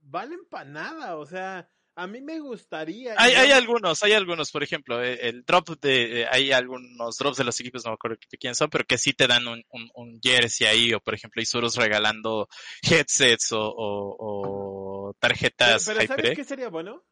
valen 0.00 0.46
para 0.48 0.64
nada, 0.64 1.16
o 1.16 1.26
sea... 1.26 1.68
A 1.98 2.06
mí 2.06 2.20
me 2.20 2.38
gustaría. 2.38 3.16
Hay, 3.18 3.34
hay 3.34 3.50
algunos, 3.50 4.04
hay 4.04 4.12
algunos, 4.12 4.52
por 4.52 4.62
ejemplo, 4.62 5.02
el, 5.02 5.18
el 5.18 5.44
drop 5.44 5.70
de, 5.80 6.20
eh, 6.20 6.26
hay 6.30 6.52
algunos 6.52 7.16
drops 7.16 7.38
de 7.38 7.42
los 7.42 7.58
equipos, 7.58 7.84
no 7.84 7.90
me 7.90 7.94
acuerdo 7.96 8.18
quién 8.38 8.54
son, 8.54 8.70
pero 8.70 8.84
que 8.84 8.96
sí 8.96 9.14
te 9.14 9.26
dan 9.26 9.48
un, 9.48 9.64
un, 9.70 9.90
un 9.94 10.20
jersey 10.22 10.68
ahí, 10.68 10.94
o 10.94 11.00
por 11.00 11.14
ejemplo, 11.14 11.42
Isurus 11.42 11.74
regalando 11.74 12.48
headsets 12.82 13.50
o, 13.50 13.58
o, 13.58 15.08
o 15.08 15.14
tarjetas. 15.14 15.84
Pero, 15.86 15.98
pero 15.98 16.06
¿sabes 16.06 16.36
qué 16.36 16.44
sería 16.44 16.68
bueno? 16.68 17.04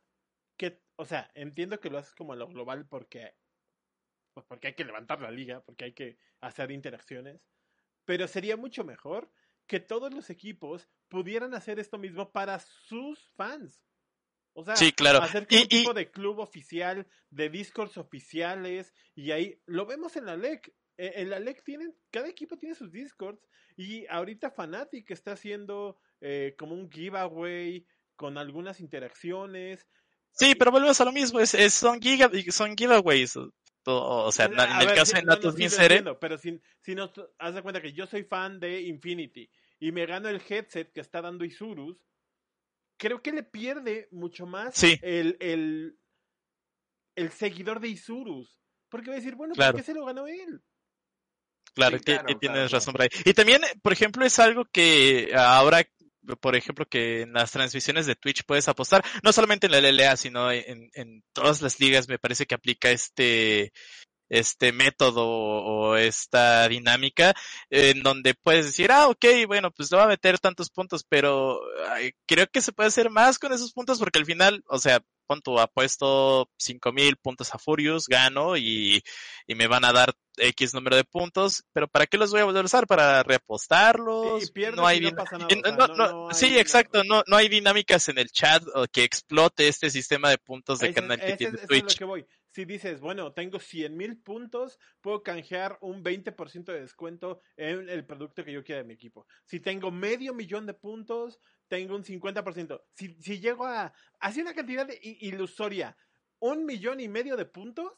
Que, 0.57 0.81
o 0.95 1.05
sea, 1.05 1.33
entiendo 1.35 1.81
que 1.81 1.91
lo 1.91 1.99
haces 1.99 2.15
como 2.15 2.35
a 2.35 2.37
lo 2.37 2.47
global 2.47 2.87
porque, 2.89 3.35
pues 4.35 4.47
porque 4.47 4.69
hay 4.69 4.75
que 4.75 4.85
levantar 4.85 5.21
la 5.21 5.33
liga, 5.33 5.63
porque 5.63 5.87
hay 5.87 5.95
que 5.95 6.17
hacer 6.41 6.71
interacciones, 6.71 7.41
pero 8.05 8.29
sería 8.29 8.57
mucho 8.57 8.85
mejor 8.85 9.33
que 9.67 9.81
todos 9.81 10.15
los 10.15 10.31
equipos 10.31 10.89
pudieran 11.09 11.55
hacer 11.55 11.81
esto 11.81 11.99
mismo 11.99 12.31
para 12.31 12.61
sus 12.61 13.33
fans. 13.37 13.83
O 14.59 14.65
sea, 14.65 14.75
sí, 14.75 14.91
claro. 14.91 15.21
hacer 15.21 15.47
y, 15.51 15.63
un 15.63 15.69
tipo 15.69 15.93
de 15.93 16.11
club 16.11 16.39
oficial, 16.39 17.07
de 17.29 17.51
discords 17.51 17.99
oficiales, 17.99 18.95
y 19.15 19.31
ahí 19.31 19.61
lo 19.67 19.85
vemos 19.85 20.17
en 20.17 20.25
la 20.25 20.35
LEC. 20.35 20.73
En 20.97 21.29
la 21.29 21.39
LEC 21.39 21.63
tienen, 21.63 21.95
cada 22.11 22.27
equipo 22.27 22.57
tiene 22.57 22.75
sus 22.75 22.91
discords, 22.91 23.39
y 23.77 24.07
ahorita 24.07 24.51
Fnatic 24.51 25.11
está 25.11 25.33
haciendo 25.33 25.99
eh, 26.23 26.55
como 26.59 26.75
un 26.75 26.91
giveaway 26.91 27.87
con 28.17 28.39
algunas 28.39 28.81
interacciones. 28.81 29.87
Sí, 30.31 30.55
pero 30.55 30.71
volvemos 30.71 30.99
a 31.03 31.05
lo 31.05 31.13
mismo, 31.13 31.39
es, 31.39 31.53
es 31.53 31.75
son, 31.75 32.01
giga, 32.01 32.31
son 32.51 32.75
giveaways. 32.75 33.39
O 33.85 34.33
sea, 34.33 34.47
en 34.47 34.59
a 34.59 34.81
el 34.81 34.87
ver, 34.87 34.97
caso 34.97 35.17
de 35.17 35.23
no, 35.23 35.35
Natus 35.35 35.55
no, 35.55 35.69
sí, 35.69 35.83
entiendo, 35.83 36.19
pero 36.19 36.39
si, 36.39 36.59
si 36.81 36.95
nos 36.95 37.11
haz 37.39 37.55
de 37.55 37.63
cuenta 37.63 37.83
que 37.83 37.93
yo 37.93 38.07
soy 38.07 38.25
fan 38.25 38.59
de 38.59 38.81
Infinity 38.81 39.51
y 39.79 39.93
me 39.93 40.07
gano 40.07 40.31
el 40.31 40.41
headset 40.49 40.91
que 40.93 41.03
está 41.03 41.21
dando 41.21 41.45
Isurus, 41.45 41.99
creo 42.97 43.23
que 43.23 43.33
le 43.33 43.43
pierde 43.43 44.09
mucho 44.11 44.47
más 44.47 44.75
sí. 44.75 44.99
el, 45.03 45.37
el, 45.41 45.99
el, 47.15 47.31
seguidor 47.31 47.81
de 47.81 47.89
Isurus. 47.89 48.61
Porque 48.89 49.09
va 49.09 49.15
a 49.15 49.19
decir, 49.19 49.35
bueno, 49.35 49.55
claro. 49.55 49.73
¿por 49.73 49.81
qué 49.81 49.87
se 49.87 49.95
lo 49.95 50.05
ganó 50.05 50.27
él? 50.27 50.63
Claro, 51.75 51.99
sí, 51.99 52.05
claro 52.05 52.39
tienes 52.39 52.59
claro. 52.59 52.69
razón 52.69 52.95
ahí. 52.99 53.09
Y 53.25 53.35
también, 53.35 53.63
por 53.83 53.93
ejemplo, 53.93 54.25
es 54.25 54.39
algo 54.39 54.65
que 54.65 55.33
ahora, 55.37 55.85
por 56.41 56.57
ejemplo, 56.57 56.87
que 56.87 57.23
en 57.23 57.33
las 57.33 57.53
transmisiones 57.53 58.07
de 58.07 58.15
Twitch 58.15 58.45
puedes 58.47 58.69
apostar, 58.69 59.05
no 59.23 59.33
solamente 59.33 59.67
en 59.67 59.73
la 59.73 59.81
LLA, 59.81 60.17
sino 60.17 60.51
en, 60.51 60.91
en 60.95 61.23
todas 61.33 61.61
las 61.61 61.79
ligas 61.81 62.09
me 62.09 62.19
parece 62.19 62.47
que 62.47 62.55
aplica 62.55 62.91
este, 62.91 63.73
este 64.29 64.73
método 64.73 65.27
o 65.27 65.97
esta 65.97 66.69
dinámica 66.69 67.35
en 67.71 68.03
donde 68.03 68.35
puedes 68.35 68.67
decir, 68.67 68.91
ah, 68.91 69.09
ok, 69.09 69.25
bueno, 69.47 69.71
pues 69.71 69.91
le 69.91 69.99
va 69.99 70.05
a 70.05 70.09
meter 70.09 70.39
tantos 70.39 70.71
puntos, 70.71 71.05
pero 71.09 71.61
ay, 71.91 72.13
creo 72.27 72.47
que 72.49 72.61
se 72.61 72.73
puede 72.73 72.89
hacer 72.89 73.11
más 73.11 73.39
con 73.39 73.53
esos 73.53 73.73
puntos 73.73 73.99
porque 73.99 74.19
al 74.19 74.27
final, 74.27 74.65
o 74.69 74.79
sea, 74.79 75.01
punto, 75.27 75.59
apuesto 75.59 76.51
cinco 76.57 76.93
mil 76.93 77.17
puntos 77.17 77.53
a 77.55 77.59
Furious, 77.59 78.07
gano 78.07 78.57
y, 78.57 79.03
y, 79.47 79.55
me 79.55 79.67
van 79.67 79.85
a 79.85 79.93
dar 79.93 80.15
X 80.37 80.75
número 80.75 80.97
de 80.97 81.05
puntos, 81.05 81.65
pero 81.73 81.89
¿para 81.89 82.07
qué 82.07 82.17
los 82.17 82.31
voy 82.31 82.41
a 82.41 82.45
volver 82.45 82.63
a 82.63 82.67
usar? 82.67 82.87
¿Para 82.87 83.23
reapostarlos? 83.23 84.43
Sí, 84.43 84.53
no 84.75 84.87
hay 84.87 85.01
no 85.01 85.11
pasa 85.13 85.39
nada. 85.39 85.49
No, 85.77 85.87
no, 85.89 85.97
no, 85.97 86.35
sí, 86.35 86.59
exacto, 86.59 87.03
no, 87.05 87.23
no 87.27 87.37
hay 87.37 87.49
dinámicas 87.49 88.09
en 88.09 88.19
el 88.19 88.31
chat 88.31 88.63
que 88.93 89.05
explote 89.05 89.69
este 89.69 89.91
sistema 89.91 90.31
de 90.31 90.39
puntos 90.39 90.79
de 90.79 90.95
canal 90.95 91.21
que 91.21 91.37
tiene 91.37 91.59
Twitch. 91.59 91.93
Lo 91.93 91.99
que 91.99 92.05
voy. 92.05 92.27
Si 92.57 92.65
dices, 92.65 93.03
bueno, 93.03 93.35
tengo 93.35 93.61
100 93.61 93.95
mil 93.95 94.17
puntos, 94.17 94.79
puedo 95.03 95.23
canjear 95.23 95.77
un 95.83 96.03
20% 96.03 96.65
de 96.65 96.81
descuento 96.81 97.43
en 97.55 97.91
el 97.91 98.07
producto 98.07 98.47
que 98.47 98.53
yo 98.53 98.65
quiera 98.65 98.81
de 98.81 98.89
mi 98.89 98.95
equipo. 98.95 99.27
Si 99.45 99.61
tengo 99.61 99.91
medio 99.91 100.33
millón 100.33 100.65
de 100.65 100.73
puntos, 100.73 101.39
tengo 101.69 101.95
un 101.95 102.03
50%. 102.03 102.83
Si, 102.95 103.15
si 103.21 103.41
llego 103.41 103.67
a, 103.67 103.93
así 104.21 104.41
una 104.41 104.55
cantidad 104.55 104.87
de 104.87 104.99
ilusoria, 105.03 105.99
un 106.39 106.65
millón 106.65 107.01
y 107.01 107.09
medio 107.09 107.37
de 107.37 107.45
puntos, 107.45 107.93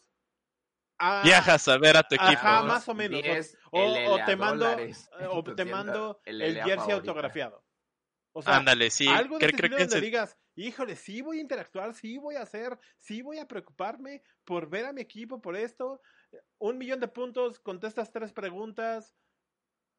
a, 0.98 1.22
viajas 1.22 1.68
a 1.68 1.78
ver 1.78 1.96
a 1.96 2.02
tu 2.02 2.16
equipo. 2.16 2.32
Ajá, 2.32 2.64
más 2.64 2.88
o 2.88 2.94
menos. 2.94 3.22
O, 3.70 3.80
o, 3.80 4.14
o, 4.14 4.24
te 4.24 4.34
mando, 4.34 4.76
o 5.30 5.44
te 5.54 5.64
mando 5.66 6.20
el, 6.24 6.42
jersey 6.42 6.74
favorita. 6.74 6.94
autografiado. 6.94 7.64
O 8.32 8.42
sea, 8.42 8.56
Ándale, 8.56 8.90
sí. 8.90 9.06
algo 9.06 9.38
de 9.38 9.46
creo, 9.46 9.56
creo 9.56 9.70
donde 9.70 9.84
que 9.86 9.90
se... 9.92 10.00
digas, 10.00 10.36
híjole, 10.66 10.96
sí 10.96 11.22
voy 11.22 11.38
a 11.38 11.42
interactuar, 11.42 11.94
sí 11.94 12.18
voy 12.18 12.36
a 12.36 12.42
hacer, 12.42 12.78
sí 12.98 13.22
voy 13.22 13.38
a 13.38 13.48
preocuparme 13.48 14.22
por 14.44 14.68
ver 14.68 14.86
a 14.86 14.92
mi 14.92 15.00
equipo, 15.00 15.40
por 15.40 15.56
esto. 15.56 16.00
Un 16.58 16.78
millón 16.78 17.00
de 17.00 17.08
puntos, 17.08 17.60
contestas 17.60 18.10
tres 18.12 18.32
preguntas. 18.32 19.14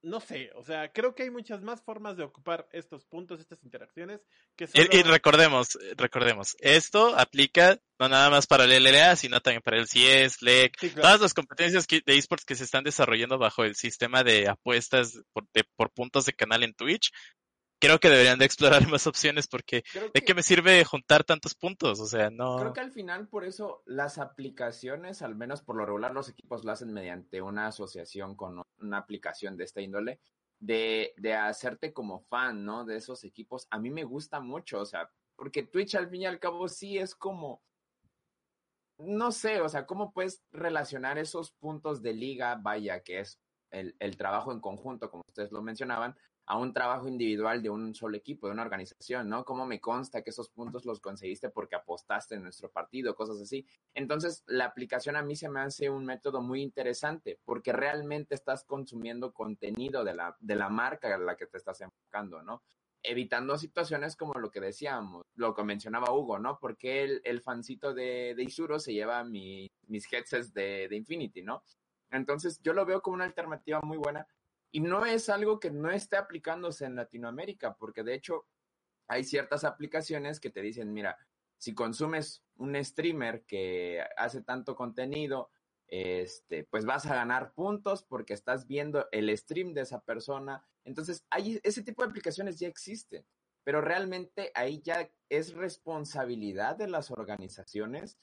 No 0.01 0.21
sé, 0.21 0.49
o 0.55 0.63
sea, 0.63 0.93
creo 0.93 1.13
que 1.13 1.23
hay 1.23 1.29
muchas 1.29 1.61
más 1.61 1.81
formas 1.81 2.15
de 2.15 2.23
ocupar 2.23 2.69
estos 2.71 3.05
puntos, 3.05 3.41
estas 3.41 3.61
interacciones. 3.65 4.21
Que 4.55 4.67
solo... 4.67 4.87
y, 4.89 4.97
y, 4.97 5.03
recordemos, 5.03 5.77
recordemos, 5.97 6.55
esto 6.59 7.17
aplica 7.17 7.77
no 7.99 8.07
nada 8.07 8.29
más 8.29 8.47
para 8.47 8.63
el 8.63 8.81
LLA, 8.81 9.17
sino 9.17 9.41
también 9.41 9.61
para 9.61 9.77
el 9.77 9.87
CS, 9.87 10.41
LEC, 10.41 10.79
sí, 10.79 10.89
claro. 10.91 11.01
todas 11.01 11.19
las 11.19 11.33
competencias 11.33 11.85
de 11.85 12.01
esports 12.17 12.45
que 12.45 12.55
se 12.55 12.63
están 12.63 12.85
desarrollando 12.85 13.37
bajo 13.37 13.65
el 13.65 13.75
sistema 13.75 14.23
de 14.23 14.47
apuestas 14.47 15.19
por, 15.33 15.45
de, 15.53 15.65
por 15.75 15.91
puntos 15.91 16.25
de 16.25 16.31
canal 16.31 16.63
en 16.63 16.73
Twitch, 16.73 17.11
creo 17.79 17.99
que 17.99 18.09
deberían 18.09 18.39
de 18.39 18.45
explorar 18.45 18.81
más 18.93 19.07
opciones 19.07 19.47
porque 19.47 19.83
que, 19.83 20.11
¿de 20.13 20.21
qué 20.21 20.33
me 20.33 20.43
sirve 20.43 20.83
juntar 20.85 21.23
tantos 21.23 21.55
puntos? 21.55 21.99
O 21.99 22.05
sea, 22.05 22.29
no. 22.29 22.57
Creo 22.57 22.73
que 22.73 22.81
al 22.81 22.91
final 22.91 23.27
por 23.27 23.45
eso 23.45 23.81
las 23.85 24.17
aplicaciones, 24.17 25.21
al 25.21 25.35
menos 25.35 25.61
por 25.61 25.75
lo 25.75 25.85
regular 25.85 26.13
los 26.13 26.29
equipos 26.29 26.63
lo 26.63 26.71
hacen 26.71 26.93
mediante 26.93 27.41
una 27.41 27.67
asociación 27.67 28.35
con 28.35 28.61
una 28.79 28.97
aplicación 28.97 29.57
de 29.57 29.63
esta 29.63 29.81
índole, 29.81 30.19
de, 30.59 31.13
de 31.17 31.33
hacerte 31.33 31.93
como 31.93 32.21
fan, 32.21 32.65
¿no? 32.65 32.85
De 32.85 32.97
esos 32.97 33.23
equipos. 33.23 33.67
A 33.71 33.79
mí 33.79 33.89
me 33.89 34.03
gusta 34.03 34.39
mucho, 34.39 34.81
o 34.81 34.85
sea, 34.85 35.09
porque 35.35 35.63
Twitch 35.63 35.95
al 35.95 36.09
fin 36.09 36.21
y 36.21 36.25
al 36.25 36.39
cabo 36.39 36.67
sí 36.67 36.97
es 36.97 37.15
como 37.15 37.61
no 38.99 39.31
sé, 39.31 39.61
o 39.61 39.69
sea, 39.69 39.85
¿cómo 39.85 40.11
puedes 40.11 40.43
relacionar 40.51 41.17
esos 41.17 41.51
puntos 41.51 42.01
de 42.01 42.13
liga, 42.13 42.59
vaya, 42.61 43.01
que 43.01 43.21
es 43.21 43.39
el, 43.71 43.95
el 43.99 44.17
trabajo 44.17 44.51
en 44.51 44.59
conjunto, 44.59 45.09
como 45.09 45.23
ustedes 45.25 45.53
lo 45.53 45.61
mencionaban, 45.61 46.17
a 46.49 46.57
un 46.57 46.73
trabajo 46.73 47.07
individual 47.07 47.61
de 47.61 47.69
un 47.69 47.93
solo 47.93 48.17
equipo, 48.17 48.47
de 48.47 48.53
una 48.53 48.63
organización, 48.63 49.29
¿no? 49.29 49.45
¿Cómo 49.45 49.67
me 49.67 49.79
consta 49.79 50.23
que 50.23 50.31
esos 50.31 50.49
puntos 50.49 50.83
los 50.83 50.99
conseguiste 50.99 51.51
porque 51.51 51.75
apostaste 51.75 52.33
en 52.33 52.41
nuestro 52.41 52.71
partido, 52.71 53.15
cosas 53.15 53.39
así? 53.39 53.67
Entonces, 53.93 54.43
la 54.47 54.65
aplicación 54.65 55.15
a 55.15 55.21
mí 55.21 55.35
se 55.35 55.47
me 55.47 55.59
hace 55.59 55.91
un 55.91 56.05
método 56.05 56.41
muy 56.41 56.63
interesante 56.63 57.39
porque 57.45 57.71
realmente 57.71 58.33
estás 58.33 58.63
consumiendo 58.63 59.31
contenido 59.31 60.03
de 60.03 60.15
la, 60.15 60.35
de 60.39 60.55
la 60.55 60.69
marca 60.69 61.13
a 61.13 61.19
la 61.19 61.37
que 61.37 61.45
te 61.45 61.59
estás 61.59 61.81
enfocando, 61.81 62.41
¿no? 62.41 62.63
Evitando 63.03 63.55
situaciones 63.55 64.15
como 64.15 64.33
lo 64.33 64.49
que 64.49 64.59
decíamos, 64.59 65.21
lo 65.35 65.53
que 65.53 65.63
mencionaba 65.63 66.11
Hugo, 66.11 66.39
¿no? 66.39 66.57
Porque 66.59 67.03
el, 67.03 67.21
el 67.25 67.41
fancito 67.41 67.93
de, 67.93 68.33
de 68.35 68.43
Isuro 68.43 68.79
se 68.79 68.93
lleva 68.93 69.23
mi, 69.23 69.69
mis 69.85 70.11
headsets 70.11 70.51
de, 70.51 70.87
de 70.89 70.95
Infinity, 70.95 71.43
¿no? 71.43 71.61
Entonces, 72.09 72.59
yo 72.63 72.73
lo 72.73 72.87
veo 72.87 73.03
como 73.03 73.13
una 73.13 73.25
alternativa 73.25 73.79
muy 73.83 73.97
buena 73.97 74.25
y 74.71 74.81
no 74.81 75.05
es 75.05 75.29
algo 75.29 75.59
que 75.59 75.71
no 75.71 75.89
esté 75.89 76.17
aplicándose 76.17 76.85
en 76.85 76.95
Latinoamérica, 76.95 77.75
porque 77.75 78.03
de 78.03 78.13
hecho 78.13 78.45
hay 79.07 79.23
ciertas 79.23 79.63
aplicaciones 79.63 80.39
que 80.39 80.51
te 80.51 80.61
dicen, 80.61 80.93
mira, 80.93 81.17
si 81.57 81.73
consumes 81.73 82.43
un 82.55 82.81
streamer 82.83 83.43
que 83.45 84.03
hace 84.17 84.41
tanto 84.41 84.75
contenido, 84.75 85.49
este, 85.87 86.63
pues 86.65 86.85
vas 86.85 87.05
a 87.07 87.15
ganar 87.15 87.53
puntos 87.53 88.03
porque 88.03 88.33
estás 88.33 88.67
viendo 88.67 89.07
el 89.11 89.35
stream 89.35 89.73
de 89.73 89.81
esa 89.81 90.01
persona. 90.01 90.63
Entonces, 90.83 91.25
hay, 91.31 91.59
ese 91.63 91.81
tipo 91.81 92.03
de 92.03 92.09
aplicaciones 92.09 92.59
ya 92.59 92.67
existen. 92.67 93.25
pero 93.63 93.81
realmente 93.81 94.51
ahí 94.55 94.81
ya 94.81 95.11
es 95.27 95.53
responsabilidad 95.53 96.75
de 96.75 96.87
las 96.87 97.11
organizaciones 97.11 98.17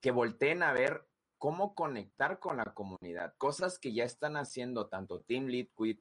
que 0.00 0.10
volteen 0.10 0.62
a 0.62 0.72
ver 0.72 1.06
cómo 1.46 1.76
conectar 1.76 2.40
con 2.40 2.56
la 2.56 2.74
comunidad, 2.74 3.32
cosas 3.38 3.78
que 3.78 3.92
ya 3.92 4.02
están 4.02 4.36
haciendo 4.36 4.88
tanto 4.88 5.20
Team 5.20 5.46
Liquid, 5.46 5.96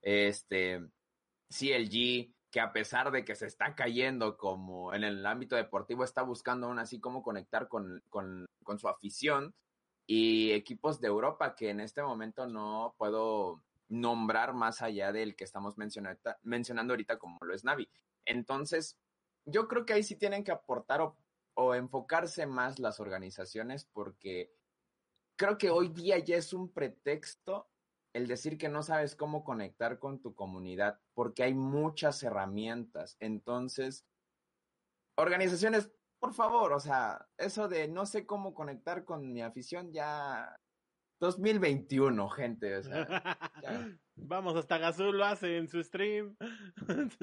este, 0.00 0.88
CLG, 1.50 2.32
que 2.50 2.60
a 2.60 2.72
pesar 2.72 3.10
de 3.10 3.22
que 3.22 3.34
se 3.34 3.44
está 3.44 3.74
cayendo 3.74 4.38
como 4.38 4.94
en 4.94 5.04
el 5.04 5.26
ámbito 5.26 5.54
deportivo, 5.54 6.02
está 6.02 6.22
buscando 6.22 6.66
aún 6.66 6.78
así 6.78 6.98
cómo 6.98 7.22
conectar 7.22 7.68
con, 7.68 8.02
con, 8.08 8.48
su 8.78 8.88
afición 8.88 9.54
y 10.06 10.52
equipos 10.52 10.98
de 10.98 11.08
Europa 11.08 11.56
que 11.56 11.68
en 11.68 11.80
este 11.80 12.02
momento 12.02 12.46
no 12.46 12.94
puedo 12.96 13.62
nombrar 13.88 14.54
más 14.54 14.80
allá 14.80 15.12
del 15.12 15.36
que 15.36 15.44
estamos 15.44 15.76
mencionando, 15.76 16.22
mencionando 16.42 16.94
ahorita 16.94 17.18
como 17.18 17.36
lo 17.42 17.52
es 17.52 17.64
Navi. 17.64 17.86
Entonces, 18.24 18.98
yo 19.44 19.68
creo 19.68 19.84
que 19.84 19.92
ahí 19.92 20.02
sí 20.02 20.16
tienen 20.16 20.42
que 20.42 20.52
aportar 20.52 21.02
o, 21.02 21.18
o 21.52 21.74
enfocarse 21.74 22.46
más 22.46 22.78
las 22.78 22.98
organizaciones 22.98 23.84
porque 23.92 24.56
creo 25.36 25.58
que 25.58 25.70
hoy 25.70 25.88
día 25.88 26.18
ya 26.18 26.36
es 26.36 26.52
un 26.52 26.72
pretexto 26.72 27.68
el 28.12 28.26
decir 28.26 28.56
que 28.56 28.70
no 28.70 28.82
sabes 28.82 29.14
cómo 29.14 29.44
conectar 29.44 29.98
con 29.98 30.20
tu 30.20 30.34
comunidad, 30.34 30.98
porque 31.12 31.42
hay 31.42 31.52
muchas 31.52 32.22
herramientas. 32.22 33.16
Entonces, 33.20 34.06
organizaciones, 35.16 35.90
por 36.18 36.32
favor, 36.32 36.72
o 36.72 36.80
sea, 36.80 37.28
eso 37.36 37.68
de 37.68 37.88
no 37.88 38.06
sé 38.06 38.24
cómo 38.24 38.54
conectar 38.54 39.04
con 39.04 39.32
mi 39.32 39.42
afición 39.42 39.92
ya 39.92 40.58
2021, 41.20 42.28
gente, 42.30 42.76
o 42.76 42.82
sea, 42.82 43.06
ya. 43.62 43.88
Vamos, 44.18 44.56
hasta 44.56 44.78
Gazul 44.78 45.16
lo 45.18 45.24
hace 45.26 45.58
en 45.58 45.68
su 45.68 45.82
stream. 45.82 46.36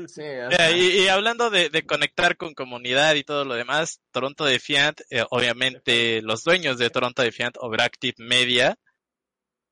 Sí, 0.08 0.22
o 0.22 0.52
sea, 0.52 0.72
y, 0.72 1.04
y 1.04 1.08
hablando 1.08 1.50
de, 1.50 1.70
de 1.70 1.86
conectar 1.86 2.38
con 2.38 2.54
comunidad 2.54 3.16
y 3.16 3.24
todo 3.24 3.46
lo 3.46 3.56
demás, 3.56 4.00
Toronto 4.12 4.46
Defiant, 4.46 5.02
eh, 5.10 5.24
obviamente 5.32 6.22
los 6.22 6.44
dueños 6.44 6.78
de 6.78 6.90
Toronto 6.92 7.22
Defiant, 7.24 7.56
Overactive 7.60 8.14
Media, 8.20 8.76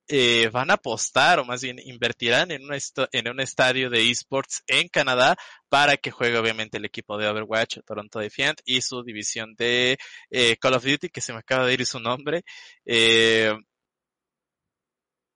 eh, 0.08 0.50
van 0.52 0.72
a 0.72 0.74
apostar 0.74 1.40
o 1.40 1.46
más 1.46 1.62
bien 1.62 1.78
invertirán 1.80 2.52
en 2.52 2.64
un, 2.66 2.74
esto- 2.74 3.08
en 3.14 3.30
un 3.30 3.40
estadio 3.40 3.90
de 3.90 4.10
esports 4.10 4.62
en 4.68 4.90
Canadá 4.90 5.38
para 5.70 5.96
que 5.96 6.12
juegue 6.12 6.38
obviamente 6.38 6.78
el 6.80 6.86
equipo 6.86 7.18
de 7.18 7.28
Overwatch, 7.30 7.78
Toronto 7.86 8.20
Defiant 8.20 8.60
y 8.66 8.82
su 8.82 9.04
división 9.04 9.54
de 9.58 9.98
eh, 10.30 10.58
Call 10.58 10.74
of 10.74 10.84
Duty, 10.84 11.10
que 11.10 11.22
se 11.22 11.32
me 11.34 11.40
acaba 11.40 11.66
de 11.66 11.76
ir 11.76 11.86
su 11.86 12.00
nombre. 12.00 12.44
Eh, 12.84 13.54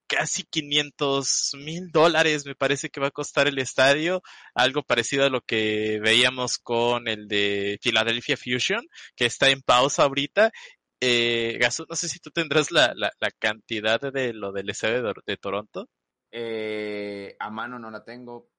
casi 0.07 0.43
500 0.43 1.51
mil 1.57 1.89
dólares 1.91 2.45
me 2.45 2.55
parece 2.55 2.89
que 2.89 2.99
va 2.99 3.07
a 3.07 3.11
costar 3.11 3.47
el 3.47 3.59
estadio, 3.59 4.21
algo 4.53 4.83
parecido 4.83 5.25
a 5.25 5.29
lo 5.29 5.41
que 5.41 5.99
veíamos 6.01 6.57
con 6.57 7.07
el 7.07 7.27
de 7.27 7.79
Philadelphia 7.81 8.37
Fusion, 8.37 8.85
que 9.15 9.25
está 9.25 9.49
en 9.49 9.61
pausa 9.61 10.03
ahorita. 10.03 10.51
Eh, 11.01 11.57
Gasu, 11.59 11.85
no 11.89 11.95
sé 11.95 12.07
si 12.07 12.19
tú 12.19 12.31
tendrás 12.31 12.71
la, 12.71 12.93
la, 12.95 13.11
la 13.19 13.31
cantidad 13.31 13.99
de 13.99 14.33
lo 14.33 14.51
del 14.51 14.69
estadio 14.69 15.03
de, 15.03 15.13
de 15.25 15.37
Toronto. 15.37 15.89
eh, 16.31 17.35
a 17.39 17.49
mano 17.49 17.79
no 17.79 17.91
la 17.91 18.03
tengo. 18.03 18.49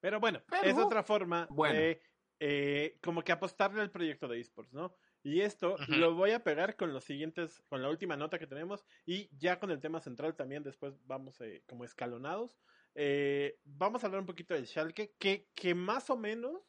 Pero 0.00 0.18
bueno, 0.20 0.42
Pero, 0.50 0.64
es 0.64 0.76
otra 0.78 1.02
forma 1.04 1.46
bueno. 1.50 1.78
de 1.78 2.02
eh, 2.40 2.98
como 3.02 3.22
que 3.22 3.32
apostarle 3.32 3.80
al 3.82 3.90
proyecto 3.90 4.26
de 4.26 4.40
esports, 4.40 4.72
¿no? 4.72 4.96
Y 5.24 5.40
esto 5.40 5.76
lo 5.88 6.14
voy 6.14 6.32
a 6.32 6.42
pegar 6.42 6.76
con 6.76 6.92
los 6.92 7.04
siguientes, 7.04 7.62
con 7.68 7.80
la 7.82 7.88
última 7.88 8.16
nota 8.16 8.38
que 8.38 8.46
tenemos 8.46 8.84
y 9.06 9.30
ya 9.38 9.60
con 9.60 9.70
el 9.70 9.80
tema 9.80 10.00
central 10.00 10.34
también 10.34 10.62
después 10.62 10.94
vamos 11.06 11.40
eh, 11.40 11.62
como 11.66 11.84
escalonados. 11.84 12.58
Eh, 12.94 13.58
vamos 13.64 14.02
a 14.02 14.06
hablar 14.06 14.20
un 14.20 14.26
poquito 14.26 14.54
del 14.54 14.66
Schalke, 14.66 15.14
que, 15.18 15.46
que 15.54 15.74
más 15.74 16.10
o 16.10 16.16
menos 16.16 16.60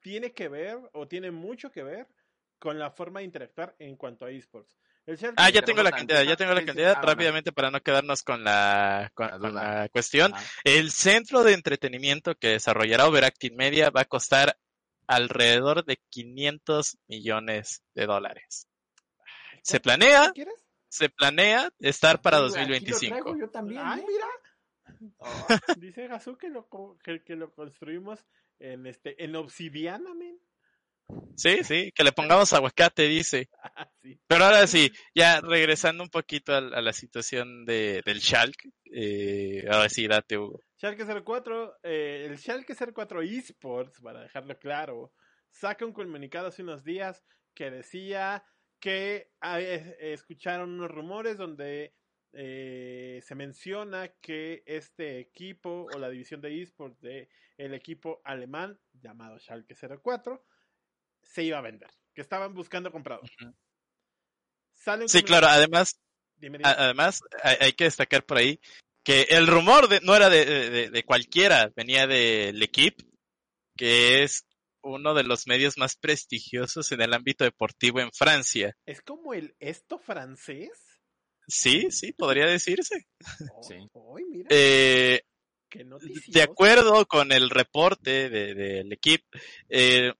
tiene 0.00 0.32
que 0.32 0.48
ver 0.48 0.78
o 0.92 1.06
tiene 1.06 1.30
mucho 1.30 1.70
que 1.70 1.82
ver 1.82 2.08
con 2.58 2.78
la 2.78 2.90
forma 2.90 3.20
de 3.20 3.26
interactuar 3.26 3.76
en 3.78 3.96
cuanto 3.96 4.24
a 4.24 4.30
esports. 4.30 4.78
El 5.04 5.18
Schalke, 5.18 5.34
Ah, 5.36 5.50
ya 5.50 5.62
tengo 5.62 5.82
la 5.82 5.92
cantidad, 5.92 6.22
ya 6.22 6.36
tengo 6.36 6.54
la 6.54 6.64
cantidad. 6.64 6.94
Ah. 6.96 7.02
Rápidamente 7.02 7.52
para 7.52 7.70
no 7.70 7.80
quedarnos 7.82 8.22
con 8.22 8.44
la, 8.44 9.10
con, 9.14 9.28
la 9.54 9.90
cuestión. 9.90 10.32
Ah, 10.34 10.42
El 10.64 10.90
centro 10.90 11.42
de 11.42 11.52
entretenimiento 11.52 12.34
que 12.34 12.48
desarrollará 12.48 13.06
Overactive 13.06 13.54
Media 13.54 13.90
va 13.90 14.02
a 14.02 14.06
costar 14.06 14.56
alrededor 15.10 15.84
de 15.84 15.98
500 16.08 16.96
millones 17.08 17.82
de 17.94 18.06
dólares. 18.06 18.68
Se 19.62 19.80
planea, 19.80 20.30
¿Quieres? 20.32 20.54
se 20.88 21.08
planea 21.08 21.68
estar 21.80 22.22
para 22.22 22.38
Uy, 22.40 22.44
aquí 22.46 22.54
lo 22.54 22.60
2025. 22.60 23.16
traigo 23.16 23.36
yo 23.38 23.50
también. 23.50 23.82
Ay, 23.84 24.04
mira. 24.06 24.26
Oh, 25.18 25.46
Dice 25.78 26.06
Gasu 26.06 26.36
que 26.36 26.48
lo, 26.48 26.68
que, 27.02 27.22
que 27.24 27.34
lo 27.36 27.52
construimos 27.52 28.24
en 28.58 28.86
este 28.86 29.22
en 29.22 29.34
obsidiana, 29.36 30.14
men. 30.14 30.38
Sí, 31.36 31.64
sí, 31.64 31.90
que 31.92 32.04
le 32.04 32.12
pongamos 32.12 32.52
aguacate, 32.52 33.08
dice. 33.08 33.48
Ah, 33.62 33.88
sí. 34.02 34.18
Pero 34.26 34.44
ahora 34.44 34.66
sí, 34.66 34.90
ya 35.14 35.40
regresando 35.40 36.02
un 36.02 36.10
poquito 36.10 36.52
a, 36.52 36.58
a 36.58 36.80
la 36.82 36.92
situación 36.92 37.64
de, 37.64 38.02
del 38.04 38.20
Schalke, 38.20 38.70
eh, 38.92 39.64
ahora 39.70 39.88
sí, 39.88 40.06
date 40.06 40.36
Hugo. 40.38 40.62
Schalke 40.80 41.04
04, 41.04 41.80
eh, 41.82 42.26
el 42.26 42.38
Schalke 42.38 42.74
04 42.74 43.20
Esports, 43.20 44.00
para 44.00 44.22
dejarlo 44.22 44.58
claro, 44.58 45.12
saca 45.50 45.84
un 45.84 45.92
comunicado 45.92 46.46
hace 46.48 46.62
unos 46.62 46.84
días 46.84 47.22
que 47.52 47.70
decía 47.70 48.42
que 48.78 49.30
ah, 49.42 49.60
eh, 49.60 49.94
escucharon 50.00 50.70
unos 50.70 50.90
rumores 50.90 51.36
donde 51.36 51.94
eh, 52.32 53.20
se 53.22 53.34
menciona 53.34 54.08
que 54.22 54.62
este 54.64 55.18
equipo 55.18 55.86
o 55.94 55.98
la 55.98 56.08
división 56.08 56.40
de 56.40 56.62
esports 56.62 56.98
de 57.02 57.28
el 57.58 57.74
equipo 57.74 58.22
alemán 58.24 58.80
llamado 58.94 59.38
Schalke 59.38 59.74
04 60.02 60.42
se 61.20 61.42
iba 61.42 61.58
a 61.58 61.62
vender, 61.62 61.90
que 62.14 62.22
estaban 62.22 62.54
buscando 62.54 62.90
comprador. 62.90 63.28
Un 63.42 65.08
Sí, 65.08 65.22
claro, 65.22 65.46
además, 65.48 66.00
Dime, 66.38 66.56
dime. 66.56 66.70
a- 66.70 66.84
además 66.84 67.20
hay 67.42 67.74
que 67.74 67.84
destacar 67.84 68.24
por 68.24 68.38
ahí 68.38 68.58
que 69.10 69.34
el 69.36 69.46
rumor 69.46 69.88
de- 69.88 70.00
no 70.02 70.14
era 70.14 70.28
de, 70.28 70.44
de- 70.70 70.90
de 70.90 71.02
cualquiera, 71.04 71.72
venía 71.74 72.06
del 72.06 72.62
equipo, 72.62 73.04
que 73.76 74.22
es 74.22 74.44
uno 74.82 75.14
de 75.14 75.24
los 75.24 75.46
medios 75.46 75.76
más 75.78 75.96
prestigiosos 75.96 76.90
en 76.92 77.02
el 77.02 77.12
ámbito 77.12 77.44
deportivo 77.44 78.00
en 78.00 78.10
Francia. 78.12 78.74
¿Es 78.86 79.02
como 79.02 79.34
el 79.34 79.54
esto 79.58 79.98
francés? 79.98 80.70
Sí, 81.48 81.90
sí, 81.90 82.12
podría 82.12 82.46
decirse. 82.46 83.06
Oh, 83.52 83.62
Sí. 83.62 83.74
Hoy, 83.92 84.24
mira, 84.30 84.46
Eh, 84.50 85.22
de 86.28 86.42
acuerdo 86.42 87.06
con 87.06 87.32
el 87.32 87.50
reporte 87.50 88.28
de- 88.30 88.54
del 88.54 88.92
equipo, 88.92 89.24
eh, 89.68 90.12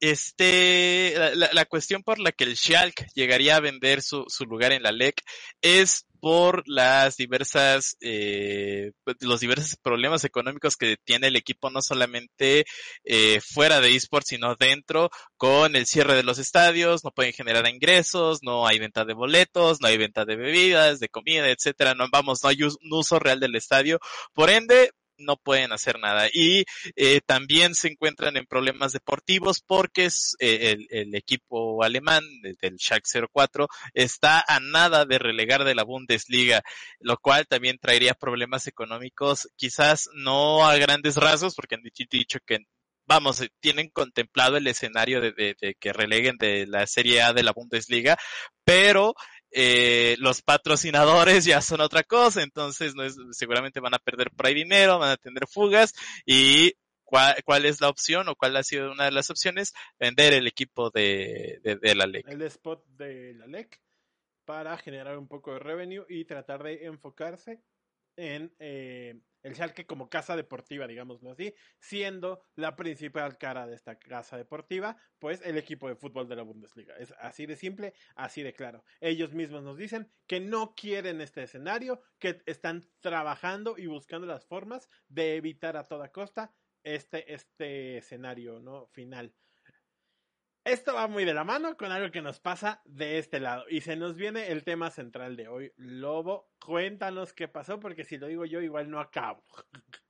este, 0.00 1.14
la 1.34 1.64
cuestión 1.64 2.02
por 2.04 2.18
la 2.20 2.30
que 2.32 2.44
el 2.44 2.56
Schalke 2.56 3.06
llegaría 3.14 3.56
a 3.56 3.60
vender 3.60 4.00
su, 4.02 4.24
su 4.28 4.44
lugar 4.44 4.70
en 4.72 4.82
la 4.84 4.92
LEC 4.92 5.20
es 5.60 6.06
por 6.20 6.62
las 6.66 7.16
diversas, 7.16 7.96
eh, 8.00 8.92
los 9.20 9.40
diversos 9.40 9.76
problemas 9.76 10.24
económicos 10.24 10.76
que 10.76 10.96
tiene 11.04 11.28
el 11.28 11.36
equipo, 11.36 11.70
no 11.70 11.82
solamente 11.82 12.64
eh, 13.04 13.40
fuera 13.40 13.80
de 13.80 13.94
esports, 13.94 14.28
sino 14.28 14.54
dentro, 14.56 15.10
con 15.36 15.76
el 15.76 15.86
cierre 15.86 16.14
de 16.14 16.22
los 16.22 16.38
estadios, 16.38 17.04
no 17.04 17.10
pueden 17.10 17.32
generar 17.32 17.68
ingresos, 17.68 18.40
no 18.42 18.66
hay 18.66 18.78
venta 18.78 19.04
de 19.04 19.14
boletos, 19.14 19.80
no 19.80 19.88
hay 19.88 19.96
venta 19.96 20.24
de 20.24 20.36
bebidas, 20.36 21.00
de 21.00 21.08
comida, 21.08 21.48
etcétera, 21.48 21.94
no 21.94 22.06
vamos, 22.10 22.42
no 22.42 22.48
hay 22.50 22.62
un 22.62 22.74
uso 22.90 23.18
real 23.18 23.40
del 23.40 23.56
estadio, 23.56 23.98
por 24.34 24.50
ende, 24.50 24.90
no 25.18 25.36
pueden 25.36 25.72
hacer 25.72 25.98
nada. 25.98 26.28
Y 26.32 26.64
eh, 26.96 27.20
también 27.26 27.74
se 27.74 27.88
encuentran 27.88 28.36
en 28.36 28.46
problemas 28.46 28.92
deportivos 28.92 29.60
porque 29.66 30.06
es, 30.06 30.36
eh, 30.40 30.72
el, 30.72 30.86
el 30.90 31.14
equipo 31.14 31.82
alemán 31.84 32.24
de- 32.42 32.54
del 32.60 32.78
Schalke 32.78 33.08
04 33.32 33.68
está 33.94 34.44
a 34.46 34.60
nada 34.60 35.04
de 35.04 35.18
relegar 35.18 35.64
de 35.64 35.74
la 35.74 35.84
Bundesliga, 35.84 36.62
lo 37.00 37.16
cual 37.18 37.46
también 37.46 37.78
traería 37.78 38.14
problemas 38.14 38.66
económicos, 38.66 39.48
quizás 39.56 40.08
no 40.14 40.66
a 40.66 40.76
grandes 40.76 41.16
rasgos, 41.16 41.54
porque 41.54 41.74
han 41.74 41.82
dicho, 42.10 42.38
que 42.46 42.58
vamos, 43.06 43.42
tienen 43.60 43.88
contemplado 43.88 44.56
el 44.58 44.66
escenario 44.66 45.20
de, 45.20 45.32
de- 45.32 45.56
de 45.60 45.74
que 45.80 45.92
releguen 45.92 46.36
de 46.38 46.66
la 46.66 46.86
Serie 46.86 47.22
A 47.22 47.32
de 47.32 47.42
la 47.42 47.52
Bundesliga, 47.52 48.18
pero 48.64 49.14
eh, 49.50 50.16
los 50.18 50.42
patrocinadores 50.42 51.44
ya 51.44 51.60
son 51.60 51.80
otra 51.80 52.02
cosa, 52.02 52.42
entonces 52.42 52.94
no 52.94 53.04
es, 53.04 53.16
seguramente 53.32 53.80
van 53.80 53.94
a 53.94 53.98
perder 53.98 54.30
por 54.30 54.46
ahí 54.46 54.54
dinero, 54.54 54.98
van 54.98 55.10
a 55.10 55.16
tener 55.16 55.46
fugas 55.46 55.94
y 56.26 56.74
¿cuál, 57.04 57.36
cuál 57.44 57.64
es 57.64 57.80
la 57.80 57.88
opción 57.88 58.28
o 58.28 58.36
cuál 58.36 58.56
ha 58.56 58.62
sido 58.62 58.92
una 58.92 59.06
de 59.06 59.12
las 59.12 59.30
opciones? 59.30 59.72
Vender 59.98 60.34
el 60.34 60.46
equipo 60.46 60.90
de, 60.90 61.60
de, 61.62 61.94
la 61.94 62.06
liga. 62.06 62.30
el 62.30 62.42
spot 62.42 62.84
de 62.88 63.34
la 63.34 63.46
LEC 63.46 63.80
para 64.44 64.76
generar 64.78 65.18
un 65.18 65.28
poco 65.28 65.52
de 65.52 65.58
revenue 65.58 66.04
y 66.08 66.24
tratar 66.24 66.62
de 66.62 66.86
enfocarse 66.86 67.62
en 68.18 68.52
eh, 68.58 69.20
el 69.42 69.54
Schalke 69.54 69.86
como 69.86 70.10
casa 70.10 70.36
deportiva, 70.36 70.86
digámoslo 70.86 71.30
así, 71.30 71.54
siendo 71.78 72.42
la 72.56 72.76
principal 72.76 73.38
cara 73.38 73.66
de 73.66 73.76
esta 73.76 73.98
casa 73.98 74.36
deportiva, 74.36 74.96
pues 75.18 75.40
el 75.42 75.56
equipo 75.56 75.88
de 75.88 75.94
fútbol 75.94 76.28
de 76.28 76.36
la 76.36 76.42
Bundesliga. 76.42 76.96
Es 76.96 77.14
así 77.20 77.46
de 77.46 77.56
simple, 77.56 77.94
así 78.16 78.42
de 78.42 78.52
claro. 78.52 78.84
Ellos 79.00 79.32
mismos 79.32 79.62
nos 79.62 79.78
dicen 79.78 80.10
que 80.26 80.40
no 80.40 80.74
quieren 80.74 81.20
este 81.20 81.44
escenario, 81.44 82.02
que 82.18 82.42
están 82.46 82.90
trabajando 83.00 83.78
y 83.78 83.86
buscando 83.86 84.26
las 84.26 84.44
formas 84.44 84.88
de 85.08 85.36
evitar 85.36 85.76
a 85.76 85.84
toda 85.84 86.10
costa 86.10 86.52
este, 86.82 87.32
este 87.32 87.98
escenario, 87.98 88.60
¿no? 88.60 88.86
Final. 88.88 89.34
Esto 90.68 90.92
va 90.92 91.08
muy 91.08 91.24
de 91.24 91.32
la 91.32 91.44
mano 91.44 91.78
con 91.78 91.92
algo 91.92 92.10
que 92.10 92.20
nos 92.20 92.40
pasa 92.40 92.82
de 92.84 93.16
este 93.16 93.40
lado. 93.40 93.64
Y 93.70 93.80
se 93.80 93.96
nos 93.96 94.16
viene 94.16 94.48
el 94.48 94.64
tema 94.64 94.90
central 94.90 95.34
de 95.34 95.48
hoy. 95.48 95.72
Lobo, 95.78 96.50
cuéntanos 96.60 97.32
qué 97.32 97.48
pasó, 97.48 97.80
porque 97.80 98.04
si 98.04 98.18
lo 98.18 98.26
digo 98.26 98.44
yo, 98.44 98.60
igual 98.60 98.90
no 98.90 99.00
acabo. 99.00 99.42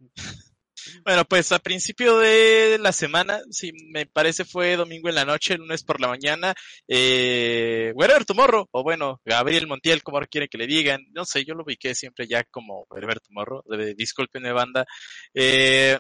Bueno, 1.05 1.25
pues 1.25 1.53
a 1.53 1.59
principio 1.59 2.19
de 2.19 2.79
la 2.81 2.93
semana, 2.93 3.41
sí, 3.51 3.73
me 3.93 4.07
parece 4.07 4.45
fue 4.45 4.77
domingo 4.77 5.09
en 5.09 5.17
la 5.17 5.27
noche, 5.27 5.59
lunes 5.59 5.83
por 5.83 6.01
la 6.01 6.09
mañana, 6.09 6.55
eh, 6.87 7.93
Wherever 7.95 8.25
o 8.71 8.83
bueno, 8.83 9.21
Gabriel 9.25 9.67
Montiel, 9.67 10.03
como 10.03 10.21
quiere 10.21 10.49
que 10.49 10.57
le 10.57 10.67
digan, 10.67 11.05
no 11.11 11.27
sé, 11.27 11.45
yo 11.45 11.55
lo 11.55 11.65
ubiqué 11.65 11.95
siempre 11.95 12.27
ya 12.27 12.45
como 12.45 12.87
Wherever 12.89 13.21
Tomorrow, 13.21 13.65
disculpenme 13.97 14.53
banda, 14.53 14.87
eh, 15.35 15.99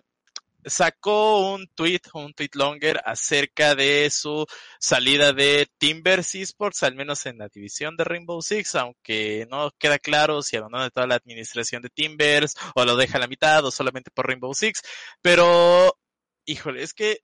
sacó 0.64 1.52
un 1.54 1.68
tweet, 1.74 2.00
un 2.14 2.32
tweet 2.34 2.50
longer 2.54 3.00
acerca 3.04 3.74
de 3.74 4.10
su 4.10 4.46
salida 4.78 5.32
de 5.32 5.68
Timbers 5.78 6.34
Esports, 6.34 6.82
al 6.82 6.94
menos 6.94 7.26
en 7.26 7.38
la 7.38 7.48
división 7.48 7.96
de 7.96 8.04
Rainbow 8.04 8.42
Six, 8.42 8.74
aunque 8.76 9.46
no 9.50 9.70
queda 9.78 9.98
claro 9.98 10.42
si 10.42 10.56
abandona 10.56 10.90
toda 10.90 11.06
la 11.06 11.16
administración 11.16 11.82
de 11.82 11.90
Timbers 11.90 12.54
o 12.74 12.84
lo 12.84 12.96
deja 12.96 13.18
a 13.18 13.20
la 13.20 13.28
mitad 13.28 13.64
o 13.64 13.70
solamente 13.70 14.10
por 14.10 14.26
Rainbow 14.26 14.54
Six, 14.54 14.82
pero 15.22 15.98
híjole, 16.46 16.82
es 16.82 16.94
que 16.94 17.20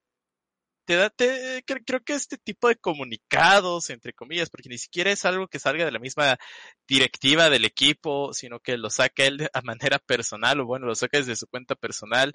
te 0.84 0.96
da, 0.96 1.10
te, 1.10 1.64
creo 1.64 2.00
que 2.04 2.14
este 2.14 2.36
tipo 2.36 2.68
de 2.68 2.76
comunicados, 2.76 3.90
entre 3.90 4.12
comillas, 4.12 4.50
porque 4.50 4.68
ni 4.68 4.78
siquiera 4.78 5.10
es 5.10 5.24
algo 5.24 5.48
que 5.48 5.58
salga 5.58 5.84
de 5.84 5.92
la 5.92 5.98
misma 5.98 6.36
directiva 6.86 7.48
del 7.50 7.64
equipo, 7.64 8.34
sino 8.34 8.60
que 8.60 8.76
lo 8.76 8.90
saca 8.90 9.24
él 9.24 9.48
a 9.52 9.62
manera 9.62 9.98
personal, 9.98 10.60
o 10.60 10.66
bueno, 10.66 10.86
lo 10.86 10.94
saca 10.94 11.18
desde 11.18 11.36
su 11.36 11.46
cuenta 11.46 11.74
personal, 11.74 12.34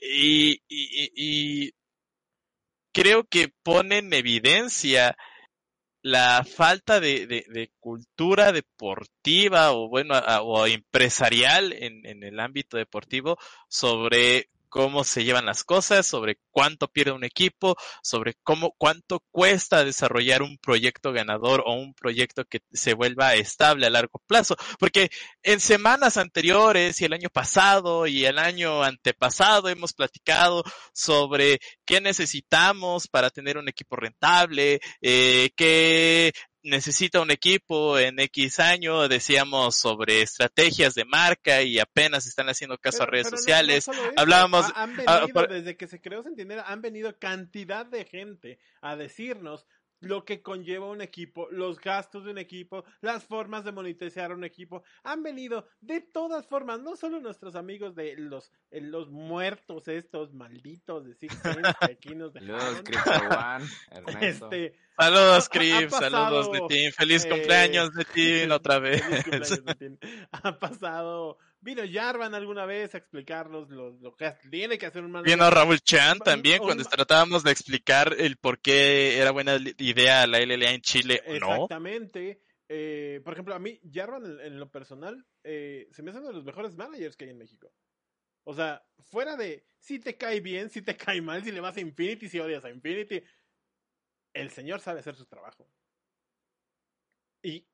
y, 0.00 0.62
y, 0.68 1.72
creo 2.92 3.24
que 3.24 3.52
pone 3.62 3.98
en 3.98 4.12
evidencia 4.12 5.16
la 6.02 6.44
falta 6.44 7.00
de, 7.00 7.70
cultura 7.80 8.52
deportiva 8.52 9.72
o 9.72 9.88
bueno 9.88 10.14
o 10.42 10.66
empresarial 10.66 11.72
en, 11.72 12.04
en 12.06 12.22
el 12.22 12.40
ámbito 12.40 12.76
deportivo 12.76 13.38
sobre 13.68 14.50
cómo 14.72 15.04
se 15.04 15.22
llevan 15.22 15.44
las 15.44 15.64
cosas, 15.64 16.06
sobre 16.06 16.38
cuánto 16.50 16.88
pierde 16.88 17.12
un 17.12 17.24
equipo, 17.24 17.76
sobre 18.02 18.36
cómo, 18.42 18.74
cuánto 18.78 19.22
cuesta 19.30 19.84
desarrollar 19.84 20.40
un 20.40 20.56
proyecto 20.56 21.12
ganador 21.12 21.62
o 21.66 21.74
un 21.74 21.92
proyecto 21.92 22.46
que 22.46 22.60
se 22.72 22.94
vuelva 22.94 23.34
estable 23.34 23.86
a 23.86 23.90
largo 23.90 24.22
plazo. 24.26 24.56
Porque 24.78 25.10
en 25.42 25.60
semanas 25.60 26.16
anteriores 26.16 26.98
y 27.02 27.04
el 27.04 27.12
año 27.12 27.28
pasado 27.28 28.06
y 28.06 28.24
el 28.24 28.38
año 28.38 28.82
antepasado 28.82 29.68
hemos 29.68 29.92
platicado 29.92 30.64
sobre 30.94 31.60
qué 31.84 32.00
necesitamos 32.00 33.08
para 33.08 33.28
tener 33.28 33.58
un 33.58 33.68
equipo 33.68 33.96
rentable, 33.96 34.80
eh, 35.02 35.50
qué 35.54 36.32
necesita 36.62 37.20
un 37.20 37.30
equipo 37.30 37.98
en 37.98 38.18
X 38.20 38.60
año, 38.60 39.08
decíamos 39.08 39.76
sobre 39.76 40.22
estrategias 40.22 40.94
de 40.94 41.04
marca 41.04 41.62
y 41.62 41.78
apenas 41.78 42.26
están 42.26 42.48
haciendo 42.48 42.78
caso 42.78 43.02
a 43.02 43.06
redes 43.06 43.28
sociales. 43.28 43.86
Hablábamos... 44.16 44.66
Han 44.74 44.96
venido, 44.96 45.46
desde 45.48 45.76
que 45.76 45.86
se 45.86 46.00
creó 46.00 46.22
Sentinela, 46.22 46.62
han 46.62 46.82
venido 46.82 47.18
cantidad 47.18 47.86
de 47.86 48.04
gente 48.04 48.58
a 48.80 48.96
decirnos 48.96 49.66
lo 50.02 50.24
que 50.24 50.42
conlleva 50.42 50.86
un 50.86 51.00
equipo, 51.00 51.48
los 51.50 51.80
gastos 51.80 52.24
de 52.24 52.32
un 52.32 52.38
equipo, 52.38 52.84
las 53.00 53.24
formas 53.24 53.64
de 53.64 53.72
monetizar 53.72 54.32
un 54.32 54.44
equipo, 54.44 54.82
han 55.04 55.22
venido 55.22 55.66
de 55.80 56.00
todas 56.00 56.46
formas, 56.46 56.80
no 56.80 56.96
solo 56.96 57.20
nuestros 57.20 57.54
amigos 57.54 57.94
de 57.94 58.16
los, 58.16 58.52
eh, 58.70 58.80
los 58.80 59.10
muertos 59.10 59.88
estos 59.88 60.34
malditos 60.34 61.04
de 61.04 61.14
Six 61.14 61.40
aquí 61.80 62.14
nos 62.14 62.32
Saludos, 62.42 62.82
Este, 64.20 64.74
saludos, 64.96 65.48
Chris, 65.48 65.90
saludos, 65.90 66.50
Netín, 66.50 66.92
feliz 66.92 67.24
cumpleaños, 67.26 67.94
Netín, 67.94 68.50
otra 68.52 68.78
vez. 68.78 69.02
Ha 70.32 70.58
pasado 70.58 71.38
Vino 71.62 71.82
Jarvan 71.90 72.34
alguna 72.34 72.66
vez 72.66 72.92
a 72.94 72.98
explicarnos 72.98 73.70
lo, 73.70 73.90
lo 73.90 74.16
que 74.16 74.34
tiene 74.50 74.76
que 74.76 74.86
hacer 74.86 75.04
un 75.04 75.12
mal. 75.12 75.22
Vino 75.22 75.48
Raúl 75.48 75.80
Chan 75.80 76.18
también 76.18 76.58
cuando 76.58 76.84
tratábamos 76.84 77.44
de 77.44 77.52
explicar 77.52 78.16
el 78.18 78.36
por 78.36 78.60
qué 78.60 79.18
era 79.18 79.30
buena 79.30 79.56
idea 79.78 80.26
la 80.26 80.40
LLA 80.40 80.72
en 80.72 80.80
Chile 80.80 81.22
o 81.24 81.38
no. 81.38 81.52
Exactamente. 81.52 82.42
Eh, 82.68 83.20
por 83.22 83.34
ejemplo, 83.34 83.54
a 83.54 83.60
mí 83.60 83.80
Jarvan 83.92 84.40
en, 84.40 84.58
lo 84.58 84.70
personal 84.72 85.24
eh, 85.44 85.88
se 85.92 86.02
me 86.02 86.10
hace 86.10 86.18
uno 86.18 86.28
de 86.28 86.34
los 86.34 86.44
mejores 86.44 86.74
managers 86.74 87.16
que 87.16 87.26
hay 87.26 87.30
en 87.30 87.38
México. 87.38 87.72
O 88.44 88.54
sea, 88.54 88.84
fuera 88.98 89.36
de 89.36 89.64
si 89.78 90.00
te 90.00 90.16
cae 90.16 90.40
bien, 90.40 90.68
si 90.68 90.82
te 90.82 90.96
cae 90.96 91.22
mal, 91.22 91.44
si 91.44 91.52
le 91.52 91.60
vas 91.60 91.76
a 91.76 91.80
Infinity, 91.80 92.28
si 92.28 92.40
odias 92.40 92.64
a 92.64 92.70
Infinity, 92.70 93.22
el 94.32 94.50
señor 94.50 94.80
sabe 94.80 94.98
hacer 94.98 95.14
su 95.14 95.26
trabajo. 95.26 95.68
Y 97.40 97.68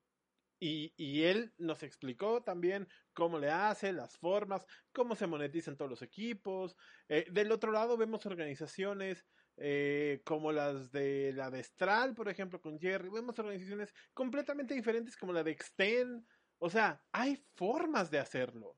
y, 0.61 1.23
él 1.23 1.53
nos 1.59 1.83
explicó 1.83 2.43
también 2.43 2.89
cómo 3.13 3.39
le 3.39 3.51
hace, 3.51 3.93
las 3.93 4.17
formas, 4.19 4.67
cómo 4.93 5.15
se 5.15 5.27
monetizan 5.27 5.77
todos 5.77 5.91
los 5.91 6.03
equipos. 6.03 6.77
Eh, 7.09 7.27
del 7.31 7.53
otro 7.53 7.71
lado 7.73 7.97
vemos 7.97 8.27
organizaciones 8.27 9.25
eh, 9.57 10.21
como 10.25 10.53
las 10.53 10.91
de 10.93 11.33
la 11.35 11.51
Destral, 11.51 12.15
por 12.15 12.29
ejemplo, 12.29 12.61
con 12.61 12.79
Jerry. 12.79 13.09
Vemos 13.09 13.39
organizaciones 13.39 13.95
completamente 14.15 14.75
diferentes 14.75 15.17
como 15.17 15.33
la 15.33 15.45
de 15.45 15.53
Extend. 15.53 16.27
O 16.59 16.71
sea, 16.71 17.03
hay 17.13 17.45
formas 17.55 18.11
de 18.11 18.19
hacerlo. 18.19 18.77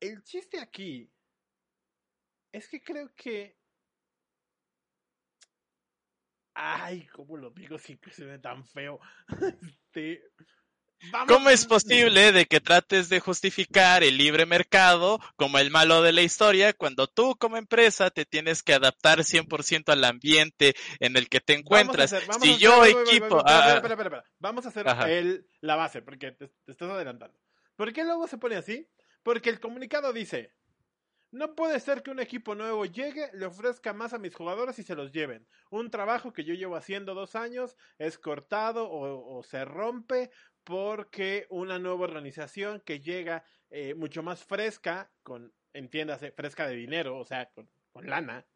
El 0.00 0.22
chiste 0.22 0.60
aquí 0.60 1.10
es 2.52 2.68
que 2.68 2.82
creo 2.82 3.12
que 3.14 3.58
Ay, 6.58 7.06
¿cómo 7.08 7.36
lo 7.36 7.50
digo 7.50 7.78
sin 7.78 7.98
que 7.98 8.10
se 8.10 8.24
ve 8.24 8.38
tan 8.38 8.64
feo? 8.64 8.98
Este, 9.96 10.22
¿Cómo 11.28 11.50
es 11.50 11.66
posible 11.66 12.32
de 12.32 12.46
que 12.46 12.60
trates 12.60 13.08
de 13.08 13.20
justificar 13.20 14.02
el 14.02 14.16
libre 14.16 14.46
mercado 14.46 15.20
como 15.36 15.58
el 15.58 15.70
malo 15.70 16.02
de 16.02 16.12
la 16.12 16.22
historia 16.22 16.72
cuando 16.72 17.06
tú 17.06 17.36
como 17.38 17.56
empresa 17.56 18.10
te 18.10 18.24
tienes 18.24 18.62
que 18.62 18.74
adaptar 18.74 19.20
100% 19.20 19.92
al 19.92 20.04
ambiente 20.04 20.74
en 21.00 21.16
el 21.16 21.28
que 21.28 21.40
te 21.40 21.54
encuentras? 21.54 22.14
si 22.40 22.56
yo 22.56 22.84
equipo... 22.84 23.42
Vamos 24.38 24.66
a 24.66 24.68
hacer 24.70 24.86
el, 25.08 25.46
la 25.60 25.76
base 25.76 26.02
porque 26.02 26.32
te, 26.32 26.48
te 26.48 26.72
estás 26.72 26.90
adelantando. 26.90 27.38
¿Por 27.76 27.92
qué 27.92 28.04
luego 28.04 28.26
se 28.26 28.38
pone 28.38 28.56
así? 28.56 28.88
Porque 29.22 29.50
el 29.50 29.60
comunicado 29.60 30.12
dice, 30.12 30.54
no 31.36 31.54
puede 31.54 31.78
ser 31.80 32.02
que 32.02 32.10
un 32.10 32.18
equipo 32.18 32.54
nuevo 32.54 32.86
llegue, 32.86 33.30
le 33.34 33.46
ofrezca 33.46 33.92
más 33.92 34.12
a 34.14 34.18
mis 34.18 34.34
jugadores 34.34 34.78
y 34.78 34.82
se 34.82 34.94
los 34.94 35.12
lleven. 35.12 35.46
Un 35.70 35.90
trabajo 35.90 36.32
que 36.32 36.44
yo 36.44 36.54
llevo 36.54 36.76
haciendo 36.76 37.14
dos 37.14 37.36
años 37.36 37.76
es 37.98 38.18
cortado 38.18 38.88
o, 38.90 39.42
se 39.42 39.64
rompe 39.64 40.30
porque 40.64 41.46
una 41.50 41.78
nueva 41.78 42.04
organización 42.04 42.80
que 42.80 43.00
llega 43.00 43.44
eh, 43.70 43.94
mucho 43.94 44.22
más 44.22 44.44
fresca, 44.44 45.12
con, 45.22 45.52
entiéndase, 45.72 46.32
fresca 46.32 46.66
de 46.66 46.74
dinero, 46.74 47.18
o 47.18 47.24
sea, 47.24 47.50
con, 47.50 47.68
lana, 48.02 48.46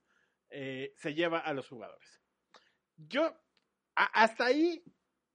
eh, 0.48 0.92
se 0.96 1.14
lleva 1.14 1.38
a 1.38 1.52
los 1.52 1.68
jugadores. 1.68 2.20
Yo, 2.96 3.36
hasta 3.94 4.46
ahí 4.46 4.82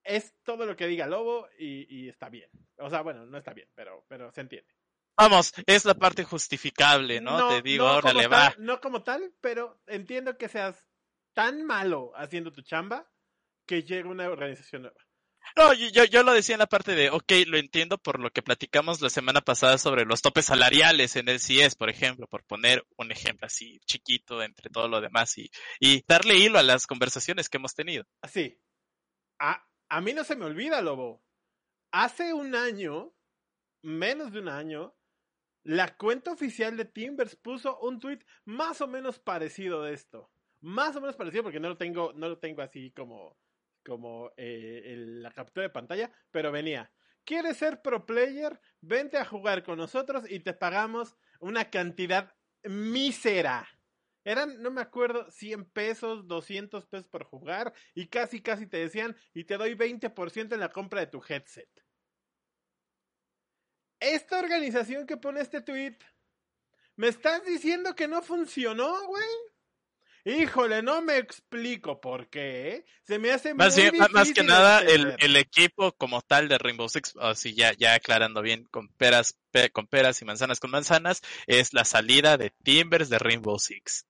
es 0.04 0.36
todo 0.43 0.66
lo 0.66 0.76
que 0.76 0.88
diga 0.88 1.08
Lobo 1.08 1.48
y, 1.58 2.10
está 2.10 2.30
bien. 2.30 2.50
O 2.78 2.89
sea, 2.89 3.02
bueno, 3.02 3.26
no 3.26 3.38
está 3.38 3.54
bien, 3.54 3.70
pero 3.76 4.32
se 4.32 4.41
entiende. 4.41 4.74
Vamos, 5.18 5.53
es 5.66 5.86
la 5.86 5.93
parte 5.93 6.24
justificable, 6.24 7.22
¿no? 7.22 7.47
Te 7.49 7.61
digo, 7.61 7.88
ahora 7.88 8.13
le 8.13 8.28
va. 8.28 8.53
No 8.57 8.82
como 8.82 9.03
tal, 9.03 9.34
pero 9.41 9.82
entiendo 9.88 10.38
que 10.38 10.49
seas 10.49 10.89
tan 11.34 11.63
malo 11.63 12.11
haciendo 12.16 12.51
tu 12.51 12.61
chamba 12.61 13.09
que 13.66 13.84
llegue 13.84 14.09
una 14.09 14.30
organización 14.30 14.84
nueva. 14.84 14.97
No, 15.55 15.74
yo, 15.74 16.03
yo 16.05 16.24
lo 16.24 16.34
decía 16.34 16.55
en 16.55 16.59
la 16.59 16.68
parte 16.68 16.95
de, 16.95 17.09
ok, 17.09 17.32
lo 17.47 17.57
entiendo 17.57 17.97
por 17.97 18.20
lo 18.20 18.32
que 18.32 18.41
platicamos 18.41 18.99
la 19.01 19.09
semana 19.09 19.41
pasada 19.41 19.78
sobre 19.78 20.03
los 20.03 20.22
topes 20.22 20.45
salariales 20.45 21.16
en 21.16 21.30
el 21.30 21.39
CIES, 21.39 21.76
por 21.76 21.89
ejemplo, 21.89 22.28
por 22.28 22.43
poner 22.43 22.86
un 22.97 23.11
ejemplo 23.11 23.45
así 23.45 23.80
chiquito 23.86 24.41
entre 24.41 24.70
todo 24.70 24.88
lo 24.88 25.01
demás 25.01 25.38
y, 25.38 25.49
y 25.80 26.03
darle 26.07 26.38
hilo 26.38 26.57
a 26.57 26.63
las 26.63 26.88
conversaciones 26.88 27.47
que 27.47 27.57
hemos 27.57 27.76
tenido. 27.76 28.05
Así. 28.22 28.59
A, 29.39 29.66
a 29.88 30.01
mí 30.01 30.13
no 30.13 30.24
se 30.24 30.36
me 30.36 30.45
olvida, 30.45 30.82
Lobo. 30.82 31.24
Hace 31.91 32.34
un 32.34 32.55
año, 32.55 33.13
menos 33.82 34.34
de 34.34 34.39
un 34.39 34.49
año, 34.49 34.95
la 35.66 35.97
cuenta 35.97 36.32
oficial 36.32 36.78
de 36.78 36.86
Timbers 36.86 37.36
puso 37.36 37.80
un 37.80 37.99
tweet 37.99 38.20
más 38.45 38.82
o 38.82 38.88
menos 38.88 39.18
parecido 39.18 39.82
de 39.82 39.93
esto. 39.93 40.30
Más 40.61 40.95
o 40.95 41.01
menos 41.01 41.16
parecido 41.16 41.41
porque 41.41 41.59
no 41.59 41.70
lo 41.70 41.78
tengo, 41.78 42.13
no 42.13 42.30
lo 42.30 42.38
tengo 42.38 42.61
así 42.61 42.91
como, 42.91 43.36
como 43.84 44.32
eh, 44.38 44.93
la 44.95 45.32
captura 45.32 45.63
de 45.63 45.74
pantalla, 45.74 46.11
pero 46.30 46.51
venía. 46.51 46.91
¿Quieres 47.24 47.57
ser 47.57 47.82
pro 47.82 48.05
player? 48.05 48.59
Vente 48.80 49.18
a 49.18 49.26
jugar 49.26 49.63
con 49.63 49.80
nosotros 49.80 50.30
y 50.30 50.39
te 50.39 50.53
pagamos 50.53 51.18
una 51.39 51.72
cantidad 51.72 52.36
mísera. 52.63 53.68
Eran, 54.24 54.61
no 54.61 54.70
me 54.70 54.82
acuerdo, 54.82 55.32
100 55.32 55.66
pesos, 55.66 56.28
200 56.28 56.86
pesos 56.86 57.07
por 57.07 57.24
jugar 57.24 57.74
y 57.95 58.07
casi, 58.07 58.39
casi 58.39 58.68
te 58.68 58.78
decían 58.78 59.16
y 59.34 59.45
te 59.45 59.57
doy 59.57 59.74
20% 59.74 60.53
en 60.53 60.59
la 60.59 60.70
compra 60.70 60.99
de 60.99 61.07
tu 61.07 61.24
headset 61.28 61.84
esta 64.14 64.39
organización 64.39 65.06
que 65.06 65.18
pone 65.18 65.41
este 65.41 65.62
tweet 65.62 65.95
¿Me 66.97 67.10
estás 67.10 67.43
diciendo 67.45 67.93
que 67.93 68.08
no 68.08 68.22
funcionó, 68.22 69.06
güey? 69.08 69.24
Híjole, 70.24 70.82
no 70.82 71.01
me 71.01 71.18
explico 71.18 71.99
por 72.01 72.30
qué. 72.30 72.86
Se 73.03 73.20
me 73.20 73.32
hace 73.32 73.53
más, 73.53 73.76
muy 73.76 73.84
bien, 73.91 73.97
más- 73.99 74.12
más 74.12 74.32
que 74.34 74.43
nada, 74.43 74.80
el, 74.80 75.14
el 75.20 75.36
equipo 75.36 75.91
como 75.97 76.22
tal 76.22 76.47
de 76.47 76.58
Rainbow 76.58 76.88
Six, 76.89 77.16
así 77.20 77.53
ya, 77.53 77.74
ya 77.74 77.93
aclarando 77.95 78.41
bien, 78.41 78.64
con 78.72 78.88
peras, 78.88 79.38
pe- 79.51 79.70
con 79.72 79.88
peras 79.88 80.22
y 80.22 80.26
manzanas 80.26 80.60
con 80.62 80.72
manzanas, 80.72 81.22
es 81.47 81.74
la 81.74 81.84
salida 81.86 82.38
de 82.38 82.49
Timbers 82.64 83.10
de 83.10 83.20
Rainbow 83.20 83.60
Six. 83.60 84.06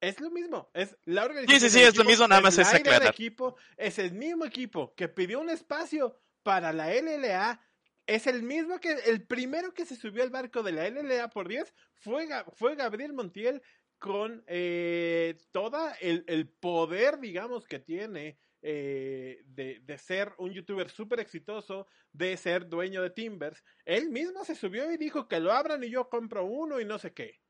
Es 0.00 0.18
lo 0.20 0.30
mismo, 0.30 0.68
es 0.74 0.96
la 1.04 1.24
organización. 1.26 1.60
Sí, 1.60 1.68
sí, 1.70 1.78
sí, 1.78 1.84
es 1.84 1.96
lo 1.96 2.04
mismo, 2.04 2.26
nada 2.26 2.40
más 2.40 2.58
es 2.58 2.66
aclarar. 2.74 3.08
equipo 3.10 3.56
es 3.76 3.98
el 4.00 4.12
mismo 4.12 4.44
equipo 4.46 4.94
que 4.96 5.08
pidió 5.08 5.38
un 5.38 5.50
espacio 5.50 6.18
para 6.42 6.72
la 6.72 6.92
LLA. 6.92 7.60
Es 8.06 8.26
el 8.26 8.42
mismo 8.42 8.80
que 8.80 8.92
el 9.06 9.26
primero 9.26 9.74
que 9.74 9.86
se 9.86 9.96
subió 9.96 10.22
al 10.22 10.30
barco 10.30 10.62
de 10.62 10.72
la 10.72 10.86
LLA 10.88 11.30
por 11.30 11.48
10 11.48 11.72
fue, 11.94 12.28
fue 12.54 12.74
Gabriel 12.74 13.12
Montiel 13.12 13.62
con 13.98 14.42
eh, 14.48 15.38
toda 15.52 15.94
el, 15.94 16.24
el 16.26 16.48
poder, 16.48 17.20
digamos, 17.20 17.66
que 17.66 17.78
tiene 17.78 18.38
eh, 18.60 19.42
de, 19.46 19.80
de 19.80 19.98
ser 19.98 20.34
un 20.38 20.52
youtuber 20.52 20.90
súper 20.90 21.20
exitoso, 21.20 21.86
de 22.12 22.36
ser 22.36 22.68
dueño 22.68 23.02
de 23.02 23.10
Timbers. 23.10 23.62
Él 23.84 24.10
mismo 24.10 24.44
se 24.44 24.56
subió 24.56 24.90
y 24.90 24.96
dijo 24.96 25.28
que 25.28 25.38
lo 25.38 25.52
abran 25.52 25.84
y 25.84 25.90
yo 25.90 26.08
compro 26.08 26.44
uno 26.44 26.80
y 26.80 26.84
no 26.84 26.98
sé 26.98 27.12
qué. 27.14 27.40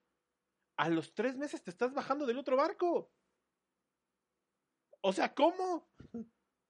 A 0.77 0.91
los 0.91 1.15
tres 1.15 1.37
meses 1.37 1.63
te 1.63 1.71
estás 1.71 1.95
bajando 1.95 2.27
del 2.27 2.39
otro 2.39 2.57
barco. 2.57 3.11
O 5.03 5.13
sea, 5.13 5.35
¿cómo? 5.35 5.91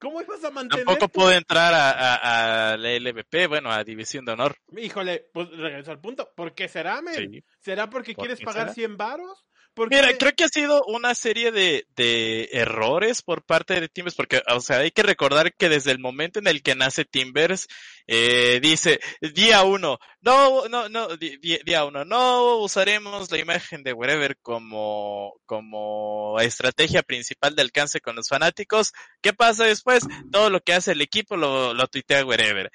¿Cómo 0.02 0.20
ibas 0.20 0.42
a 0.44 0.50
mantener? 0.50 0.84
Tampoco 0.84 1.08
puede 1.08 1.36
entrar 1.36 1.72
a, 1.72 1.90
a- 1.92 2.72
a 2.72 2.76
la 2.76 2.90
LVP, 2.98 3.46
bueno, 3.46 3.70
a 3.70 3.84
División 3.84 4.24
de 4.24 4.32
Honor. 4.32 4.56
Híjole, 4.76 5.30
pues 5.32 5.48
regreso 5.50 5.92
al 5.92 6.00
punto. 6.00 6.28
¿Por 6.36 6.54
qué 6.54 6.66
será, 6.68 7.00
men? 7.00 7.14
Sí. 7.14 7.44
¿Será 7.60 7.88
porque 7.88 8.12
¿Por 8.14 8.26
quieres 8.26 8.44
pagar 8.44 8.64
será? 8.64 8.74
100 8.74 8.96
varos? 8.96 9.46
Porque 9.74 9.96
Mira, 9.96 10.16
creo 10.18 10.32
que 10.36 10.44
ha 10.44 10.48
sido 10.48 10.82
una 10.86 11.14
serie 11.14 11.50
de, 11.50 11.86
de 11.96 12.50
errores 12.52 13.22
por 13.22 13.42
parte 13.42 13.80
de 13.80 13.88
Timbers, 13.88 14.14
porque, 14.14 14.42
o 14.54 14.60
sea, 14.60 14.78
hay 14.78 14.90
que 14.90 15.02
recordar 15.02 15.54
que 15.54 15.70
desde 15.70 15.92
el 15.92 15.98
momento 15.98 16.38
en 16.38 16.46
el 16.46 16.62
que 16.62 16.74
nace 16.74 17.06
Timbers, 17.06 17.68
eh, 18.06 18.58
dice, 18.60 19.00
día 19.34 19.62
uno, 19.62 19.98
no, 20.20 20.68
no, 20.68 20.90
no, 20.90 21.08
día 21.16 21.84
uno, 21.86 22.04
no 22.04 22.56
usaremos 22.58 23.30
la 23.30 23.38
imagen 23.38 23.82
de 23.82 23.94
Wherever 23.94 24.36
como, 24.42 25.40
como 25.46 26.38
estrategia 26.40 27.02
principal 27.02 27.54
de 27.56 27.62
alcance 27.62 28.00
con 28.00 28.14
los 28.16 28.28
fanáticos. 28.28 28.92
¿Qué 29.22 29.32
pasa 29.32 29.64
después? 29.64 30.04
Todo 30.30 30.50
lo 30.50 30.60
que 30.60 30.74
hace 30.74 30.92
el 30.92 31.00
equipo 31.00 31.36
lo, 31.36 31.72
lo 31.72 31.86
tuitea 31.86 32.26
Wherever. 32.26 32.70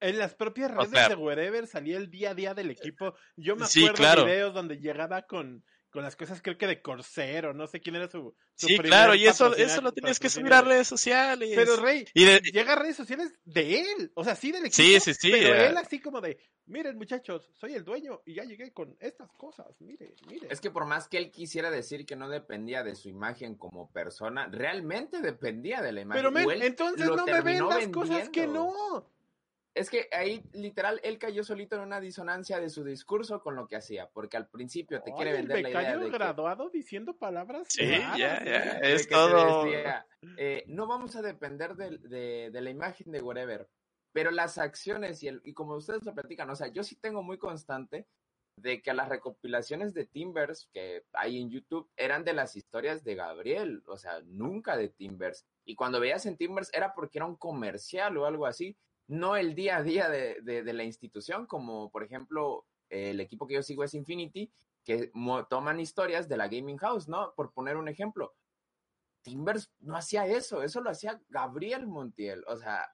en 0.00 0.18
las 0.18 0.34
propias 0.34 0.70
o 0.72 0.74
redes 0.80 0.90
sea- 0.90 1.08
de 1.08 1.14
Wherever 1.14 1.66
salía 1.66 1.96
el 1.96 2.10
día 2.10 2.32
a 2.32 2.34
día 2.34 2.52
del 2.52 2.70
equipo. 2.70 3.14
Yo 3.36 3.56
me 3.56 3.66
Sí, 3.66 3.80
acuerdo 3.84 3.96
claro. 3.96 4.24
de 4.26 4.32
videos 4.32 4.52
donde 4.52 4.76
llegaba 4.78 5.22
con, 5.22 5.64
con 5.96 6.04
las 6.04 6.14
cosas, 6.14 6.42
creo 6.42 6.58
que 6.58 6.66
de 6.66 6.82
Corsero, 6.82 7.54
no 7.54 7.66
sé 7.66 7.80
quién 7.80 7.96
era 7.96 8.06
su. 8.06 8.34
su 8.54 8.66
Sí, 8.66 8.74
primer 8.76 8.90
claro, 8.90 9.14
y 9.14 9.26
eso, 9.26 9.56
eso 9.56 9.80
lo 9.80 9.92
tenías 9.92 10.20
que 10.20 10.28
subir 10.28 10.52
a 10.52 10.60
redes 10.60 10.86
sociales. 10.86 11.52
Pero 11.54 11.76
Rey, 11.76 12.06
Y 12.12 12.24
de- 12.26 12.40
llega 12.52 12.74
a 12.74 12.76
redes 12.76 12.96
sociales 12.96 13.32
de 13.46 13.80
él, 13.80 14.12
o 14.14 14.22
sea, 14.22 14.36
sí 14.36 14.52
del 14.52 14.66
equipo. 14.66 14.76
Sí, 14.76 15.00
sí, 15.00 15.14
sí, 15.14 15.30
Pero 15.32 15.54
él 15.54 15.74
así 15.78 15.98
como 15.98 16.20
de, 16.20 16.36
miren 16.66 16.98
muchachos, 16.98 17.50
soy 17.54 17.72
el 17.72 17.82
dueño 17.82 18.20
y 18.26 18.34
ya 18.34 18.44
llegué 18.44 18.74
con 18.74 18.94
estas 19.00 19.32
cosas, 19.32 19.68
miren, 19.80 20.12
miren. 20.28 20.50
Es 20.52 20.60
que 20.60 20.70
por 20.70 20.84
más 20.84 21.08
que 21.08 21.16
él 21.16 21.30
quisiera 21.30 21.70
decir 21.70 22.04
que 22.04 22.14
no 22.14 22.28
dependía 22.28 22.82
de 22.84 22.94
su 22.94 23.08
imagen 23.08 23.54
como 23.54 23.90
persona, 23.90 24.48
realmente 24.52 25.22
dependía 25.22 25.80
de 25.80 25.92
la 25.92 26.02
imagen. 26.02 26.18
Pero 26.22 26.30
men, 26.30 26.60
entonces 26.60 27.06
no 27.06 27.24
me 27.24 27.32
terminó 27.32 27.68
vendas 27.70 27.88
cosas 27.88 28.28
que 28.28 28.46
no. 28.46 29.10
Es 29.76 29.90
que 29.90 30.08
ahí 30.10 30.42
literal 30.54 30.98
él 31.04 31.18
cayó 31.18 31.44
solito 31.44 31.76
en 31.76 31.82
una 31.82 32.00
disonancia 32.00 32.58
de 32.58 32.70
su 32.70 32.82
discurso 32.82 33.42
con 33.42 33.54
lo 33.56 33.68
que 33.68 33.76
hacía, 33.76 34.08
porque 34.08 34.38
al 34.38 34.48
principio 34.48 35.02
te 35.02 35.12
quiere 35.12 35.32
vender 35.32 35.60
la 35.62 35.68
idea 35.70 35.96
de 35.98 36.04
que, 36.10 36.16
graduado 36.16 36.70
diciendo 36.70 37.16
palabras 37.18 37.66
Sí, 37.68 37.86
ya, 38.16 38.42
ya, 38.42 38.78
es 38.82 39.06
que 39.06 39.14
todo. 39.14 39.64
decía, 39.64 40.06
eh, 40.38 40.64
no 40.66 40.86
vamos 40.86 41.14
a 41.16 41.20
depender 41.20 41.74
de, 41.76 41.98
de- 41.98 42.50
de 42.50 42.60
la 42.62 42.70
imagen 42.70 43.12
de 43.12 43.20
whatever, 43.20 43.68
pero 44.12 44.30
las 44.30 44.56
acciones 44.56 45.22
y, 45.22 45.28
el, 45.28 45.42
y 45.44 45.52
como 45.52 45.74
ustedes 45.74 46.02
lo 46.04 46.14
platican, 46.14 46.48
o 46.48 46.56
sea, 46.56 46.68
yo 46.68 46.82
sí 46.82 46.96
tengo 46.96 47.22
muy 47.22 47.36
constante 47.36 48.06
de 48.58 48.80
que 48.80 48.94
las 48.94 49.10
recopilaciones 49.10 49.92
de 49.92 50.06
Timbers 50.06 50.70
que 50.72 51.04
hay 51.12 51.38
en 51.38 51.50
YouTube 51.50 51.90
eran 51.98 52.24
de 52.24 52.32
las 52.32 52.56
historias 52.56 53.04
de 53.04 53.14
Gabriel, 53.14 53.82
o 53.86 53.98
sea, 53.98 54.20
nunca 54.24 54.78
de 54.78 54.88
Timbers. 54.88 55.44
Y 55.66 55.74
cuando 55.74 56.00
veías 56.00 56.24
en 56.24 56.38
Timbers 56.38 56.72
era 56.72 56.94
porque 56.94 57.18
era 57.18 57.26
un 57.26 57.36
comercial 57.36 58.16
o 58.16 58.24
algo 58.24 58.46
así, 58.46 58.74
no 59.08 59.36
el 59.36 59.54
día 59.54 59.76
a 59.78 59.82
día 59.82 60.08
de, 60.08 60.40
de- 60.42 60.62
de 60.62 60.72
la 60.72 60.84
institución, 60.84 61.46
como 61.46 61.90
por 61.90 62.02
ejemplo 62.02 62.66
el 62.88 63.20
equipo 63.20 63.46
que 63.46 63.54
yo 63.54 63.62
sigo 63.62 63.84
es 63.84 63.94
Infinity, 63.94 64.52
que 64.84 65.10
toman 65.48 65.80
historias 65.80 66.28
de 66.28 66.36
la 66.36 66.46
Gaming 66.48 66.78
House, 66.78 67.08
¿no? 67.08 67.34
Por 67.34 67.52
poner 67.52 67.76
un 67.76 67.88
ejemplo. 67.88 68.34
Timbers 69.22 69.72
no 69.80 69.96
hacía 69.96 70.26
eso, 70.26 70.62
eso 70.62 70.80
lo 70.80 70.90
hacía 70.90 71.20
Gabriel 71.28 71.86
Montiel, 71.88 72.44
o 72.46 72.56
sea, 72.56 72.88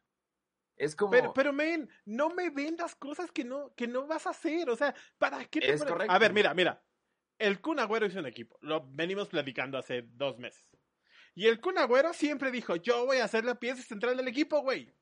es 0.76 0.96
como... 0.96 1.10
Pero, 1.10 1.32
pero, 1.34 1.52
men, 1.52 1.88
no 2.06 2.30
me 2.30 2.48
vendas 2.48 2.94
cosas 2.94 3.30
que 3.30 3.44
no, 3.44 3.74
que 3.74 3.86
no 3.86 4.06
vas 4.06 4.26
a 4.26 4.30
hacer. 4.30 4.70
O 4.70 4.74
sea, 4.74 4.94
¿para 5.18 5.44
qué 5.44 5.60
te 5.60 5.72
Es 5.74 5.84
correcto. 5.84 6.12
A 6.12 6.18
ver, 6.18 6.32
mira, 6.32 6.54
mira. 6.54 6.82
El 7.38 7.60
Kun 7.60 7.78
Agüero 7.78 8.06
hizo 8.06 8.18
un 8.18 8.26
equipo. 8.26 8.56
Lo 8.62 8.88
venimos 8.90 9.28
platicando 9.28 9.76
hace 9.76 10.02
dos 10.02 10.38
meses. 10.38 10.64
Y 11.34 11.46
el 11.46 11.60
Kun 11.60 11.76
Agüero 11.76 12.14
siempre 12.14 12.50
dijo, 12.50 12.76
yo 12.76 13.04
voy 13.04 13.18
a 13.18 13.28
ser 13.28 13.44
la 13.44 13.56
pieza 13.56 13.82
central 13.82 14.16
del 14.16 14.28
equipo, 14.28 14.62
güey. 14.62 14.92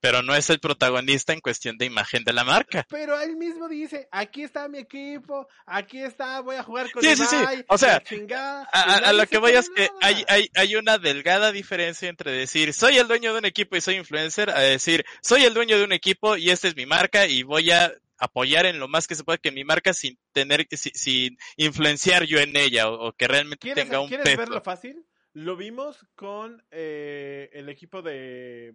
Pero 0.00 0.22
no 0.22 0.34
es 0.34 0.48
el 0.50 0.60
protagonista 0.60 1.32
en 1.32 1.40
cuestión 1.40 1.76
de 1.76 1.86
imagen 1.86 2.22
de 2.24 2.32
la 2.32 2.44
marca. 2.44 2.86
Pero 2.88 3.20
él 3.20 3.36
mismo 3.36 3.68
dice, 3.68 4.08
aquí 4.12 4.44
está 4.44 4.68
mi 4.68 4.78
equipo, 4.78 5.48
aquí 5.66 5.98
está, 6.02 6.40
voy 6.40 6.56
a 6.56 6.62
jugar 6.62 6.90
con 6.92 7.02
Sí, 7.02 7.16
sí, 7.16 7.24
sí. 7.24 7.36
O 7.68 7.76
sea, 7.78 8.00
chingada". 8.02 8.62
A, 8.72 9.12
lo 9.12 9.26
que 9.26 9.38
voy 9.38 9.52
es 9.52 9.68
que 9.70 9.88
hay, 10.00 10.24
hay, 10.28 10.50
hay 10.54 10.76
una 10.76 10.98
delgada 10.98 11.50
diferencia 11.50 12.08
entre 12.08 12.30
decir 12.30 12.72
soy 12.72 12.96
el 12.98 13.08
dueño 13.08 13.32
de 13.32 13.40
un 13.40 13.44
equipo 13.44 13.76
y 13.76 13.80
soy 13.80 13.96
influencer 13.96 14.50
a 14.50 14.60
decir 14.60 15.04
soy 15.20 15.44
el 15.44 15.54
dueño 15.54 15.76
de 15.78 15.84
un 15.84 15.92
equipo 15.92 16.36
y 16.36 16.50
esta 16.50 16.68
es 16.68 16.76
mi 16.76 16.86
marca 16.86 17.26
y 17.26 17.42
voy 17.42 17.70
a 17.70 17.92
apoyar 18.18 18.66
en 18.66 18.78
lo 18.78 18.88
más 18.88 19.06
que 19.06 19.14
se 19.14 19.24
pueda 19.24 19.38
que 19.38 19.52
mi 19.52 19.64
marca 19.64 19.92
sin 19.92 20.18
tener 20.32 20.66
si- 20.70 20.90
sin 20.90 21.38
influenciar 21.56 22.24
yo 22.24 22.38
en 22.38 22.56
ella 22.56 22.88
o, 22.88 23.08
o 23.08 23.12
que 23.12 23.26
realmente 23.28 23.62
¿Quieres, 23.62 23.84
tenga 23.84 24.00
un 24.00 24.08
¿quieres 24.08 24.24
peso. 24.24 24.38
verlo 24.38 24.60
fácil? 24.60 25.04
Lo 25.34 25.56
vimos 25.56 26.04
con 26.14 26.64
eh, 26.70 27.48
el 27.52 27.68
equipo 27.68 28.02
de... 28.02 28.74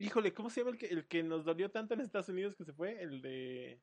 Híjole, 0.00 0.32
¿cómo 0.32 0.48
se 0.48 0.60
llama 0.60 0.70
el 0.70 0.78
que, 0.78 0.86
el 0.86 1.06
que 1.06 1.22
nos 1.22 1.44
dolió 1.44 1.70
tanto 1.70 1.92
en 1.92 2.00
Estados 2.00 2.30
Unidos 2.30 2.56
que 2.56 2.64
se 2.64 2.72
fue? 2.72 3.02
El 3.02 3.20
de... 3.20 3.82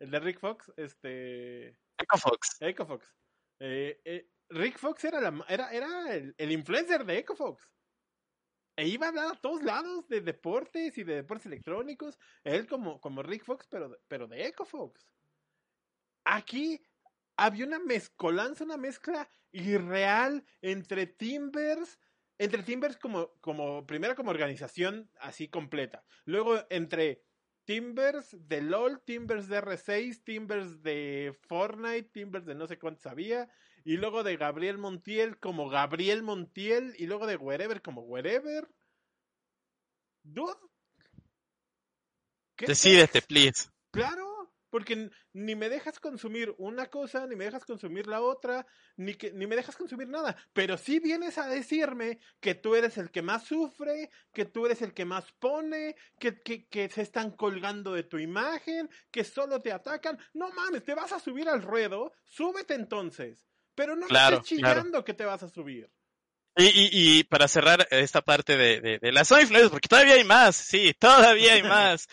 El 0.00 0.10
de 0.10 0.18
Rick 0.18 0.40
Fox, 0.40 0.72
este... 0.76 1.68
Echo 1.96 2.18
Fox. 2.18 2.56
Echo 2.58 2.84
Fox. 2.84 3.14
Eh, 3.60 4.00
eh, 4.04 4.28
Rick 4.48 4.76
Fox 4.76 5.04
era, 5.04 5.20
la, 5.20 5.44
era, 5.48 5.70
era 5.72 6.12
el, 6.16 6.34
el 6.36 6.50
influencer 6.50 7.04
de 7.04 7.18
Echo 7.18 7.36
Fox. 7.36 7.70
E 8.74 8.88
iba 8.88 9.06
a 9.06 9.08
hablar 9.10 9.26
a 9.28 9.40
todos 9.40 9.62
lados 9.62 10.08
de 10.08 10.20
deportes 10.20 10.98
y 10.98 11.04
de 11.04 11.14
deportes 11.14 11.46
electrónicos. 11.46 12.18
Él 12.42 12.66
como, 12.66 13.00
como 13.00 13.22
Rick 13.22 13.44
Fox, 13.44 13.68
pero, 13.70 13.96
pero 14.08 14.26
de 14.26 14.44
Echo 14.44 14.64
Fox. 14.64 15.06
Aquí 16.24 16.84
había 17.36 17.66
una 17.66 17.78
mezcolanza, 17.78 18.64
una 18.64 18.76
mezcla 18.76 19.28
irreal 19.52 20.44
entre 20.60 21.06
Timbers, 21.06 22.00
entre 22.42 22.62
Timbers 22.62 22.96
como, 22.96 23.32
como, 23.40 23.86
primero 23.86 24.16
como 24.16 24.30
organización 24.30 25.08
así 25.20 25.48
completa. 25.48 26.04
Luego 26.24 26.64
entre 26.70 27.22
Timbers 27.64 28.36
de 28.48 28.62
LOL, 28.62 29.00
Timbers 29.04 29.48
de 29.48 29.62
R6, 29.62 30.24
Timbers 30.24 30.82
de 30.82 31.38
Fortnite, 31.48 32.10
Timbers 32.12 32.44
de 32.44 32.54
no 32.56 32.66
sé 32.66 32.78
cuántos 32.78 33.06
había, 33.06 33.48
y 33.84 33.96
luego 33.96 34.24
de 34.24 34.36
Gabriel 34.36 34.78
Montiel 34.78 35.38
como 35.38 35.68
Gabriel 35.68 36.22
Montiel, 36.22 36.94
y 36.98 37.06
luego 37.06 37.26
de 37.26 37.36
Wherever 37.36 37.80
como 37.80 38.02
Wherever. 38.02 38.68
Dude. 40.24 40.58
¿Qué 42.56 42.66
Decídete, 42.66 43.22
pex? 43.22 43.26
please. 43.26 43.70
Claro, 43.92 44.31
porque 44.72 45.10
ni 45.34 45.54
me 45.54 45.68
dejas 45.68 46.00
consumir 46.00 46.54
una 46.56 46.86
cosa, 46.86 47.26
ni 47.26 47.36
me 47.36 47.44
dejas 47.44 47.66
consumir 47.66 48.06
la 48.06 48.22
otra, 48.22 48.66
ni, 48.96 49.12
que, 49.14 49.30
ni 49.30 49.46
me 49.46 49.54
dejas 49.54 49.76
consumir 49.76 50.08
nada. 50.08 50.34
Pero 50.54 50.78
sí 50.78 50.98
vienes 50.98 51.36
a 51.36 51.46
decirme 51.46 52.20
que 52.40 52.54
tú 52.54 52.74
eres 52.74 52.96
el 52.96 53.10
que 53.10 53.20
más 53.20 53.44
sufre, 53.44 54.08
que 54.32 54.46
tú 54.46 54.64
eres 54.64 54.80
el 54.80 54.94
que 54.94 55.04
más 55.04 55.30
pone, 55.32 55.94
que, 56.18 56.40
que, 56.40 56.66
que 56.68 56.88
se 56.88 57.02
están 57.02 57.32
colgando 57.32 57.92
de 57.92 58.04
tu 58.04 58.16
imagen, 58.18 58.88
que 59.10 59.24
solo 59.24 59.60
te 59.60 59.72
atacan. 59.72 60.18
No 60.32 60.48
mames, 60.52 60.82
te 60.82 60.94
vas 60.94 61.12
a 61.12 61.20
subir 61.20 61.50
al 61.50 61.60
ruedo, 61.60 62.14
súbete 62.24 62.72
entonces. 62.72 63.46
Pero 63.74 63.94
no 63.94 64.06
Claro, 64.06 64.36
me 64.38 64.42
estés 64.42 64.58
claro. 64.58 64.80
chillando 64.80 65.04
que 65.04 65.12
te 65.12 65.26
vas 65.26 65.42
a 65.42 65.50
subir. 65.50 65.90
Y, 66.56 66.64
y, 66.64 66.90
y 66.92 67.24
para 67.24 67.46
cerrar 67.46 67.86
esta 67.90 68.22
parte 68.22 68.56
de, 68.56 68.80
de, 68.80 68.98
de 68.98 69.12
las 69.12 69.28
porque 69.28 69.88
todavía 69.88 70.14
hay 70.14 70.24
más, 70.24 70.56
sí, 70.56 70.94
todavía 70.98 71.52
hay 71.54 71.62
más. 71.62 72.08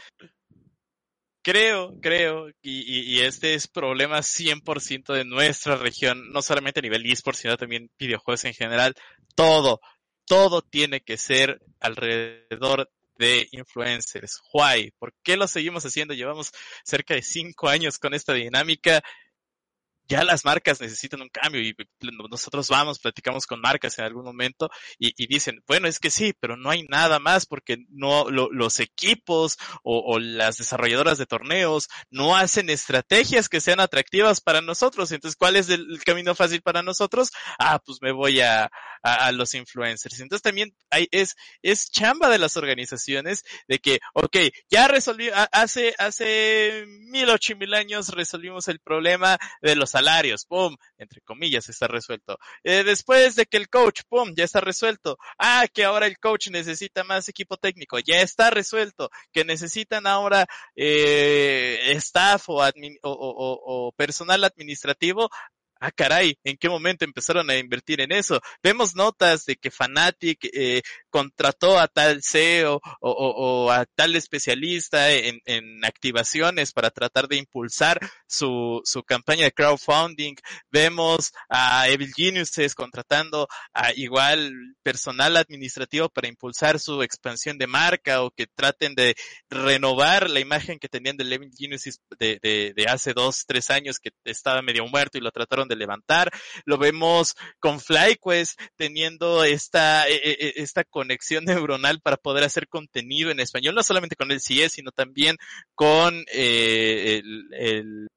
Creo, 1.42 1.98
creo, 2.02 2.50
y, 2.62 3.16
y, 3.16 3.22
este 3.22 3.54
es 3.54 3.68
problema 3.68 4.22
100% 4.22 5.14
de 5.14 5.24
nuestra 5.24 5.78
región, 5.78 6.32
no 6.32 6.42
solamente 6.42 6.82
a 6.82 6.84
nivel 6.84 7.10
esports, 7.10 7.40
sino 7.40 7.56
también 7.56 7.90
videojuegos 7.98 8.44
en 8.44 8.54
general. 8.54 8.94
Todo, 9.36 9.80
todo 10.26 10.62
tiene 10.62 11.02
que 11.02 11.18
ser 11.18 11.62
alrededor 11.80 12.92
de 13.18 13.48
influencers. 13.52 14.42
Why? 14.54 14.92
¿Por 14.98 15.14
qué 15.24 15.38
lo 15.38 15.48
seguimos 15.48 15.86
haciendo? 15.86 16.14
Llevamos 16.14 16.52
cerca 16.84 17.14
de 17.14 17.22
cinco 17.22 17.70
años 17.70 18.00
con 18.00 18.14
esta 18.14 18.34
dinámica 18.34 19.02
ya 20.10 20.24
las 20.24 20.44
marcas 20.44 20.82
necesitan 20.82 21.22
un 21.22 21.30
cambio 21.30 21.62
y 21.62 21.76
nosotros 22.30 22.68
vamos, 22.68 23.00
platicamos 23.00 23.46
con 23.46 23.62
marcas 23.62 23.98
en 24.00 24.06
algún 24.06 24.26
momento 24.26 24.70
y, 24.98 25.28
dicen, 25.28 25.64
bueno, 25.68 25.88
es 25.88 26.00
que 26.00 26.10
sí, 26.10 26.34
pero 26.40 26.58
no 26.58 26.72
hay 26.72 26.84
nada 26.84 27.20
más 27.20 27.46
porque 27.46 27.78
no 27.90 28.30
lo, 28.30 28.50
los 28.52 28.80
equipos 28.80 29.58
o, 29.84 30.20
las 30.20 30.58
desarrolladoras 30.58 31.18
de 31.18 31.28
torneos 31.28 31.88
no 32.10 32.36
hacen 32.36 32.70
estrategias 32.70 33.48
que 33.48 33.62
sean 33.62 33.80
atractivas 33.80 34.42
para 34.42 34.62
nosotros. 34.62 35.12
Entonces, 35.12 35.38
¿cuál 35.38 35.56
es 35.56 35.70
el, 35.70 36.02
camino 36.04 36.34
fácil 36.34 36.62
para 36.62 36.82
nosotros? 36.82 37.30
Ah, 37.60 37.80
pues 37.86 38.00
me 38.02 38.12
voy 38.12 38.42
a, 38.42 38.64
a, 39.04 39.28
a 39.28 39.32
los 39.32 39.54
influencers. 39.54 40.20
Entonces 40.20 40.42
también 40.42 40.74
hay, 40.90 41.08
es, 41.12 41.36
es 41.62 41.92
chamba 41.92 42.30
de 42.30 42.40
las 42.40 42.58
organizaciones 42.58 43.44
de 43.68 43.78
que, 43.78 44.00
ok, 44.14 44.38
ya 44.70 44.88
resolví, 44.88 45.30
hace, 45.52 45.94
hace 46.00 46.86
mil 46.88 47.30
ocho 47.30 47.56
mil 47.56 47.74
años 47.74 48.10
resolvimos 48.10 48.68
el 48.68 48.80
problema 48.80 49.38
de 49.62 49.76
los 49.76 49.96
salarios, 50.00 50.46
pum, 50.46 50.76
entre 50.98 51.22
comillas, 51.22 51.70
está 51.70 51.88
resuelto. 51.88 52.38
Eh, 52.64 52.84
después 52.84 53.36
de 53.36 53.46
que 53.46 53.58
el 53.58 53.70
coach, 53.70 54.02
pum, 54.08 54.34
ya 54.36 54.46
está 54.46 54.62
resuelto. 54.62 55.18
Ah, 55.38 55.66
que 55.74 55.84
ahora 55.84 56.08
el 56.08 56.18
coach 56.18 56.50
necesita 56.50 57.04
más 57.04 57.28
equipo 57.30 57.58
técnico, 57.58 58.00
ya 58.00 58.22
está 58.22 58.50
resuelto. 58.50 59.10
Que 59.32 59.44
necesitan 59.44 60.08
ahora 60.08 60.48
eh, 60.76 61.92
staff 61.98 62.50
o, 62.50 62.62
o 63.04 63.92
personal 63.94 64.44
administrativo, 64.44 65.30
ah, 65.80 65.92
caray, 65.92 66.38
¿en 66.44 66.58
qué 66.58 66.70
momento 66.70 67.06
empezaron 67.06 67.50
a 67.50 67.58
invertir 67.58 68.02
en 68.02 68.12
eso? 68.12 68.42
Vemos 68.62 68.96
notas 68.96 69.46
de 69.46 69.56
que 69.56 69.72
Fanatic 69.72 70.50
eh, 70.54 70.82
contrató 71.10 71.80
a 71.80 71.88
tal 71.88 72.22
CEO 72.24 72.76
o, 72.76 73.10
o, 73.12 73.66
o 73.66 73.72
a 73.72 73.86
tal 73.86 74.16
especialista 74.16 75.12
en, 75.12 75.40
en, 75.46 75.86
activaciones 75.86 76.74
para 76.74 76.90
tratar 76.92 77.28
de 77.28 77.38
impulsar 77.38 78.00
su, 78.28 78.82
su 78.84 79.04
campaña 79.04 79.46
de 79.46 79.52
crowdfunding. 79.52 80.36
Vemos 80.72 81.32
a 81.50 81.88
Evil 81.90 82.14
Geniuses 82.16 82.76
contratando 82.76 83.48
a 83.74 83.94
igual 83.94 84.52
personal 84.84 85.38
administrativo 85.38 86.10
para 86.10 86.28
impulsar 86.28 86.80
su 86.80 87.02
expansión 87.02 87.58
de 87.58 87.68
marca 87.68 88.24
o 88.24 88.32
que 88.32 88.48
traten 88.48 88.96
de 88.96 89.16
renovar 89.50 90.30
la 90.30 90.40
imagen 90.40 90.80
que 90.80 90.90
tenían 90.90 91.18
de 91.18 91.34
Evil 91.34 91.52
Geniuses 91.58 92.02
de, 92.20 92.40
de, 92.42 92.74
de 92.76 92.86
hace 92.86 93.14
dos, 93.14 93.46
tres 93.48 93.70
años 93.70 94.00
que 94.00 94.12
estaba 94.26 94.62
medio 94.62 94.86
muerto 94.88 95.18
y 95.18 95.22
lo 95.22 95.32
trataron 95.32 95.69
de 95.70 95.78
levantar. 95.78 96.30
Lo 96.66 96.78
vemos 96.78 97.36
con 97.60 97.80
FlyQuest 97.80 98.60
teniendo 98.76 99.46
esta, 99.46 100.06
esta 100.08 100.84
conexión 100.84 101.46
neuronal 101.46 102.02
para 102.02 102.18
poder 102.18 102.44
hacer 102.44 102.68
contenido 102.68 103.32
en 103.32 103.40
español, 103.40 103.76
no 103.76 103.84
solamente 103.84 104.18
con 104.18 104.32
el 104.32 104.42
CIE, 104.42 104.70
sino 104.70 104.92
también 104.92 105.38
con 105.76 106.26
eh, 106.34 107.22
el, 107.24 107.54
el 107.54 108.08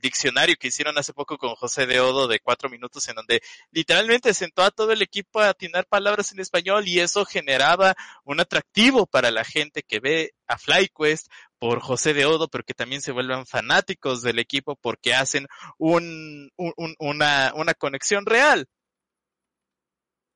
diccionario 0.00 0.56
que 0.58 0.68
hicieron 0.68 0.96
hace 0.98 1.12
poco 1.12 1.38
con 1.38 1.54
José 1.54 1.86
de 1.86 2.00
Odo 2.00 2.28
de 2.28 2.40
cuatro 2.40 2.68
minutos 2.68 3.08
en 3.08 3.16
donde 3.16 3.42
literalmente 3.70 4.34
sentó 4.34 4.62
a 4.62 4.70
todo 4.70 4.92
el 4.92 5.02
equipo 5.02 5.40
a 5.40 5.50
atinar 5.50 5.86
palabras 5.86 6.32
en 6.32 6.40
español 6.40 6.86
y 6.86 7.00
eso 7.00 7.24
generaba 7.24 7.94
un 8.24 8.40
atractivo 8.40 9.06
para 9.06 9.30
la 9.30 9.44
gente 9.44 9.82
que 9.82 10.00
ve 10.00 10.32
a 10.46 10.58
FlyQuest 10.58 11.28
por 11.58 11.80
José 11.80 12.14
de 12.14 12.26
Odo, 12.26 12.48
pero 12.48 12.64
que 12.64 12.74
también 12.74 13.00
se 13.00 13.12
vuelvan 13.12 13.46
fanáticos 13.46 14.22
del 14.22 14.38
equipo 14.38 14.76
porque 14.76 15.14
hacen 15.14 15.46
un, 15.78 16.50
un, 16.56 16.94
una, 16.98 17.52
una 17.54 17.74
conexión 17.74 18.26
real. 18.26 18.66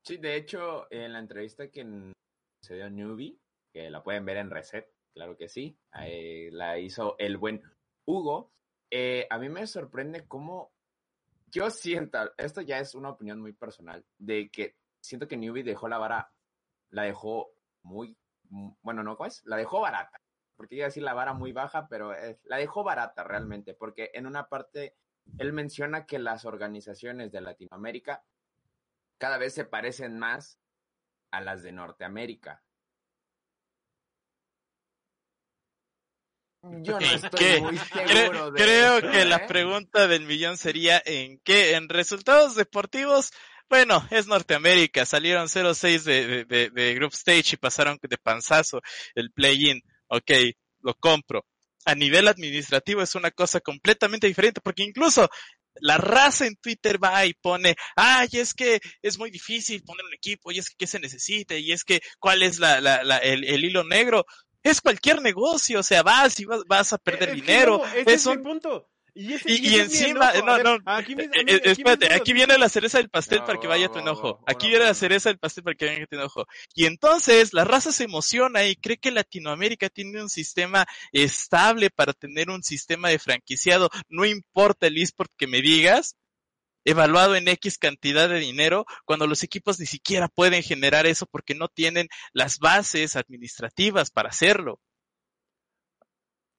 Sí, 0.05 0.17
de 0.17 0.37
hecho, 0.37 0.89
en 0.91 1.13
la 1.13 1.21
entrevista 1.21 1.71
que 1.71 2.13
se 2.61 2.75
dio 2.75 2.91
Newbie, 2.91 3.39
que 3.73 3.89
la 3.89 4.03
pueden 4.03 4.25
ver 4.25 4.39
en 4.39 4.51
Reset, 4.51 4.87
claro 5.15 5.37
que 5.37 5.49
sí, 5.49 5.77
la 5.93 6.79
hizo 6.79 7.17
el 7.19 7.37
buen 7.37 7.63
Hugo, 8.05 8.53
eh, 8.91 9.27
a 9.31 9.39
mí 9.39 9.49
me 9.49 9.67
sorprende 9.67 10.27
cómo 10.27 10.73
yo 11.47 11.71
siento, 11.71 12.19
esto 12.37 12.63
ya 12.63 12.79
es 12.79 12.95
una 12.95 13.11
opinión 13.11 13.41
muy 13.41 13.53
personal, 13.53 14.05
de 14.19 14.51
que 14.51 14.77
siento 15.01 15.29
que 15.29 15.37
Newbie 15.37 15.63
dejó 15.63 15.89
la 15.89 15.99
vara, 15.99 16.33
la 16.91 17.05
dejó 17.05 17.55
muy, 17.83 18.17
bueno, 18.83 19.03
no, 19.03 19.17
¿cómo 19.17 19.29
es? 19.29 19.43
La 19.45 19.57
dejó 19.57 19.81
barata, 19.81 20.21
porque 20.63 20.77
iba 20.77 20.85
a 20.85 20.91
decir 20.91 21.03
la 21.03 21.13
vara 21.13 21.33
muy 21.33 21.51
baja, 21.51 21.89
pero 21.89 22.15
es, 22.15 22.39
la 22.45 22.57
dejó 22.57 22.85
barata 22.85 23.25
realmente, 23.25 23.75
porque 23.75 24.13
en 24.15 24.29
una 24.29 24.49
parte 24.49 24.95
él 25.39 25.53
menciona 25.53 26.07
que 26.07 26.21
las 26.21 26.45
organizaciones 26.45 27.33
de 27.33 27.41
Latinoamérica 27.41 28.23
cada 29.19 29.39
vez 29.39 29.55
se 29.55 29.65
parecen 29.65 30.21
más 30.21 30.61
a 31.33 31.41
las 31.41 31.65
de 31.65 31.73
Norteamérica. 31.73 32.63
Yo 36.63 37.01
no 37.01 37.07
estoy 37.07 37.41
¿Qué? 37.41 37.61
muy 37.61 37.77
seguro 37.77 38.07
creo, 38.07 38.51
de 38.53 38.63
creo 38.63 38.99
eso, 38.99 39.11
que 39.11 39.23
¿eh? 39.23 39.25
la 39.25 39.49
pregunta 39.49 40.07
del 40.07 40.27
millón 40.27 40.57
sería 40.57 41.03
¿en 41.05 41.41
qué? 41.41 41.75
En 41.75 41.89
resultados 41.89 42.55
deportivos, 42.55 43.33
bueno, 43.69 44.07
es 44.13 44.29
Norteamérica, 44.29 45.07
salieron 45.07 45.49
0-6 45.49 46.05
de, 46.05 46.45
de, 46.45 46.71
de, 46.71 46.95
Group 46.95 47.15
Stage 47.15 47.55
y 47.55 47.57
pasaron 47.57 47.99
de 48.01 48.17
panzazo 48.17 48.81
el 49.17 49.33
play-in. 49.33 49.83
Ok, 50.13 50.31
lo 50.83 50.95
compro. 50.95 51.47
A 51.87 51.95
nivel 51.95 52.29
administrativo 52.29 53.01
es 53.01 53.15
una 53.15 53.31
cosa 53.31 53.61
completamente 53.61 54.27
diferente, 54.27 54.61
porque 54.63 54.83
incluso 54.83 55.29
la 55.77 55.97
raza 55.97 56.47
en 56.47 56.57
Twitter 56.57 57.03
va 57.03 57.25
y 57.25 57.33
pone, 57.33 57.77
ay, 57.97 58.29
es 58.33 58.53
que 58.53 58.79
es 59.01 59.19
muy 59.19 59.31
difícil 59.31 59.83
poner 59.83 60.05
un 60.05 60.13
equipo, 60.13 60.53
y 60.53 60.59
es 60.59 60.69
que 60.69 60.77
qué 60.81 60.87
se 60.87 61.01
necesita, 61.01 61.57
y 61.57 61.73
es 61.73 61.83
que 61.83 62.03
cuál 62.21 62.43
es 62.43 62.59
la, 62.59 62.83
la, 62.83 63.03
la 63.03 63.17
el, 63.19 63.45
el, 63.45 63.65
hilo 63.65 63.85
negro 63.85 64.27
es 64.63 64.83
cualquier 64.83 65.23
negocio, 65.23 65.81
o 65.81 65.83
sea, 65.83 66.03
vas 66.03 66.39
y 66.39 66.45
vas, 66.45 66.61
vas 66.67 66.93
a 66.93 66.99
perder 66.99 67.31
es 67.31 67.35
dinero. 67.37 67.79
No, 67.79 67.87
ese 67.95 68.13
es, 68.13 68.27
un... 68.27 68.37
mi 68.37 68.43
punto. 68.43 68.92
Y, 69.15 69.35
ese, 69.35 69.53
y, 69.53 69.69
y 69.69 69.75
encima, 69.79 70.33
no, 70.33 70.59
no, 70.63 70.79
aquí, 70.87 71.13
eh, 71.13 71.29
aquí 71.35 71.71
espérate, 71.71 72.15
aquí 72.15 72.33
viene 72.33 72.57
la 72.57 72.71
cereza 72.71 72.97
del 72.97 73.11
pastel 73.11 73.41
no, 73.41 73.45
para 73.45 73.61
que 73.61 73.67
vaya 73.67 73.91
tu 73.91 73.99
enojo. 73.99 74.43
Aquí 74.47 74.69
viene 74.69 74.87
la 74.87 74.95
cereza 74.95 75.29
del 75.29 75.39
pastel 75.39 75.65
para 75.65 75.77
que 75.77 75.85
vaya 75.85 76.07
tu 76.07 76.17
enojo. 76.17 76.47
Y 76.75 76.87
entonces 76.87 77.53
la 77.53 77.65
raza 77.65 77.93
se 77.93 78.05
emociona 78.05 78.65
y 78.65 78.75
cree 78.75 78.97
que 78.97 79.11
Latinoamérica 79.11 79.91
tiene 79.91 80.23
un 80.23 80.31
sistema 80.31 80.87
estable 81.13 81.91
para 81.91 82.15
tener 82.15 82.49
un 82.49 82.63
sistema 82.63 83.11
de 83.11 83.19
franquiciado. 83.19 83.91
No 84.09 84.25
importa 84.25 84.87
el 84.87 84.97
eSport 84.97 85.31
que 85.37 85.47
me 85.47 85.61
digas, 85.61 86.17
evaluado 86.85 87.37
en 87.37 87.49
X 87.49 87.77
cantidad 87.79 88.29
de 88.29 88.39
dinero 88.39 88.87
cuando 89.05 89.27
los 89.27 89.43
equipos 89.43 89.79
ni 89.79 89.87
siquiera 89.87 90.29
pueden 90.29 90.63
generar 90.63 91.07
eso 91.07 91.27
porque 91.27 91.55
no 91.55 91.69
tienen 91.69 92.09
las 92.33 92.59
bases 92.59 93.17
administrativas 93.17 94.11
para 94.11 94.31
hacerlo. 94.31 94.81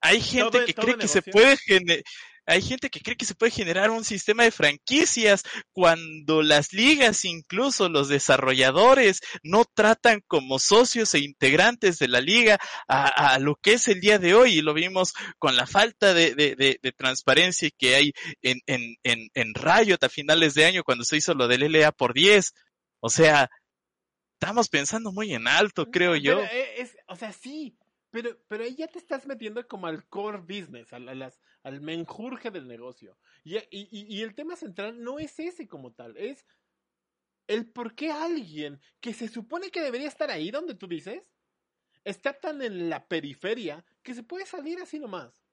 Hay 0.00 0.20
gente 0.20 0.58
todo, 0.58 0.66
que 0.66 0.72
todo 0.74 0.84
cree 0.84 0.96
negocio. 0.98 1.22
que 1.22 1.24
se 1.24 1.32
puede 1.32 1.56
generar, 1.56 2.04
hay 2.46 2.62
gente 2.62 2.90
que 2.90 3.00
cree 3.00 3.16
que 3.16 3.24
se 3.24 3.34
puede 3.34 3.52
generar 3.52 3.90
un 3.90 4.04
sistema 4.04 4.42
de 4.42 4.50
franquicias 4.50 5.42
cuando 5.72 6.42
las 6.42 6.72
ligas, 6.72 7.24
incluso 7.24 7.88
los 7.88 8.08
desarrolladores, 8.08 9.20
no 9.42 9.64
tratan 9.64 10.22
como 10.26 10.58
socios 10.58 11.14
e 11.14 11.20
integrantes 11.20 11.98
de 11.98 12.08
la 12.08 12.20
liga 12.20 12.58
a, 12.88 13.34
a 13.34 13.38
lo 13.38 13.56
que 13.56 13.74
es 13.74 13.88
el 13.88 14.00
día 14.00 14.18
de 14.18 14.34
hoy. 14.34 14.58
Y 14.58 14.62
lo 14.62 14.74
vimos 14.74 15.12
con 15.38 15.56
la 15.56 15.66
falta 15.66 16.14
de, 16.14 16.34
de, 16.34 16.54
de, 16.54 16.78
de 16.82 16.92
transparencia 16.92 17.70
que 17.76 17.94
hay 17.94 18.12
en, 18.42 18.60
en, 18.66 18.96
en, 19.02 19.28
en 19.34 19.54
Riot 19.54 19.98
a 20.02 20.08
finales 20.08 20.54
de 20.54 20.66
año 20.66 20.84
cuando 20.84 21.04
se 21.04 21.16
hizo 21.16 21.34
lo 21.34 21.48
del 21.48 21.72
LA 21.72 21.92
por 21.92 22.14
10. 22.14 22.52
O 23.00 23.10
sea, 23.10 23.50
estamos 24.38 24.68
pensando 24.68 25.12
muy 25.12 25.34
en 25.34 25.48
alto, 25.48 25.90
creo 25.90 26.16
yo. 26.16 26.40
Es, 26.40 26.96
o 27.08 27.16
sea, 27.16 27.32
sí, 27.32 27.76
pero, 28.14 28.38
pero 28.46 28.62
ahí 28.62 28.76
ya 28.76 28.86
te 28.86 29.00
estás 29.00 29.26
metiendo 29.26 29.66
como 29.66 29.88
al 29.88 30.08
core 30.08 30.38
business, 30.38 30.92
al, 30.92 31.08
al, 31.08 31.34
al 31.64 31.80
menjurje 31.80 32.52
del 32.52 32.68
negocio. 32.68 33.18
Y, 33.42 33.56
y, 33.56 33.88
y, 33.90 34.22
el 34.22 34.36
tema 34.36 34.54
central 34.54 35.02
no 35.02 35.18
es 35.18 35.36
ese 35.40 35.66
como 35.66 35.92
tal, 35.92 36.16
es 36.16 36.46
el 37.48 37.72
por 37.72 37.96
qué 37.96 38.12
alguien 38.12 38.80
que 39.00 39.14
se 39.14 39.26
supone 39.26 39.72
que 39.72 39.82
debería 39.82 40.06
estar 40.06 40.30
ahí 40.30 40.52
donde 40.52 40.76
tú 40.76 40.86
dices, 40.86 41.24
está 42.04 42.32
tan 42.38 42.62
en 42.62 42.88
la 42.88 43.04
periferia 43.08 43.84
que 44.04 44.14
se 44.14 44.22
puede 44.22 44.46
salir 44.46 44.78
así 44.78 45.00
nomás. 45.00 45.44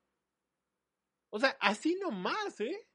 O 1.31 1.39
sea, 1.39 1.57
así 1.59 1.97
nomás, 1.99 2.61
¿eh? 2.61 2.87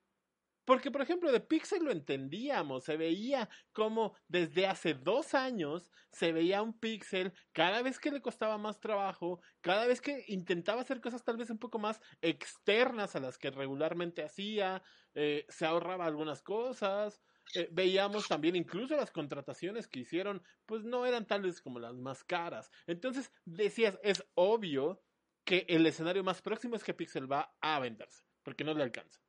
Porque, 0.66 0.90
por 0.90 1.00
ejemplo, 1.00 1.32
de 1.32 1.40
Pixel 1.40 1.84
lo 1.84 1.92
entendíamos, 1.92 2.84
se 2.84 2.96
veía 2.96 3.48
como 3.72 4.14
desde 4.28 4.66
hace 4.66 4.94
dos 4.94 5.32
años 5.32 5.90
se 6.10 6.32
veía 6.32 6.60
un 6.60 6.78
Pixel 6.78 7.32
cada 7.52 7.82
vez 7.82 7.98
que 8.00 8.10
le 8.10 8.20
costaba 8.20 8.58
más 8.58 8.80
trabajo, 8.80 9.40
cada 9.60 9.86
vez 9.86 10.00
que 10.00 10.24
intentaba 10.26 10.80
hacer 10.82 11.00
cosas 11.00 11.24
tal 11.24 11.36
vez 11.36 11.50
un 11.50 11.58
poco 11.58 11.78
más 11.78 12.00
externas 12.20 13.14
a 13.14 13.20
las 13.20 13.38
que 13.38 13.50
regularmente 13.50 14.24
hacía, 14.24 14.82
eh, 15.14 15.46
se 15.48 15.66
ahorraba 15.66 16.06
algunas 16.06 16.42
cosas. 16.42 17.22
Eh, 17.54 17.68
veíamos 17.70 18.26
también 18.26 18.56
incluso 18.56 18.96
las 18.96 19.12
contrataciones 19.12 19.86
que 19.86 20.00
hicieron, 20.00 20.42
pues 20.66 20.82
no 20.84 21.06
eran 21.06 21.26
tal 21.26 21.42
vez 21.42 21.60
como 21.60 21.78
las 21.78 21.94
más 21.94 22.24
caras. 22.24 22.72
Entonces 22.88 23.30
decías, 23.44 23.98
es 24.02 24.24
obvio 24.34 25.04
que 25.44 25.64
el 25.68 25.86
escenario 25.86 26.24
más 26.24 26.42
próximo 26.42 26.74
es 26.74 26.82
que 26.82 26.94
Pixel 26.94 27.30
va 27.30 27.56
a 27.60 27.78
venderse, 27.78 28.24
porque 28.42 28.64
no 28.64 28.74
le 28.74 28.82
alcanza. 28.82 29.25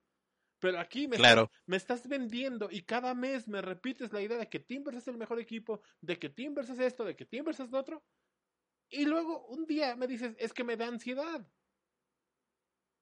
Pero 0.59 0.79
aquí 0.79 1.07
me, 1.07 1.17
claro. 1.17 1.43
estás, 1.43 1.63
me, 1.67 1.77
estás, 1.77 2.07
vendiendo 2.07 2.69
y 2.71 2.81
cada 2.81 3.13
mes 3.13 3.47
me 3.47 3.61
repites 3.61 4.11
la 4.11 4.21
idea 4.21 4.37
de 4.37 4.49
que 4.49 4.59
Timbers 4.59 4.97
es 4.97 5.07
el 5.07 5.17
mejor 5.17 5.39
equipo, 5.39 5.81
de 6.01 6.17
que 6.17 6.29
Timbers 6.29 6.69
es 6.69 6.79
esto, 6.79 7.05
de 7.05 7.15
que 7.15 7.25
Timbers 7.25 7.59
es 7.59 7.69
lo 7.69 7.79
otro. 7.79 8.03
Y 8.89 9.05
luego 9.05 9.45
un 9.47 9.65
día 9.65 9.95
me 9.95 10.07
dices, 10.07 10.35
es 10.39 10.53
que 10.53 10.63
me 10.63 10.77
da 10.77 10.87
ansiedad. 10.87 11.45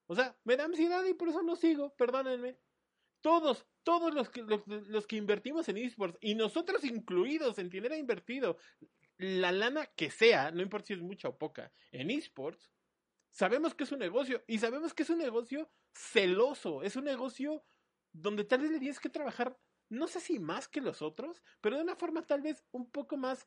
O 0.07 0.15
sea, 0.15 0.37
me 0.43 0.57
da 0.57 0.65
ansiedad 0.65 1.03
y 1.05 1.13
por 1.13 1.29
eso 1.29 1.41
no 1.43 1.55
sigo, 1.55 1.95
perdónenme. 1.95 2.57
Todos, 3.21 3.65
todos 3.83 4.13
los 4.13 4.29
que, 4.29 4.43
los, 4.43 4.67
los 4.67 5.07
que 5.07 5.15
invertimos 5.15 5.67
en 5.69 5.77
esports, 5.77 6.17
y 6.21 6.35
nosotros 6.35 6.83
incluidos 6.83 7.57
en 7.57 7.69
quien 7.69 7.85
era 7.85 7.97
invertido, 7.97 8.57
la 9.17 9.51
lana 9.51 9.85
que 9.95 10.11
sea, 10.11 10.51
no 10.51 10.61
importa 10.61 10.87
si 10.87 10.93
es 10.93 11.01
mucha 11.01 11.29
o 11.29 11.37
poca, 11.37 11.71
en 11.91 12.11
esports, 12.11 12.69
sabemos 13.35 13.75
que 13.75 13.83
es 13.83 13.91
un 13.91 13.99
negocio 13.99 14.43
y 14.47 14.59
sabemos 14.59 14.93
que 14.93 15.03
es 15.03 15.09
un 15.09 15.17
negocio 15.17 15.69
celoso, 15.93 16.81
es 16.83 16.95
un 16.95 17.03
negocio 17.03 17.63
donde 18.13 18.45
tal 18.45 18.61
vez 18.61 18.71
le 18.71 18.79
tienes 18.79 18.99
que 18.99 19.09
trabajar, 19.09 19.57
no 19.89 20.07
sé 20.07 20.21
si 20.21 20.39
más 20.39 20.69
que 20.69 20.79
los 20.79 21.01
otros, 21.01 21.43
pero 21.59 21.75
de 21.75 21.83
una 21.83 21.97
forma 21.97 22.25
tal 22.25 22.41
vez 22.41 22.63
un 22.71 22.89
poco 22.89 23.17
más 23.17 23.45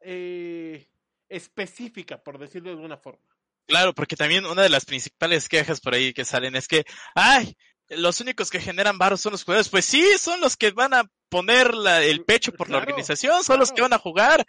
eh, 0.00 0.88
específica, 1.28 2.22
por 2.22 2.38
decirlo 2.38 2.70
de 2.70 2.76
alguna 2.76 2.96
forma. 2.96 3.20
Claro, 3.66 3.92
porque 3.94 4.16
también 4.16 4.46
una 4.46 4.62
de 4.62 4.70
las 4.70 4.86
principales 4.86 5.48
quejas 5.48 5.80
por 5.80 5.94
ahí 5.94 6.14
que 6.14 6.24
salen 6.24 6.56
es 6.56 6.66
que, 6.66 6.84
ay, 7.14 7.56
los 7.88 8.20
únicos 8.20 8.50
que 8.50 8.60
generan 8.60 8.96
barros 8.96 9.20
son 9.20 9.32
los 9.32 9.44
jugadores. 9.44 9.68
Pues 9.68 9.84
sí, 9.84 10.04
son 10.18 10.40
los 10.40 10.56
que 10.56 10.70
van 10.70 10.94
a 10.94 11.10
poner 11.28 11.74
la, 11.74 12.02
el 12.02 12.24
pecho 12.24 12.52
por 12.52 12.70
la 12.70 12.78
organización, 12.78 13.44
son 13.44 13.58
los 13.58 13.72
que 13.72 13.82
van 13.82 13.92
a 13.92 13.98
jugar. 13.98 14.46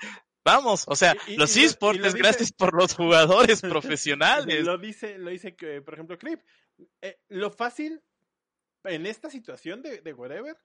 Vamos, 0.47 0.85
o 0.87 0.95
sea, 0.95 1.13
Y- 1.27 1.35
los 1.35 1.55
esports 1.57 2.05
es 2.05 2.15
gracias 2.15 2.53
por 2.53 2.73
los 2.73 2.95
jugadores 2.95 3.61
profesionales. 3.61 4.63
Lo 4.65 4.77
dice, 4.77 5.17
lo 5.17 5.29
dice 5.29 5.55
que, 5.57 5.81
por 5.81 5.93
ejemplo, 5.95 6.17
Crip. 6.17 6.39
Eh, 7.01 7.19
lo 7.27 7.51
fácil 7.51 8.01
en 8.85 9.05
esta 9.05 9.29
situación 9.29 9.81
de, 9.81 10.01
de 10.01 10.13
whatever 10.13 10.55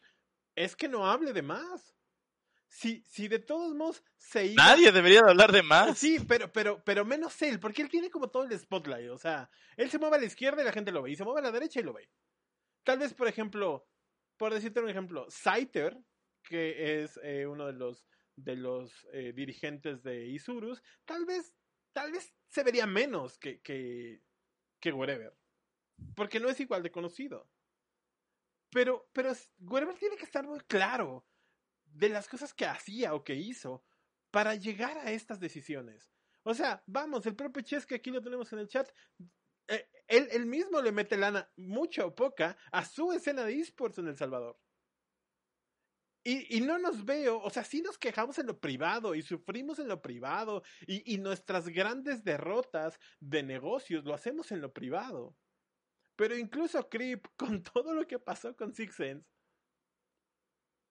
es 0.54 0.76
que 0.76 0.86
no 0.88 1.10
hable 1.10 1.32
de 1.32 1.42
más. 1.42 1.96
Si, 2.68 3.02
si 3.06 3.26
de 3.28 3.38
todos 3.40 3.74
modos 3.74 4.02
se 4.16 4.46
iba. 4.46 4.62
Nadie 4.64 4.92
debería 4.92 5.20
de 5.22 5.30
hablar 5.30 5.50
de 5.52 5.62
más. 5.62 5.98
Sí, 5.98 6.18
pero, 6.26 6.50
pero, 6.52 6.82
pero 6.84 7.04
menos 7.04 7.42
él, 7.42 7.58
porque 7.60 7.82
él 7.82 7.88
tiene 7.90 8.08
como 8.08 8.30
todo 8.30 8.44
el 8.44 8.58
spotlight. 8.58 9.10
O 9.10 9.18
sea, 9.18 9.50
él 9.76 9.90
se 9.90 9.98
mueve 9.98 10.16
a 10.16 10.20
la 10.20 10.26
izquierda 10.26 10.62
y 10.62 10.64
la 10.64 10.72
gente 10.72 10.92
lo 10.92 11.02
ve, 11.02 11.10
y 11.10 11.16
se 11.16 11.24
mueve 11.24 11.40
a 11.40 11.42
la 11.42 11.50
derecha 11.52 11.80
y 11.80 11.82
lo 11.82 11.92
ve. 11.92 12.08
Tal 12.84 12.98
vez, 13.00 13.12
por 13.14 13.26
ejemplo, 13.28 13.86
por 14.38 14.54
decirte 14.54 14.80
un 14.80 14.88
ejemplo, 14.88 15.26
Saiter, 15.28 15.98
que 16.44 17.02
es 17.02 17.20
eh, 17.22 17.46
uno 17.46 17.66
de 17.66 17.74
los 17.74 18.06
de 18.36 18.56
los 18.56 19.06
eh, 19.12 19.32
dirigentes 19.34 20.02
de 20.02 20.26
Isurus, 20.26 20.82
tal 21.04 21.24
vez, 21.24 21.54
tal 21.92 22.12
vez 22.12 22.32
se 22.48 22.62
vería 22.62 22.86
menos 22.86 23.38
que, 23.38 23.60
que, 23.60 24.22
que 24.80 24.92
Wherever. 24.92 25.36
Porque 26.14 26.40
no 26.40 26.48
es 26.48 26.60
igual 26.60 26.82
de 26.82 26.90
conocido. 26.90 27.50
Pero, 28.70 29.08
pero 29.12 29.32
Wherever 29.60 29.96
tiene 29.96 30.16
que 30.16 30.24
estar 30.24 30.46
muy 30.46 30.60
claro 30.60 31.26
de 31.84 32.08
las 32.08 32.28
cosas 32.28 32.54
que 32.54 32.66
hacía 32.66 33.14
o 33.14 33.22
que 33.22 33.34
hizo 33.34 33.84
para 34.30 34.54
llegar 34.54 34.96
a 34.98 35.12
estas 35.12 35.40
decisiones. 35.40 36.10
O 36.42 36.54
sea, 36.54 36.82
vamos, 36.86 37.24
el 37.26 37.36
propio 37.36 37.62
Ches 37.62 37.86
que 37.86 37.96
aquí 37.96 38.10
lo 38.10 38.22
tenemos 38.22 38.52
en 38.52 38.58
el 38.60 38.68
chat, 38.68 38.90
eh, 39.68 39.88
él, 40.08 40.28
él 40.32 40.46
mismo 40.46 40.80
le 40.80 40.90
mete 40.90 41.16
lana, 41.16 41.48
mucha 41.56 42.04
o 42.04 42.14
poca, 42.14 42.56
a 42.72 42.84
su 42.84 43.12
escena 43.12 43.44
de 43.44 43.60
esports 43.60 43.98
en 43.98 44.08
El 44.08 44.16
Salvador. 44.16 44.58
Y, 46.24 46.56
y 46.56 46.60
no 46.60 46.78
nos 46.78 47.04
veo, 47.04 47.40
o 47.40 47.50
sea, 47.50 47.64
sí 47.64 47.82
nos 47.82 47.98
quejamos 47.98 48.38
en 48.38 48.46
lo 48.46 48.60
privado 48.60 49.14
y 49.14 49.22
sufrimos 49.22 49.80
en 49.80 49.88
lo 49.88 50.00
privado 50.00 50.62
y, 50.86 51.18
nuestras 51.18 51.68
grandes 51.68 52.22
derrotas 52.22 52.98
de 53.18 53.42
negocios 53.42 54.04
lo 54.04 54.14
hacemos 54.14 54.52
en 54.52 54.60
lo 54.60 54.72
privado. 54.72 55.36
Pero 56.14 56.36
incluso 56.36 56.88
Creep, 56.88 57.26
con 57.36 57.62
todo 57.62 57.94
lo 57.94 58.06
que 58.06 58.18
pasó 58.18 58.54
con 58.56 58.72
Six 58.72 58.94
Sense, 58.94 59.28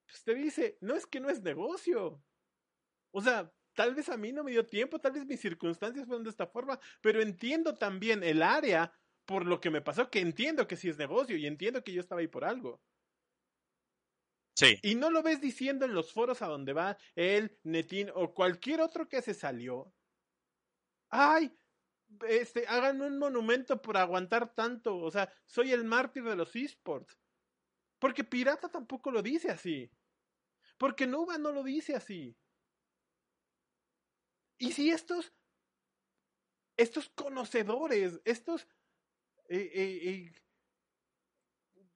pues 0.05 0.23
te 0.23 0.35
dice, 0.35 0.77
no 0.81 0.95
es 0.95 1.05
que 1.05 1.21
no 1.21 1.29
es 1.29 1.41
negocio. 1.41 2.21
O 3.11 3.21
sea, 3.21 3.49
tal 3.73 3.95
vez 3.95 4.09
a 4.09 4.17
mí 4.17 4.33
no 4.33 4.43
me 4.43 4.51
dio 4.51 4.65
tiempo, 4.65 4.99
tal 4.99 5.13
vez 5.13 5.25
mis 5.25 5.39
circunstancias 5.39 6.05
fueron 6.05 6.23
de 6.25 6.29
esta 6.29 6.47
forma, 6.47 6.77
pero 7.01 7.21
entiendo 7.21 7.77
también 7.77 8.23
el 8.23 8.41
área 8.43 8.93
por 9.25 9.45
lo 9.45 9.61
que 9.61 9.69
me 9.69 9.81
pasó, 9.81 10.09
que 10.09 10.19
entiendo 10.19 10.67
que 10.67 10.75
sí 10.75 10.89
es 10.89 10.97
negocio 10.97 11.37
y 11.37 11.45
entiendo 11.45 11.83
que 11.83 11.93
yo 11.93 12.01
estaba 12.01 12.19
ahí 12.19 12.27
por 12.27 12.43
algo. 12.43 12.81
Sí. 14.55 14.77
Y 14.81 14.95
no 14.95 15.09
lo 15.09 15.23
ves 15.23 15.41
diciendo 15.41 15.85
en 15.85 15.93
los 15.93 16.11
foros 16.11 16.41
a 16.41 16.47
donde 16.47 16.73
va 16.73 16.97
él, 17.15 17.57
Netín 17.63 18.11
o 18.13 18.33
cualquier 18.33 18.81
otro 18.81 19.07
que 19.07 19.21
se 19.21 19.33
salió. 19.33 19.93
Ay, 21.09 21.51
este, 22.27 22.67
hagan 22.67 23.01
un 23.01 23.17
monumento 23.17 23.81
por 23.81 23.97
aguantar 23.97 24.53
tanto. 24.53 24.97
O 24.97 25.11
sea, 25.11 25.31
soy 25.45 25.71
el 25.71 25.83
mártir 25.83 26.23
de 26.23 26.35
los 26.35 26.55
esports. 26.55 27.17
Porque 27.99 28.23
Pirata 28.23 28.69
tampoco 28.69 29.11
lo 29.11 29.21
dice 29.21 29.51
así. 29.51 29.91
Porque 30.77 31.05
Nuba 31.07 31.37
no 31.37 31.51
lo 31.51 31.63
dice 31.63 31.95
así. 31.95 32.35
Y 34.57 34.71
si 34.73 34.91
estos, 34.91 35.33
estos 36.77 37.09
conocedores, 37.09 38.19
estos 38.25 38.67
eh, 39.49 39.71
eh, 39.73 40.09
eh, 40.09 40.33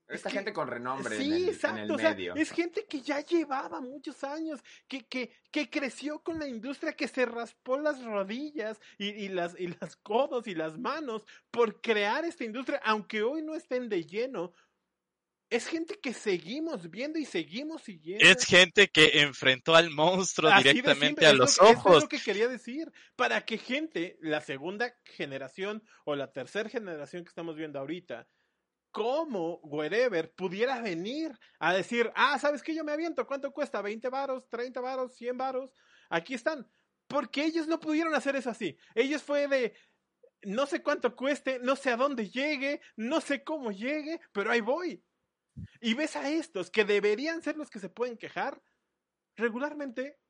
Esta 0.08 0.30
es 0.30 0.34
que- 0.34 0.38
gente 0.40 0.54
con 0.54 0.68
renombre 0.68 1.18
Sí, 1.18 1.24
en, 1.26 1.34
el, 1.34 1.50
exacto. 1.50 1.78
en 1.78 1.84
el 1.86 1.92
o 1.92 1.98
sea, 1.98 2.10
medio. 2.12 2.36
es 2.36 2.52
gente 2.52 2.86
que 2.88 3.02
ya 3.02 3.22
llevaba 3.22 3.82
muchos 3.82 4.24
años, 4.24 4.62
que, 4.88 5.06
que, 5.08 5.32
que 5.52 5.70
creció 5.70 6.20
con 6.22 6.38
la 6.40 6.48
industria, 6.48 6.94
que 6.94 7.08
se 7.08 7.26
raspó 7.26 7.78
las 7.80 8.04
rodillas 8.04 8.80
y, 9.00 9.08
y 9.10 9.30
las, 9.30 9.60
y 9.60 9.68
las 9.80 9.96
codos 9.96 10.46
y 10.48 10.54
las 10.54 10.78
manos 10.78 11.26
por 11.50 11.82
crear 11.82 12.24
esta 12.24 12.44
industria, 12.44 12.80
aunque 12.84 13.24
hoy 13.24 13.42
no 13.42 13.56
estén 13.56 13.90
de 13.90 14.06
lleno. 14.06 14.54
Es 15.50 15.68
gente 15.68 16.00
que 16.00 16.12
seguimos 16.14 16.90
viendo 16.90 17.20
y 17.20 17.26
seguimos 17.26 17.84
siguiendo. 17.84 18.26
Es 18.26 18.46
gente 18.46 18.88
que 18.88 19.22
enfrentó 19.22 19.76
al 19.76 19.92
monstruo 19.92 20.50
Así 20.52 20.64
directamente 20.70 21.08
simple, 21.08 21.28
a 21.28 21.30
es 21.30 21.36
lo 21.36 21.44
los 21.44 21.58
que- 21.60 21.66
eso 21.70 21.98
es 21.98 22.04
lo 22.04 22.10
que 22.10 22.20
quería 22.20 22.48
decir. 22.48 22.92
Para 23.16 23.46
que 23.46 23.58
gente, 23.60 24.18
la 24.22 24.42
segunda 24.42 24.96
generación 25.04 25.84
o 26.04 26.16
la 26.16 26.32
tercera 26.32 26.68
generación 26.68 27.24
que 27.24 27.30
estamos 27.30 27.56
viendo 27.56 27.78
ahorita, 27.80 28.28
como 28.96 29.60
wherever 29.64 30.34
pudiera 30.36 30.82
venir 30.82 31.38
a 31.60 31.74
decir, 31.74 32.10
ah, 32.16 32.40
¿sabes 32.40 32.64
qué? 32.64 32.74
Yo 32.74 32.86
me 32.86 32.94
aviento, 32.94 33.28
¿cuánto 33.28 33.52
cuesta? 33.52 33.82
¿20 33.82 34.10
varos? 34.10 34.50
¿30 34.50 34.82
varos? 34.82 35.20
¿100 35.20 35.36
varos? 35.36 35.74
Aquí 36.10 36.34
están. 36.34 36.66
Porque 37.06 37.44
ellos 37.44 37.68
no 37.68 37.82
pudieron 37.82 38.16
hacer 38.16 38.38
eso 38.38 38.50
así. 38.50 38.78
Ellos 38.94 39.22
fue 39.22 39.50
de, 39.50 39.76
no 40.44 40.66
sé 40.66 40.82
cuánto 40.82 41.14
cueste, 41.14 41.60
no 41.60 41.76
sé 41.76 41.90
a 41.90 41.98
dónde 41.98 42.30
llegue, 42.30 42.80
no 42.96 43.20
sé 43.20 43.44
cómo 43.44 43.74
llegue, 43.74 44.22
pero 44.32 44.50
ahí 44.50 44.62
voy. 44.62 45.04
Y 45.82 45.94
ves 45.94 46.16
a 46.16 46.30
estos 46.30 46.72
que 46.72 46.86
deberían 46.86 47.42
ser 47.42 47.58
los 47.58 47.70
que 47.70 47.80
se 47.80 47.90
pueden 47.90 48.18
quejar, 48.18 48.64
regularmente 49.36 50.22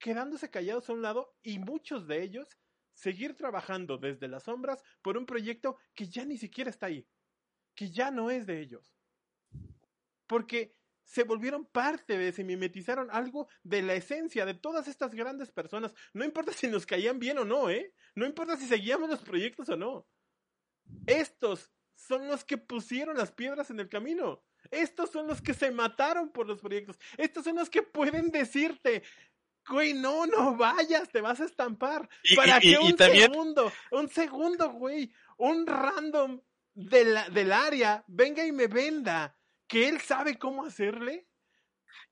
quedándose 0.00 0.50
callados 0.50 0.90
a 0.90 0.92
un 0.92 1.02
lado 1.02 1.36
y 1.40 1.60
muchos 1.60 2.08
de 2.08 2.20
ellos 2.20 2.48
seguir 2.94 3.36
trabajando 3.36 3.96
desde 3.96 4.26
las 4.26 4.42
sombras 4.42 4.82
por 5.02 5.16
un 5.16 5.24
proyecto 5.24 5.78
que 5.94 6.08
ya 6.08 6.24
ni 6.24 6.36
siquiera 6.36 6.68
está 6.68 6.86
ahí, 6.86 7.06
que 7.76 7.90
ya 7.92 8.10
no 8.10 8.30
es 8.32 8.46
de 8.46 8.60
ellos. 8.60 8.92
Porque 10.26 10.74
se 11.04 11.22
volvieron 11.22 11.64
parte 11.66 12.18
de, 12.18 12.32
se 12.32 12.42
mimetizaron 12.42 13.08
algo 13.12 13.46
de 13.62 13.82
la 13.82 13.94
esencia 13.94 14.44
de 14.44 14.54
todas 14.54 14.88
estas 14.88 15.14
grandes 15.14 15.52
personas. 15.52 15.94
No 16.12 16.24
importa 16.24 16.52
si 16.52 16.66
nos 16.66 16.84
caían 16.84 17.20
bien 17.20 17.38
o 17.38 17.44
no, 17.44 17.70
¿eh? 17.70 17.94
No 18.16 18.26
importa 18.26 18.56
si 18.56 18.66
seguíamos 18.66 19.08
los 19.08 19.20
proyectos 19.22 19.68
o 19.68 19.76
no. 19.76 20.06
Estos 21.06 21.70
son 21.94 22.26
los 22.26 22.44
que 22.44 22.58
pusieron 22.58 23.16
las 23.16 23.30
piedras 23.30 23.70
en 23.70 23.78
el 23.78 23.88
camino. 23.88 24.42
Estos 24.72 25.10
son 25.10 25.28
los 25.28 25.40
que 25.40 25.54
se 25.54 25.70
mataron 25.70 26.30
por 26.30 26.46
los 26.48 26.60
proyectos. 26.60 26.98
Estos 27.16 27.44
son 27.44 27.54
los 27.54 27.70
que 27.70 27.82
pueden 27.82 28.30
decirte, 28.32 29.04
güey, 29.68 29.94
no, 29.94 30.26
no 30.26 30.56
vayas, 30.56 31.08
te 31.10 31.20
vas 31.20 31.40
a 31.40 31.44
estampar. 31.44 32.08
Y- 32.24 32.34
Para 32.34 32.58
y- 32.60 32.72
y 32.72 32.76
un 32.76 32.96
también- 32.96 33.30
segundo, 33.32 33.72
un 33.92 34.08
segundo, 34.08 34.70
güey, 34.72 35.12
un 35.38 35.66
random 35.66 36.40
de 36.76 37.04
del 37.32 37.52
área 37.52 38.04
venga 38.06 38.46
y 38.46 38.52
me 38.52 38.68
venda 38.68 39.36
que 39.66 39.88
él 39.88 40.00
sabe 40.00 40.38
cómo 40.38 40.64
hacerle. 40.64 41.26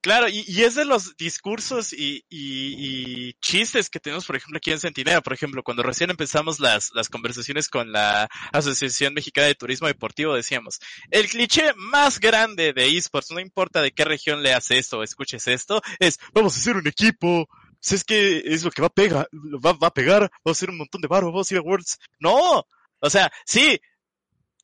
Claro, 0.01 0.29
y, 0.29 0.45
y 0.47 0.65
es 0.65 0.75
de 0.75 0.85
los 0.85 1.17
discursos 1.17 1.93
y, 1.95 2.25
y- 2.29 3.29
y 3.29 3.33
chistes 3.41 3.89
que 3.89 4.01
tenemos, 4.01 4.27
por 4.27 4.37
ejemplo, 4.37 4.59
aquí 4.59 4.71
en 4.71 4.79
Centinela. 4.81 5.23
Por 5.23 5.33
ejemplo, 5.33 5.63
cuando 5.63 5.83
recién 5.83 6.11
empezamos 6.11 6.61
las, 6.61 6.91
las 6.95 7.09
conversaciones 7.09 7.69
con 7.71 7.91
la 7.91 8.29
Asociación 8.53 9.15
Mexicana 9.15 9.47
de 9.47 9.55
Turismo 9.55 9.87
Deportivo, 9.87 10.35
decíamos, 10.35 10.79
el 11.11 11.27
cliché 11.29 11.73
más 11.77 12.21
grande 12.21 12.75
de 12.75 12.87
esports, 12.97 13.31
no 13.31 13.41
importa 13.41 13.81
de 13.81 13.93
qué 13.93 14.05
región 14.05 14.43
leas 14.43 14.71
esto 14.71 14.99
o 14.99 15.03
escuches 15.03 15.47
esto, 15.49 15.81
es, 15.99 16.19
vamos 16.35 16.55
a 16.55 16.59
hacer 16.61 16.77
un 16.77 16.87
equipo, 16.87 17.49
si 17.81 17.95
es 17.95 18.05
que 18.05 18.43
es 18.45 18.63
lo 18.63 18.71
que 18.71 18.83
va 18.83 18.89
a 18.89 18.91
pegar, 18.91 19.27
va, 19.33 19.73
va 19.73 19.89
a 19.89 19.95
pegar, 19.95 20.23
va 20.25 20.29
a 20.47 20.51
hacer 20.51 20.69
un 20.69 20.77
montón 20.79 21.01
de 21.01 21.09
barro, 21.09 21.29
vamos 21.33 21.51
a 21.51 21.55
ir 21.55 21.61
a 21.61 21.63
Worlds. 21.63 21.99
No, 22.19 22.67
o 23.01 23.11
sea, 23.11 23.33
sí, 23.47 23.81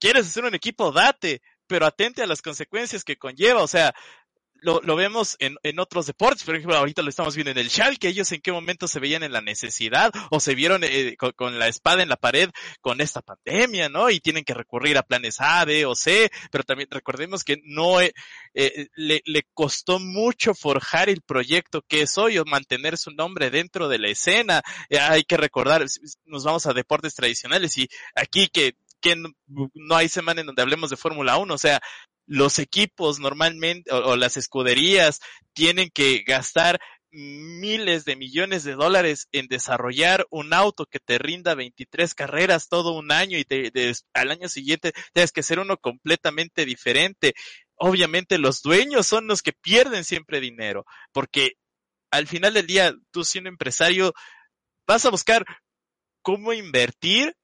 quieres 0.00 0.26
hacer 0.26 0.44
un 0.44 0.54
equipo, 0.54 0.90
date, 0.90 1.42
pero 1.66 1.86
atente 1.86 2.22
a 2.22 2.26
las 2.26 2.42
consecuencias 2.42 3.04
que 3.04 3.16
conlleva, 3.16 3.62
o 3.62 3.68
sea, 3.68 3.94
lo, 4.62 4.80
lo 4.82 4.96
vemos 4.96 5.36
en, 5.38 5.56
en 5.62 5.78
otros 5.78 6.06
deportes, 6.06 6.44
por 6.44 6.54
ejemplo, 6.54 6.76
ahorita 6.76 7.02
lo 7.02 7.08
estamos 7.08 7.34
viendo 7.34 7.50
en 7.50 7.58
el 7.58 7.70
que 7.98 8.08
ellos 8.08 8.30
en 8.32 8.40
qué 8.40 8.52
momento 8.52 8.88
se 8.88 9.00
veían 9.00 9.22
en 9.22 9.32
la 9.32 9.40
necesidad 9.40 10.12
o 10.30 10.40
se 10.40 10.54
vieron 10.54 10.82
eh, 10.84 11.16
con, 11.18 11.32
con, 11.32 11.58
la 11.58 11.68
espada 11.68 12.02
en 12.02 12.08
la 12.08 12.16
pared 12.16 12.50
con 12.80 13.00
esta 13.00 13.22
pandemia, 13.22 13.88
¿no? 13.88 14.10
Y 14.10 14.20
tienen 14.20 14.44
que 14.44 14.54
recurrir 14.54 14.98
a 14.98 15.02
planes 15.02 15.40
A, 15.40 15.64
B 15.64 15.86
o 15.86 15.94
C, 15.94 16.30
pero 16.50 16.64
también 16.64 16.88
recordemos 16.90 17.44
que 17.44 17.60
no 17.64 18.00
eh, 18.00 18.12
eh, 18.54 18.88
le, 18.94 19.22
le 19.24 19.46
costó 19.54 19.98
mucho 19.98 20.54
forjar 20.54 21.08
el 21.08 21.22
proyecto 21.22 21.82
que 21.82 22.02
es 22.02 22.18
hoy 22.18 22.38
o 22.38 22.44
mantener 22.44 22.98
su 22.98 23.10
nombre 23.12 23.50
dentro 23.50 23.88
de 23.88 23.98
la 23.98 24.08
escena. 24.08 24.62
Eh, 24.88 24.98
hay 24.98 25.24
que 25.24 25.36
recordar, 25.36 25.84
nos 26.24 26.44
vamos 26.44 26.66
a 26.66 26.72
deportes 26.72 27.14
tradicionales 27.14 27.76
y 27.78 27.88
aquí 28.14 28.48
que 28.48 28.74
que 29.00 29.16
no 29.16 29.96
hay 29.96 30.08
semana 30.08 30.40
en 30.40 30.46
donde 30.46 30.62
hablemos 30.62 30.90
de 30.90 30.96
Fórmula 30.96 31.36
1, 31.36 31.54
o 31.54 31.58
sea, 31.58 31.80
los 32.26 32.60
equipos 32.60 33.18
normalmente 33.18 33.92
o, 33.92 34.14
las 34.16 34.36
escuderías 34.36 35.20
tienen 35.52 35.90
que 35.92 36.22
gastar 36.24 36.80
miles 37.10 38.04
de 38.04 38.14
millones 38.14 38.62
de 38.62 38.74
dólares 38.74 39.26
en 39.32 39.48
desarrollar 39.48 40.26
un 40.30 40.54
auto 40.54 40.86
que 40.86 41.00
te 41.00 41.18
rinda 41.18 41.56
23 41.56 42.14
carreras 42.14 42.68
todo 42.68 42.92
un 42.92 43.10
año 43.10 43.36
y 43.36 43.44
te, 43.44 43.72
al 44.14 44.30
año 44.30 44.48
siguiente 44.48 44.92
tienes 45.12 45.32
que 45.32 45.42
ser 45.42 45.58
uno 45.58 45.76
completamente 45.76 46.64
diferente. 46.64 47.34
Obviamente 47.74 48.38
los 48.38 48.62
dueños 48.62 49.08
son 49.08 49.26
los 49.26 49.42
que 49.42 49.52
pierden 49.52 50.04
siempre 50.04 50.38
dinero, 50.38 50.84
porque 51.12 51.54
al 52.12 52.28
final 52.28 52.54
del 52.54 52.68
día 52.68 52.94
tú 53.10 53.24
siendo 53.24 53.50
empresario 53.50 54.12
vas 54.86 55.04
a 55.04 55.10
buscar 55.10 55.44
cómo 56.22 56.52
invertir, 56.52 57.34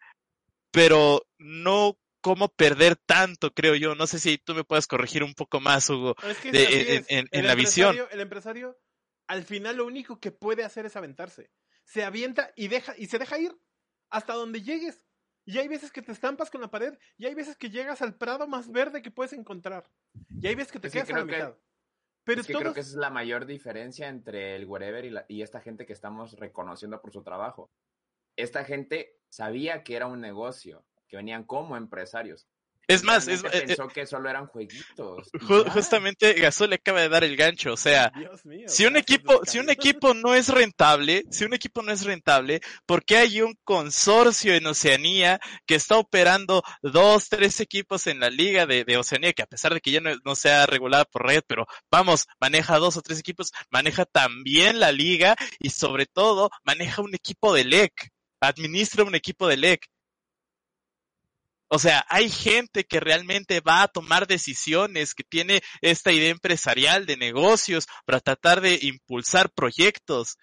pero 0.77 1.23
no 1.39 1.99
cómo 2.21 2.49
perder 2.49 2.97
tanto, 2.97 3.53
creo 3.55 3.75
yo. 3.77 3.95
No 3.95 4.07
sé 4.07 4.19
si 4.19 4.37
tú 4.37 4.55
me 4.55 4.63
puedes 4.65 4.87
corregir 4.87 5.23
un 5.25 5.33
poco 5.33 5.59
más, 5.59 5.89
Hugo, 5.89 6.15
Es 6.29 6.37
que 6.39 6.53
de, 6.53 7.05
en, 7.09 7.47
la 7.47 7.55
visión. 7.55 7.91
empresario- 7.97 8.11
El 8.11 8.21
empresario, 8.21 8.79
al 9.27 9.43
final, 9.45 9.77
lo 9.79 9.87
único 9.87 10.21
que 10.21 10.33
puede 10.33 10.65
hacer 10.65 10.85
es 10.85 10.95
aventarse. 10.97 11.51
Se 11.85 12.05
avienta 12.05 12.53
y 12.57 12.69
deja, 12.69 12.95
y 12.99 13.07
se 13.07 13.19
deja 13.19 13.39
ir 13.39 13.57
hasta 14.11 14.35
donde 14.35 14.61
llegues. 14.63 15.03
Y 15.47 15.59
hay 15.59 15.69
veces 15.69 15.93
que 15.93 16.03
te 16.03 16.13
estampas 16.13 16.51
con 16.51 16.61
la 16.61 16.71
pared, 16.71 16.99
y 17.17 17.25
hay 17.27 17.35
veces 17.35 17.57
que 17.57 17.71
llegas 17.71 18.03
al 18.03 18.17
prado 18.17 18.47
más 18.49 18.71
verde 18.71 19.01
que 19.01 19.11
puedes 19.13 19.33
encontrar. 19.33 19.91
Y 20.43 20.47
hay 20.49 20.57
veces 20.57 20.73
que 20.73 20.81
te 20.81 20.89
Es 20.89 20.93
que 20.93 20.99
quedas 20.99 21.11
a 21.11 21.13
la 21.21 21.25
creo 21.25 21.27
que- 21.27 21.45
mitad. 21.45 21.59
Pero 22.25 22.41
es 22.41 22.47
que 22.49 22.53
todos, 22.55 22.63
creo 22.65 22.75
que 22.75 22.81
esa 22.81 22.91
es 22.91 22.97
la 22.97 23.11
mayor 23.11 23.47
diferencia 23.47 24.09
entre 24.09 24.57
el 24.57 24.67
wherever 24.67 25.05
y, 25.05 25.11
la- 25.11 25.25
y 25.29 25.43
esta 25.43 25.61
gente 25.61 25.87
que 25.87 25.93
estamos 25.95 26.33
reconociendo 26.39 27.01
por 27.01 27.13
su 27.13 27.23
trabajo. 27.23 27.71
Esta 28.37 28.65
gente 28.65 29.16
sabía 29.29 29.83
que 29.83 29.97
era 29.97 30.07
un 30.07 30.21
negocio, 30.21 30.85
que 31.09 31.17
venían 31.17 31.45
como 31.45 31.77
empresarios. 31.77 32.47
Es 32.89 33.03
más, 33.03 33.27
es, 33.27 33.43
eh, 33.43 33.65
pensó 33.67 33.89
que 33.89 34.07
solo 34.07 34.31
eran 34.31 34.47
jueguitos. 34.47 35.29
y 35.35 35.39
ju- 35.39 35.65
ya. 35.65 35.73
justamente 35.73 36.33
Gasol 36.35 36.71
le 36.71 36.77
acaba 36.77 37.01
de 37.01 37.09
dar 37.09 37.25
el 37.25 37.37
gancho, 37.37 37.73
o 37.73 37.77
sea, 37.77 38.13
Dios 38.17 38.47
mío, 38.47 38.69
si 38.69 38.87
un 38.87 38.97
equipo, 38.97 39.41
si 39.45 39.59
un 39.59 39.71
equipo 39.71 40.15
no 40.15 40.37
es 40.37 40.49
rentable, 40.51 41.25
si 41.29 41.45
un 41.45 41.53
equipo 41.53 41.83
no 41.83 41.91
es 41.91 42.05
rentable, 42.05 42.61
¿por 42.87 43.05
qué 43.05 43.17
hay 43.17 43.43
un 43.43 43.59
consorcio 43.65 44.55
en 44.55 44.69
Oceanía 44.69 45.41
que 45.67 45.75
está 45.75 45.99
operando 45.99 46.63
dos, 46.81 47.29
tres 47.29 47.59
equipos 47.59 48.07
en 48.07 48.21
la 48.21 48.31
liga 48.31 48.67
de, 48.67 48.85
de 48.85 48.97
Oceanía, 48.99 49.33
que 49.33 49.43
a 49.43 49.47
pesar 49.47 49.75
de 49.75 49.81
que 49.81 49.91
ya 49.91 50.01
no, 50.01 50.11
no 50.25 50.37
sea 50.37 50.67
regulada 50.67 51.05
por 51.07 51.27
red, 51.27 51.43
pero 51.45 51.67
vamos, 51.91 52.27
maneja 52.41 52.79
dos 52.79 52.97
o 52.97 53.03
tres 53.03 53.19
equipos, 53.19 53.51
maneja 53.69 54.05
también 54.05 54.79
la 54.79 54.93
liga 54.93 55.35
y 55.59 55.71
sobre 55.71 56.07
todo 56.07 56.51
maneja 56.63 57.03
un 57.03 57.17
equipo 57.17 57.53
de 57.53 57.65
LEC, 57.65 58.13
administra 58.41 59.05
un 59.05 59.15
equipo 59.15 59.47
de 59.49 59.57
LEC. 59.57 59.87
O 61.69 61.79
sea, 61.79 62.05
hay 62.09 62.29
gente 62.29 62.85
que 62.85 63.01
realmente 63.01 63.61
va 63.61 63.83
a 63.83 63.89
tomar 63.89 64.29
decisiones, 64.29 65.15
que 65.15 65.25
tiene 65.25 65.63
esta 65.81 66.13
idea 66.13 66.31
empresarial 66.31 67.07
de 67.07 67.17
negocios 67.17 67.87
para 68.05 68.21
tratar 68.21 68.61
de 68.61 68.79
impulsar 68.83 69.51
proyectos. 69.51 70.37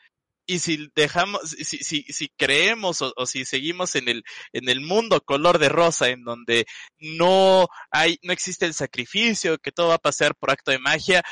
Y 0.45 0.59
si 0.59 0.89
dejamos, 0.93 1.41
si, 1.51 1.77
si, 1.77 2.03
si 2.03 2.27
creemos 2.35 3.01
o, 3.01 3.13
o, 3.15 3.25
si 3.25 3.45
seguimos 3.45 3.95
en 3.95 4.09
el, 4.09 4.23
en 4.51 4.67
el 4.67 4.81
mundo 4.81 5.21
color 5.21 5.59
de 5.59 5.69
rosa, 5.69 6.09
en 6.09 6.25
donde 6.25 6.65
no 6.99 7.67
hay, 7.89 8.17
no 8.23 8.33
existe 8.33 8.65
el 8.65 8.73
sacrificio, 8.73 9.57
que 9.59 9.71
todo 9.71 9.89
va 9.89 9.95
a 9.95 9.99
pasar 9.99 10.35
por 10.35 10.51
acto 10.51 10.71
de 10.71 10.79
magia, 10.79 11.23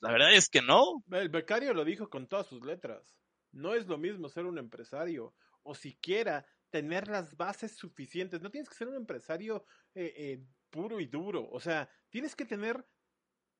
la 0.00 0.12
verdad 0.12 0.34
es 0.34 0.50
que 0.50 0.60
no. 0.60 1.02
El 1.10 1.30
becario 1.30 1.72
lo 1.72 1.86
dijo 1.86 2.10
con 2.10 2.26
todas 2.26 2.48
sus 2.48 2.62
letras. 2.66 3.16
No 3.52 3.74
es 3.74 3.86
lo 3.86 3.96
mismo 3.96 4.28
ser 4.28 4.44
un 4.44 4.58
empresario 4.58 5.34
o 5.62 5.74
siquiera 5.74 6.46
tener 6.70 7.08
las 7.08 7.36
bases 7.36 7.76
suficientes. 7.76 8.40
No 8.40 8.50
tienes 8.50 8.68
que 8.68 8.74
ser 8.74 8.88
un 8.88 8.96
empresario 8.96 9.64
eh, 9.94 10.12
eh, 10.16 10.44
puro 10.70 11.00
y 11.00 11.06
duro. 11.06 11.48
O 11.50 11.60
sea, 11.60 11.88
tienes 12.08 12.34
que 12.34 12.46
tener, 12.46 12.84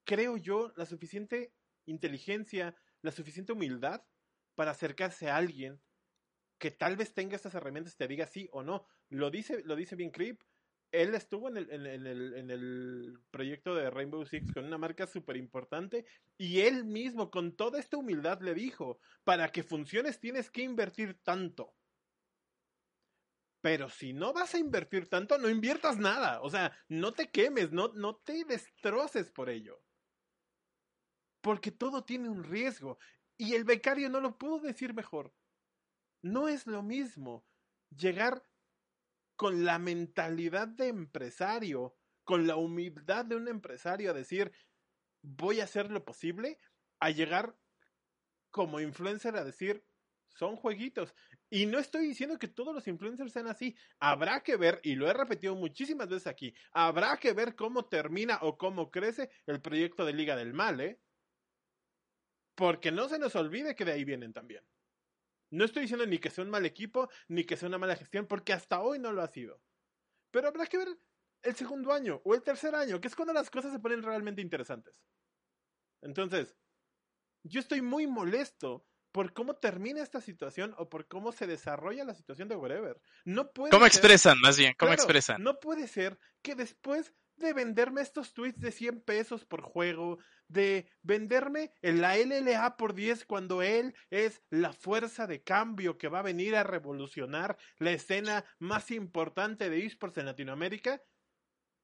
creo 0.04 0.36
yo, 0.36 0.72
la 0.76 0.86
suficiente 0.86 1.54
inteligencia, 1.84 2.74
la 3.02 3.12
suficiente 3.12 3.52
humildad 3.52 4.02
para 4.54 4.70
acercarse 4.70 5.28
a 5.28 5.36
alguien 5.36 5.80
que 6.58 6.70
tal 6.70 6.96
vez 6.96 7.12
tenga 7.12 7.36
estas 7.36 7.54
herramientas 7.54 7.94
y 7.94 7.96
te 7.96 8.08
diga 8.08 8.26
sí 8.26 8.48
o 8.52 8.62
no. 8.62 8.86
Lo 9.10 9.30
dice, 9.30 9.62
lo 9.64 9.76
dice 9.76 9.96
bien 9.96 10.10
Creep. 10.10 10.40
Él 10.90 11.14
estuvo 11.14 11.48
en 11.48 11.56
el, 11.56 11.70
en, 11.70 11.86
en 11.86 12.06
el, 12.06 12.34
en 12.34 12.50
el 12.50 13.18
proyecto 13.30 13.74
de 13.74 13.90
Rainbow 13.90 14.24
Six 14.24 14.52
con 14.52 14.66
una 14.66 14.78
marca 14.78 15.06
súper 15.06 15.36
importante 15.36 16.04
y 16.38 16.60
él 16.60 16.84
mismo, 16.84 17.30
con 17.30 17.56
toda 17.56 17.80
esta 17.80 17.96
humildad, 17.96 18.40
le 18.42 18.54
dijo, 18.54 19.00
para 19.24 19.50
que 19.50 19.62
funciones 19.62 20.20
tienes 20.20 20.50
que 20.50 20.62
invertir 20.62 21.18
tanto. 21.22 21.74
Pero 23.62 23.88
si 23.88 24.12
no 24.12 24.32
vas 24.32 24.54
a 24.54 24.58
invertir 24.58 25.08
tanto, 25.08 25.38
no 25.38 25.48
inviertas 25.48 25.96
nada. 25.96 26.42
O 26.42 26.50
sea, 26.50 26.76
no 26.88 27.12
te 27.12 27.30
quemes, 27.30 27.70
no, 27.70 27.88
no 27.94 28.16
te 28.16 28.44
destroces 28.44 29.30
por 29.30 29.48
ello. 29.48 29.80
Porque 31.40 31.70
todo 31.70 32.04
tiene 32.04 32.28
un 32.28 32.42
riesgo. 32.42 32.98
Y 33.38 33.54
el 33.54 33.64
becario 33.64 34.10
no 34.10 34.20
lo 34.20 34.36
pudo 34.36 34.58
decir 34.58 34.94
mejor. 34.94 35.32
No 36.22 36.48
es 36.48 36.66
lo 36.66 36.82
mismo 36.82 37.46
llegar 37.96 38.44
con 39.36 39.64
la 39.64 39.78
mentalidad 39.78 40.66
de 40.66 40.88
empresario, 40.88 41.96
con 42.24 42.48
la 42.48 42.56
humildad 42.56 43.24
de 43.24 43.36
un 43.36 43.46
empresario 43.46 44.10
a 44.10 44.14
decir, 44.14 44.52
voy 45.22 45.60
a 45.60 45.64
hacer 45.64 45.90
lo 45.90 46.04
posible, 46.04 46.58
a 47.00 47.10
llegar 47.10 47.56
como 48.50 48.80
influencer 48.80 49.36
a 49.36 49.44
decir, 49.44 49.84
son 50.34 50.56
jueguitos. 50.56 51.14
Y 51.50 51.66
no 51.66 51.78
estoy 51.78 52.06
diciendo 52.06 52.38
que 52.38 52.48
todos 52.48 52.74
los 52.74 52.88
influencers 52.88 53.32
sean 53.32 53.46
así. 53.46 53.76
Habrá 53.98 54.42
que 54.42 54.56
ver, 54.56 54.80
y 54.82 54.94
lo 54.94 55.08
he 55.08 55.12
repetido 55.12 55.54
muchísimas 55.54 56.08
veces 56.08 56.26
aquí, 56.26 56.54
habrá 56.72 57.16
que 57.18 57.32
ver 57.32 57.54
cómo 57.54 57.86
termina 57.86 58.38
o 58.42 58.56
cómo 58.56 58.90
crece 58.90 59.30
el 59.46 59.60
proyecto 59.60 60.04
de 60.04 60.12
Liga 60.14 60.36
del 60.36 60.54
Mal, 60.54 60.80
¿eh? 60.80 61.00
Porque 62.54 62.92
no 62.92 63.08
se 63.08 63.18
nos 63.18 63.34
olvide 63.36 63.74
que 63.74 63.84
de 63.84 63.92
ahí 63.92 64.04
vienen 64.04 64.32
también. 64.32 64.64
No 65.50 65.64
estoy 65.64 65.82
diciendo 65.82 66.06
ni 66.06 66.18
que 66.18 66.30
sea 66.30 66.44
un 66.44 66.50
mal 66.50 66.64
equipo, 66.64 67.10
ni 67.28 67.44
que 67.44 67.56
sea 67.56 67.68
una 67.68 67.78
mala 67.78 67.96
gestión, 67.96 68.26
porque 68.26 68.52
hasta 68.52 68.80
hoy 68.80 68.98
no 68.98 69.12
lo 69.12 69.22
ha 69.22 69.28
sido. 69.28 69.60
Pero 70.30 70.48
habrá 70.48 70.66
que 70.66 70.78
ver 70.78 70.88
el 71.42 71.54
segundo 71.54 71.92
año 71.92 72.22
o 72.24 72.34
el 72.34 72.42
tercer 72.42 72.74
año, 72.74 73.00
que 73.00 73.08
es 73.08 73.16
cuando 73.16 73.34
las 73.34 73.50
cosas 73.50 73.72
se 73.72 73.78
ponen 73.78 74.02
realmente 74.02 74.40
interesantes. 74.40 75.02
Entonces, 76.00 76.56
yo 77.44 77.60
estoy 77.60 77.82
muy 77.82 78.06
molesto 78.06 78.86
por 79.12 79.32
cómo 79.34 79.54
termina 79.54 80.02
esta 80.02 80.20
situación 80.20 80.74
o 80.78 80.88
por 80.88 81.06
cómo 81.06 81.32
se 81.32 81.46
desarrolla 81.46 82.04
la 82.04 82.14
situación 82.14 82.48
de 82.48 82.56
Wherever. 82.56 83.00
No 83.24 83.52
puede 83.52 83.70
¿Cómo 83.70 83.84
ser, 83.84 83.92
expresan, 83.92 84.40
más 84.40 84.56
bien? 84.56 84.74
¿Cómo 84.78 84.88
claro, 84.88 85.02
expresan? 85.02 85.42
No 85.42 85.60
puede 85.60 85.86
ser 85.86 86.18
que 86.40 86.54
después 86.54 87.14
de 87.36 87.52
venderme 87.52 88.00
estos 88.00 88.34
tweets 88.34 88.60
de 88.60 88.72
100 88.72 89.02
pesos 89.02 89.44
por 89.44 89.62
juego, 89.62 90.18
de 90.48 90.88
venderme 91.02 91.72
en 91.82 92.00
la 92.00 92.16
LLA 92.16 92.76
por 92.76 92.94
10 92.94 93.24
cuando 93.24 93.62
él 93.62 93.94
es 94.10 94.42
la 94.50 94.72
fuerza 94.72 95.26
de 95.26 95.42
cambio 95.42 95.98
que 95.98 96.08
va 96.08 96.20
a 96.20 96.22
venir 96.22 96.56
a 96.56 96.62
revolucionar 96.62 97.56
la 97.78 97.92
escena 97.92 98.44
más 98.58 98.90
importante 98.90 99.70
de 99.70 99.84
esports 99.84 100.18
en 100.18 100.26
Latinoamérica, 100.26 101.02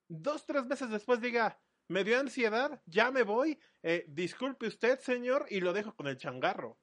dos, 0.09 0.47
tres 0.47 0.67
meses 0.67 0.91
después 0.91 1.21
diga, 1.21 1.61
me 1.89 2.05
dio 2.05 2.21
ansiedad, 2.21 2.83
ya 2.87 3.11
me 3.11 3.23
voy, 3.23 3.59
eh, 3.83 4.05
disculpe 4.09 4.67
usted, 4.67 4.99
señor, 5.01 5.47
y 5.49 5.61
lo 5.61 5.73
dejo 5.73 5.95
con 5.95 6.07
el 6.07 6.19
changarro. 6.19 6.79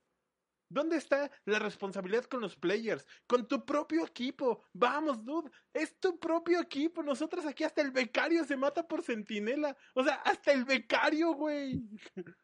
¿Dónde 0.69 0.97
está 0.97 1.29
la 1.45 1.59
responsabilidad 1.59 2.25
con 2.25 2.41
los 2.41 2.55
players? 2.55 3.05
Con 3.27 3.47
tu 3.47 3.65
propio 3.65 4.05
equipo. 4.05 4.63
Vamos, 4.73 5.23
dude. 5.23 5.51
Es 5.73 5.99
tu 5.99 6.19
propio 6.19 6.59
equipo. 6.59 7.03
Nosotros 7.03 7.45
aquí 7.45 7.63
hasta 7.63 7.81
el 7.81 7.91
becario 7.91 8.43
se 8.45 8.57
mata 8.57 8.87
por 8.87 9.03
centinela. 9.03 9.75
O 9.93 10.03
sea, 10.03 10.15
hasta 10.15 10.51
el 10.51 10.65
becario, 10.65 11.33
güey. 11.33 11.81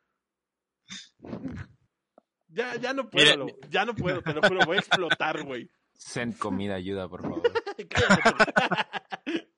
Ya, 2.53 2.75
ya 2.75 2.93
no 2.93 3.09
puedo, 3.09 3.37
lo- 3.37 3.47
ya 3.69 3.85
no 3.85 3.95
puedo, 3.95 4.21
te 4.21 4.33
lo 4.33 4.41
juro, 4.41 4.59
voy 4.65 4.75
a 4.75 4.79
explotar, 4.81 5.41
güey. 5.45 5.71
Send 5.93 6.37
comida, 6.37 6.75
ayuda, 6.75 7.07
por 7.07 7.21
favor. 7.21 7.41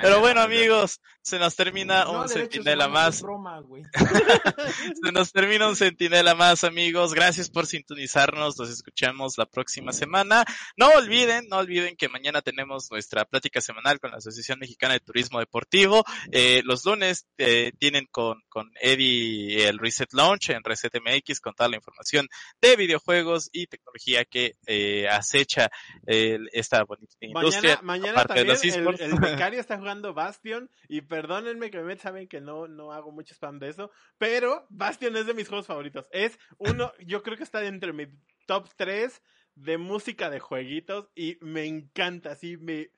Pero 0.00 0.20
bueno, 0.20 0.40
amigos, 0.42 1.00
se 1.22 1.38
nos 1.38 1.56
termina 1.56 2.04
No, 2.04 2.22
un 2.22 2.28
centinela 2.28 2.88
más. 2.88 3.22
broma. 3.22 3.62
Se 5.02 5.12
nos 5.12 5.32
termina 5.32 5.68
un 5.68 5.76
centinela 5.76 6.34
más, 6.34 6.62
amigos. 6.64 7.14
Gracias 7.14 7.50
por 7.50 7.66
sintonizarnos. 7.66 8.58
Nos 8.58 8.70
escuchamos 8.70 9.34
la 9.38 9.46
próxima 9.46 9.92
semana. 9.92 10.44
No 10.76 10.88
olviden, 10.90 11.46
no 11.48 11.58
olviden 11.58 11.96
que 11.96 12.08
mañana 12.08 12.42
tenemos 12.42 12.88
nuestra 12.90 13.24
plática 13.24 13.60
semanal 13.60 13.98
con 13.98 14.10
la 14.10 14.18
Asociación 14.18 14.58
Mexicana 14.58 14.94
de 14.94 15.00
Turismo 15.00 15.38
Deportivo. 15.40 16.04
Eh, 16.30 16.62
los 16.64 16.84
lunes 16.84 17.26
eh, 17.38 17.72
tienen 17.78 18.06
con, 18.10 18.42
con 18.48 18.70
Eddie 18.80 19.68
el 19.68 19.78
Reset 19.78 20.12
Launch 20.12 20.50
en 20.50 20.62
Reset 20.62 20.92
MX 21.00 21.40
con 21.40 21.54
toda 21.54 21.68
la 21.70 21.76
información 21.76 22.28
de 22.60 22.76
videojuegos 22.76 23.48
y 23.52 23.66
tecnología 23.66 24.24
que 24.24 24.56
eh, 24.66 25.06
acecha 25.08 25.70
el- 26.06 26.48
esta 26.52 26.84
bonita 26.84 27.14
industria. 27.20 27.80
Mañana, 27.82 27.82
mañana 27.82 28.20
aparte 28.20 28.44
de 28.44 28.46
también 28.54 28.54
los 28.54 28.62
el, 28.64 28.70
esports. 28.80 29.00
el 29.00 29.36
está 29.54 29.78
jugando 29.78 30.14
Bastion 30.14 30.70
y 30.88 31.02
perdónenme 31.02 31.70
que 31.70 31.80
me 31.82 31.96
saben 31.96 32.28
que 32.28 32.40
no, 32.40 32.68
no 32.68 32.92
hago 32.92 33.12
mucho 33.12 33.34
spam 33.34 33.58
de 33.58 33.68
eso, 33.68 33.90
pero 34.18 34.66
Bastion 34.70 35.16
es 35.16 35.26
de 35.26 35.34
mis 35.34 35.48
juegos 35.48 35.66
favoritos. 35.66 36.08
Es 36.12 36.38
uno, 36.58 36.92
yo 37.06 37.22
creo 37.22 37.36
que 37.36 37.42
está 37.42 37.64
entre 37.64 37.92
mi 37.92 38.06
top 38.46 38.68
3 38.76 39.22
de 39.54 39.78
música 39.78 40.30
de 40.30 40.40
jueguitos 40.40 41.08
y 41.14 41.38
me 41.40 41.64
encanta, 41.64 42.32
así 42.32 42.56
me, 42.56 42.90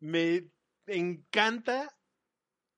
me 0.00 0.50
encanta 0.86 1.96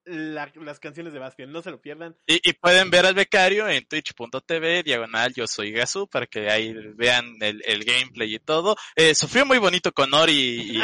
la- 0.05 0.51
las 0.57 0.79
canciones 0.81 1.13
de 1.13 1.19
Bastion, 1.19 1.53
no 1.53 1.63
se 1.63 1.71
lo 1.71 1.81
pierdan. 1.81 2.17
Y, 2.27 2.41
y 2.49 2.53
pueden 2.55 2.91
ver 2.91 3.07
al 3.07 3.15
becario 3.15 3.69
en 3.69 3.85
twitch.tv, 3.87 4.83
diagonal 4.83 5.33
yo 5.35 5.47
soy 5.47 5.73
Gasu, 5.73 6.09
para 6.09 6.27
que 6.27 6.51
ahí 6.51 6.75
vean 6.95 7.37
el, 7.41 7.63
el 7.67 7.85
gameplay 7.85 8.35
y 8.35 8.39
todo. 8.39 8.77
Eh, 8.97 9.15
sufrió 9.15 9.45
muy 9.47 9.59
bonito 9.59 9.93
con 9.93 10.13
Ori 10.15 10.33
y... 10.35 10.79
y- 10.79 10.81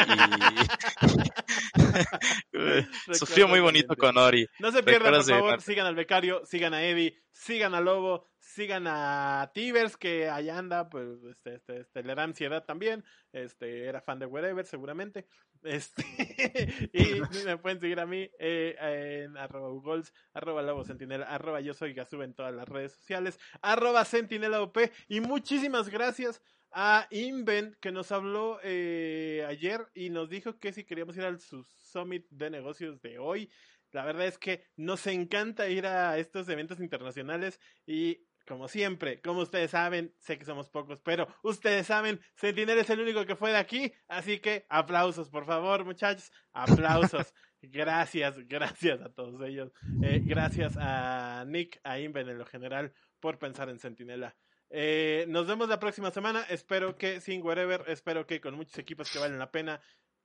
sufrió 3.13 3.47
muy 3.47 3.59
bonito 3.59 3.95
con 3.95 4.17
Ori. 4.17 4.47
No 4.59 4.71
se 4.71 4.83
pierdan, 4.83 5.13
por 5.15 5.23
favor, 5.25 5.61
sigan 5.61 5.85
al 5.87 5.95
becario, 5.95 6.41
sigan 6.45 6.73
a 6.73 6.83
Eddie, 6.83 7.21
sigan 7.31 7.75
a 7.75 7.81
Lobo, 7.81 8.30
sigan 8.51 8.85
a 8.87 9.51
Tibers, 9.53 9.97
que 9.97 10.29
allá 10.29 10.57
anda, 10.57 10.89
pues, 10.89 11.23
este, 11.23 11.55
este, 11.55 11.79
este, 11.81 12.03
le 12.03 12.15
da 12.15 12.23
ansiedad 12.23 12.65
también, 12.65 13.03
este, 13.31 13.85
era 13.85 14.01
fan 14.01 14.19
de 14.19 14.25
Wherever, 14.25 14.65
seguramente, 14.65 15.27
este, 15.63 16.03
y 16.93 17.21
me 17.45 17.57
pueden 17.57 17.79
seguir 17.79 17.99
a 17.99 18.05
mí, 18.05 18.29
eh, 18.39 19.23
en 19.23 19.37
arroba 19.37 19.71
ugols, 19.71 20.13
arroba 20.33 20.61
lobo 20.61 20.83
sentinela, 20.83 21.25
arroba 21.25 21.61
yo 21.61 21.73
soy 21.73 21.93
Gazú 21.93 22.21
en 22.21 22.33
todas 22.33 22.53
las 22.53 22.67
redes 22.67 22.93
sociales, 22.93 23.39
arroba 23.61 24.05
sentinela 24.05 24.61
OP, 24.61 24.77
y 25.07 25.21
muchísimas 25.21 25.89
gracias 25.89 26.41
a 26.71 27.07
Invent 27.11 27.75
que 27.79 27.91
nos 27.91 28.11
habló 28.11 28.59
eh, 28.63 29.45
ayer 29.47 29.87
y 29.93 30.09
nos 30.09 30.29
dijo 30.29 30.57
que 30.57 30.71
si 30.71 30.85
queríamos 30.85 31.17
ir 31.17 31.23
al 31.23 31.39
su 31.39 31.63
summit 31.63 32.25
de 32.29 32.49
negocios 32.49 33.01
de 33.01 33.19
hoy. 33.19 33.49
La 33.91 34.05
verdad 34.05 34.25
es 34.25 34.37
que 34.37 34.63
nos 34.77 35.05
encanta 35.05 35.67
ir 35.67 35.85
a 35.85 36.17
estos 36.17 36.47
eventos 36.47 36.79
internacionales 36.79 37.59
y 37.85 38.25
como 38.47 38.67
siempre, 38.67 39.21
como 39.21 39.41
ustedes 39.41 39.71
saben, 39.71 40.13
sé 40.19 40.37
que 40.37 40.45
somos 40.45 40.69
pocos, 40.69 40.99
pero 41.01 41.27
ustedes 41.43 41.87
saben, 41.87 42.19
Sentinel 42.35 42.79
es 42.79 42.89
el 42.89 42.99
único 42.99 43.25
que 43.25 43.35
fue 43.35 43.51
de 43.51 43.57
aquí, 43.57 43.93
así 44.07 44.39
que 44.39 44.65
aplausos, 44.69 45.29
por 45.29 45.45
favor, 45.45 45.85
muchachos, 45.85 46.31
aplausos. 46.53 47.33
Gracias, 47.63 48.39
gracias 48.47 49.01
a 49.01 49.13
todos 49.13 49.39
ellos. 49.47 49.71
Eh, 50.01 50.23
gracias 50.25 50.75
a 50.79 51.45
Nick, 51.45 51.79
a 51.83 51.99
Inven 51.99 52.27
en 52.27 52.39
lo 52.39 52.45
general, 52.47 52.91
por 53.19 53.37
pensar 53.37 53.69
en 53.69 53.77
Sentinela. 53.77 54.35
Eh, 54.71 55.25
nos 55.27 55.45
vemos 55.45 55.69
la 55.69 55.79
próxima 55.79 56.09
semana. 56.09 56.43
Espero 56.49 56.97
que 56.97 57.21
sin 57.21 57.43
wherever, 57.43 57.83
espero 57.87 58.25
que 58.25 58.41
con 58.41 58.55
muchos 58.55 58.79
equipos 58.79 59.11
que 59.11 59.19
valen 59.19 59.37
la 59.37 59.51
pena. 59.51 59.79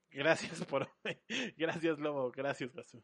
Gracias 0.09 0.65
por 0.65 0.89
Gracias, 1.57 1.99
Lobo. 1.99 2.31
Gracias, 2.31 2.73
Gasu. 2.73 3.03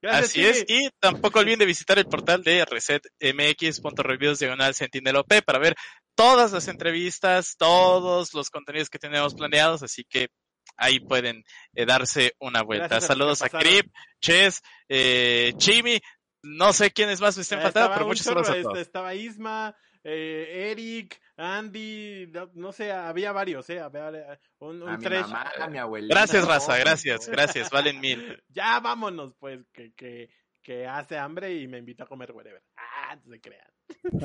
Gracias, 0.00 0.30
Así 0.30 0.44
es, 0.44 0.64
y 0.66 0.90
tampoco 0.98 1.38
olviden 1.38 1.60
de 1.60 1.66
visitar 1.66 1.96
el 1.98 2.06
portal 2.06 2.42
de 2.42 2.64
resetmx.reviews 2.64 4.40
diagonal 4.40 4.74
Sentinel 4.74 5.16
OP 5.16 5.42
para 5.44 5.60
ver 5.60 5.76
todas 6.16 6.52
las 6.52 6.66
entrevistas, 6.66 7.54
todos 7.56 8.34
los 8.34 8.50
contenidos 8.50 8.90
que 8.90 8.98
tenemos 8.98 9.34
planeados, 9.34 9.82
así 9.84 10.04
que 10.04 10.28
ahí 10.76 10.98
pueden 10.98 11.44
eh, 11.74 11.86
darse 11.86 12.34
una 12.40 12.62
vuelta. 12.62 12.88
Gracias 12.88 13.04
a 13.04 13.14
Saludos 13.14 13.42
a 13.42 13.44
pasaron. 13.46 13.68
Crip, 13.68 13.92
Ches, 14.20 14.60
eh, 14.88 15.52
Chimi, 15.56 16.00
no 16.42 16.72
sé 16.72 16.90
quiénes 16.90 17.20
más 17.20 17.36
me 17.36 17.42
estén 17.42 17.60
Eh, 17.60 17.62
faltando, 17.62 17.94
pero 17.94 18.16
saludos 18.16 18.48
a 18.50 18.56
este. 18.56 18.80
Estaba 18.80 19.14
Isma, 19.14 19.76
eh, 20.02 20.70
Eric, 20.72 21.20
Andy, 21.42 22.28
no, 22.32 22.50
no 22.54 22.72
sé, 22.72 22.92
había 22.92 23.32
varios, 23.32 23.68
eh, 23.70 23.80
había 23.80 24.38
un, 24.58 24.82
un 24.82 24.88
A 24.88 24.96
mi 24.96 25.04
tres. 25.04 25.22
mamá, 25.22 25.50
a 25.60 25.66
mi 25.68 25.78
abuelita. 25.78 26.14
Gracias, 26.14 26.46
raza, 26.46 26.78
gracias, 26.78 27.28
gracias, 27.28 27.70
valen 27.70 28.00
mil. 28.00 28.42
Ya 28.48 28.78
vámonos, 28.80 29.34
pues, 29.38 29.60
que, 29.72 29.92
que, 29.94 30.30
que 30.62 30.86
hace 30.86 31.18
hambre 31.18 31.54
y 31.54 31.66
me 31.66 31.78
invita 31.78 32.04
a 32.04 32.06
comer 32.06 32.30
wherever. 32.32 32.62
Ah, 32.76 33.16
no 33.16 33.30
se 33.32 33.40
crean. 33.40 33.68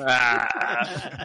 Ah. 0.06 0.48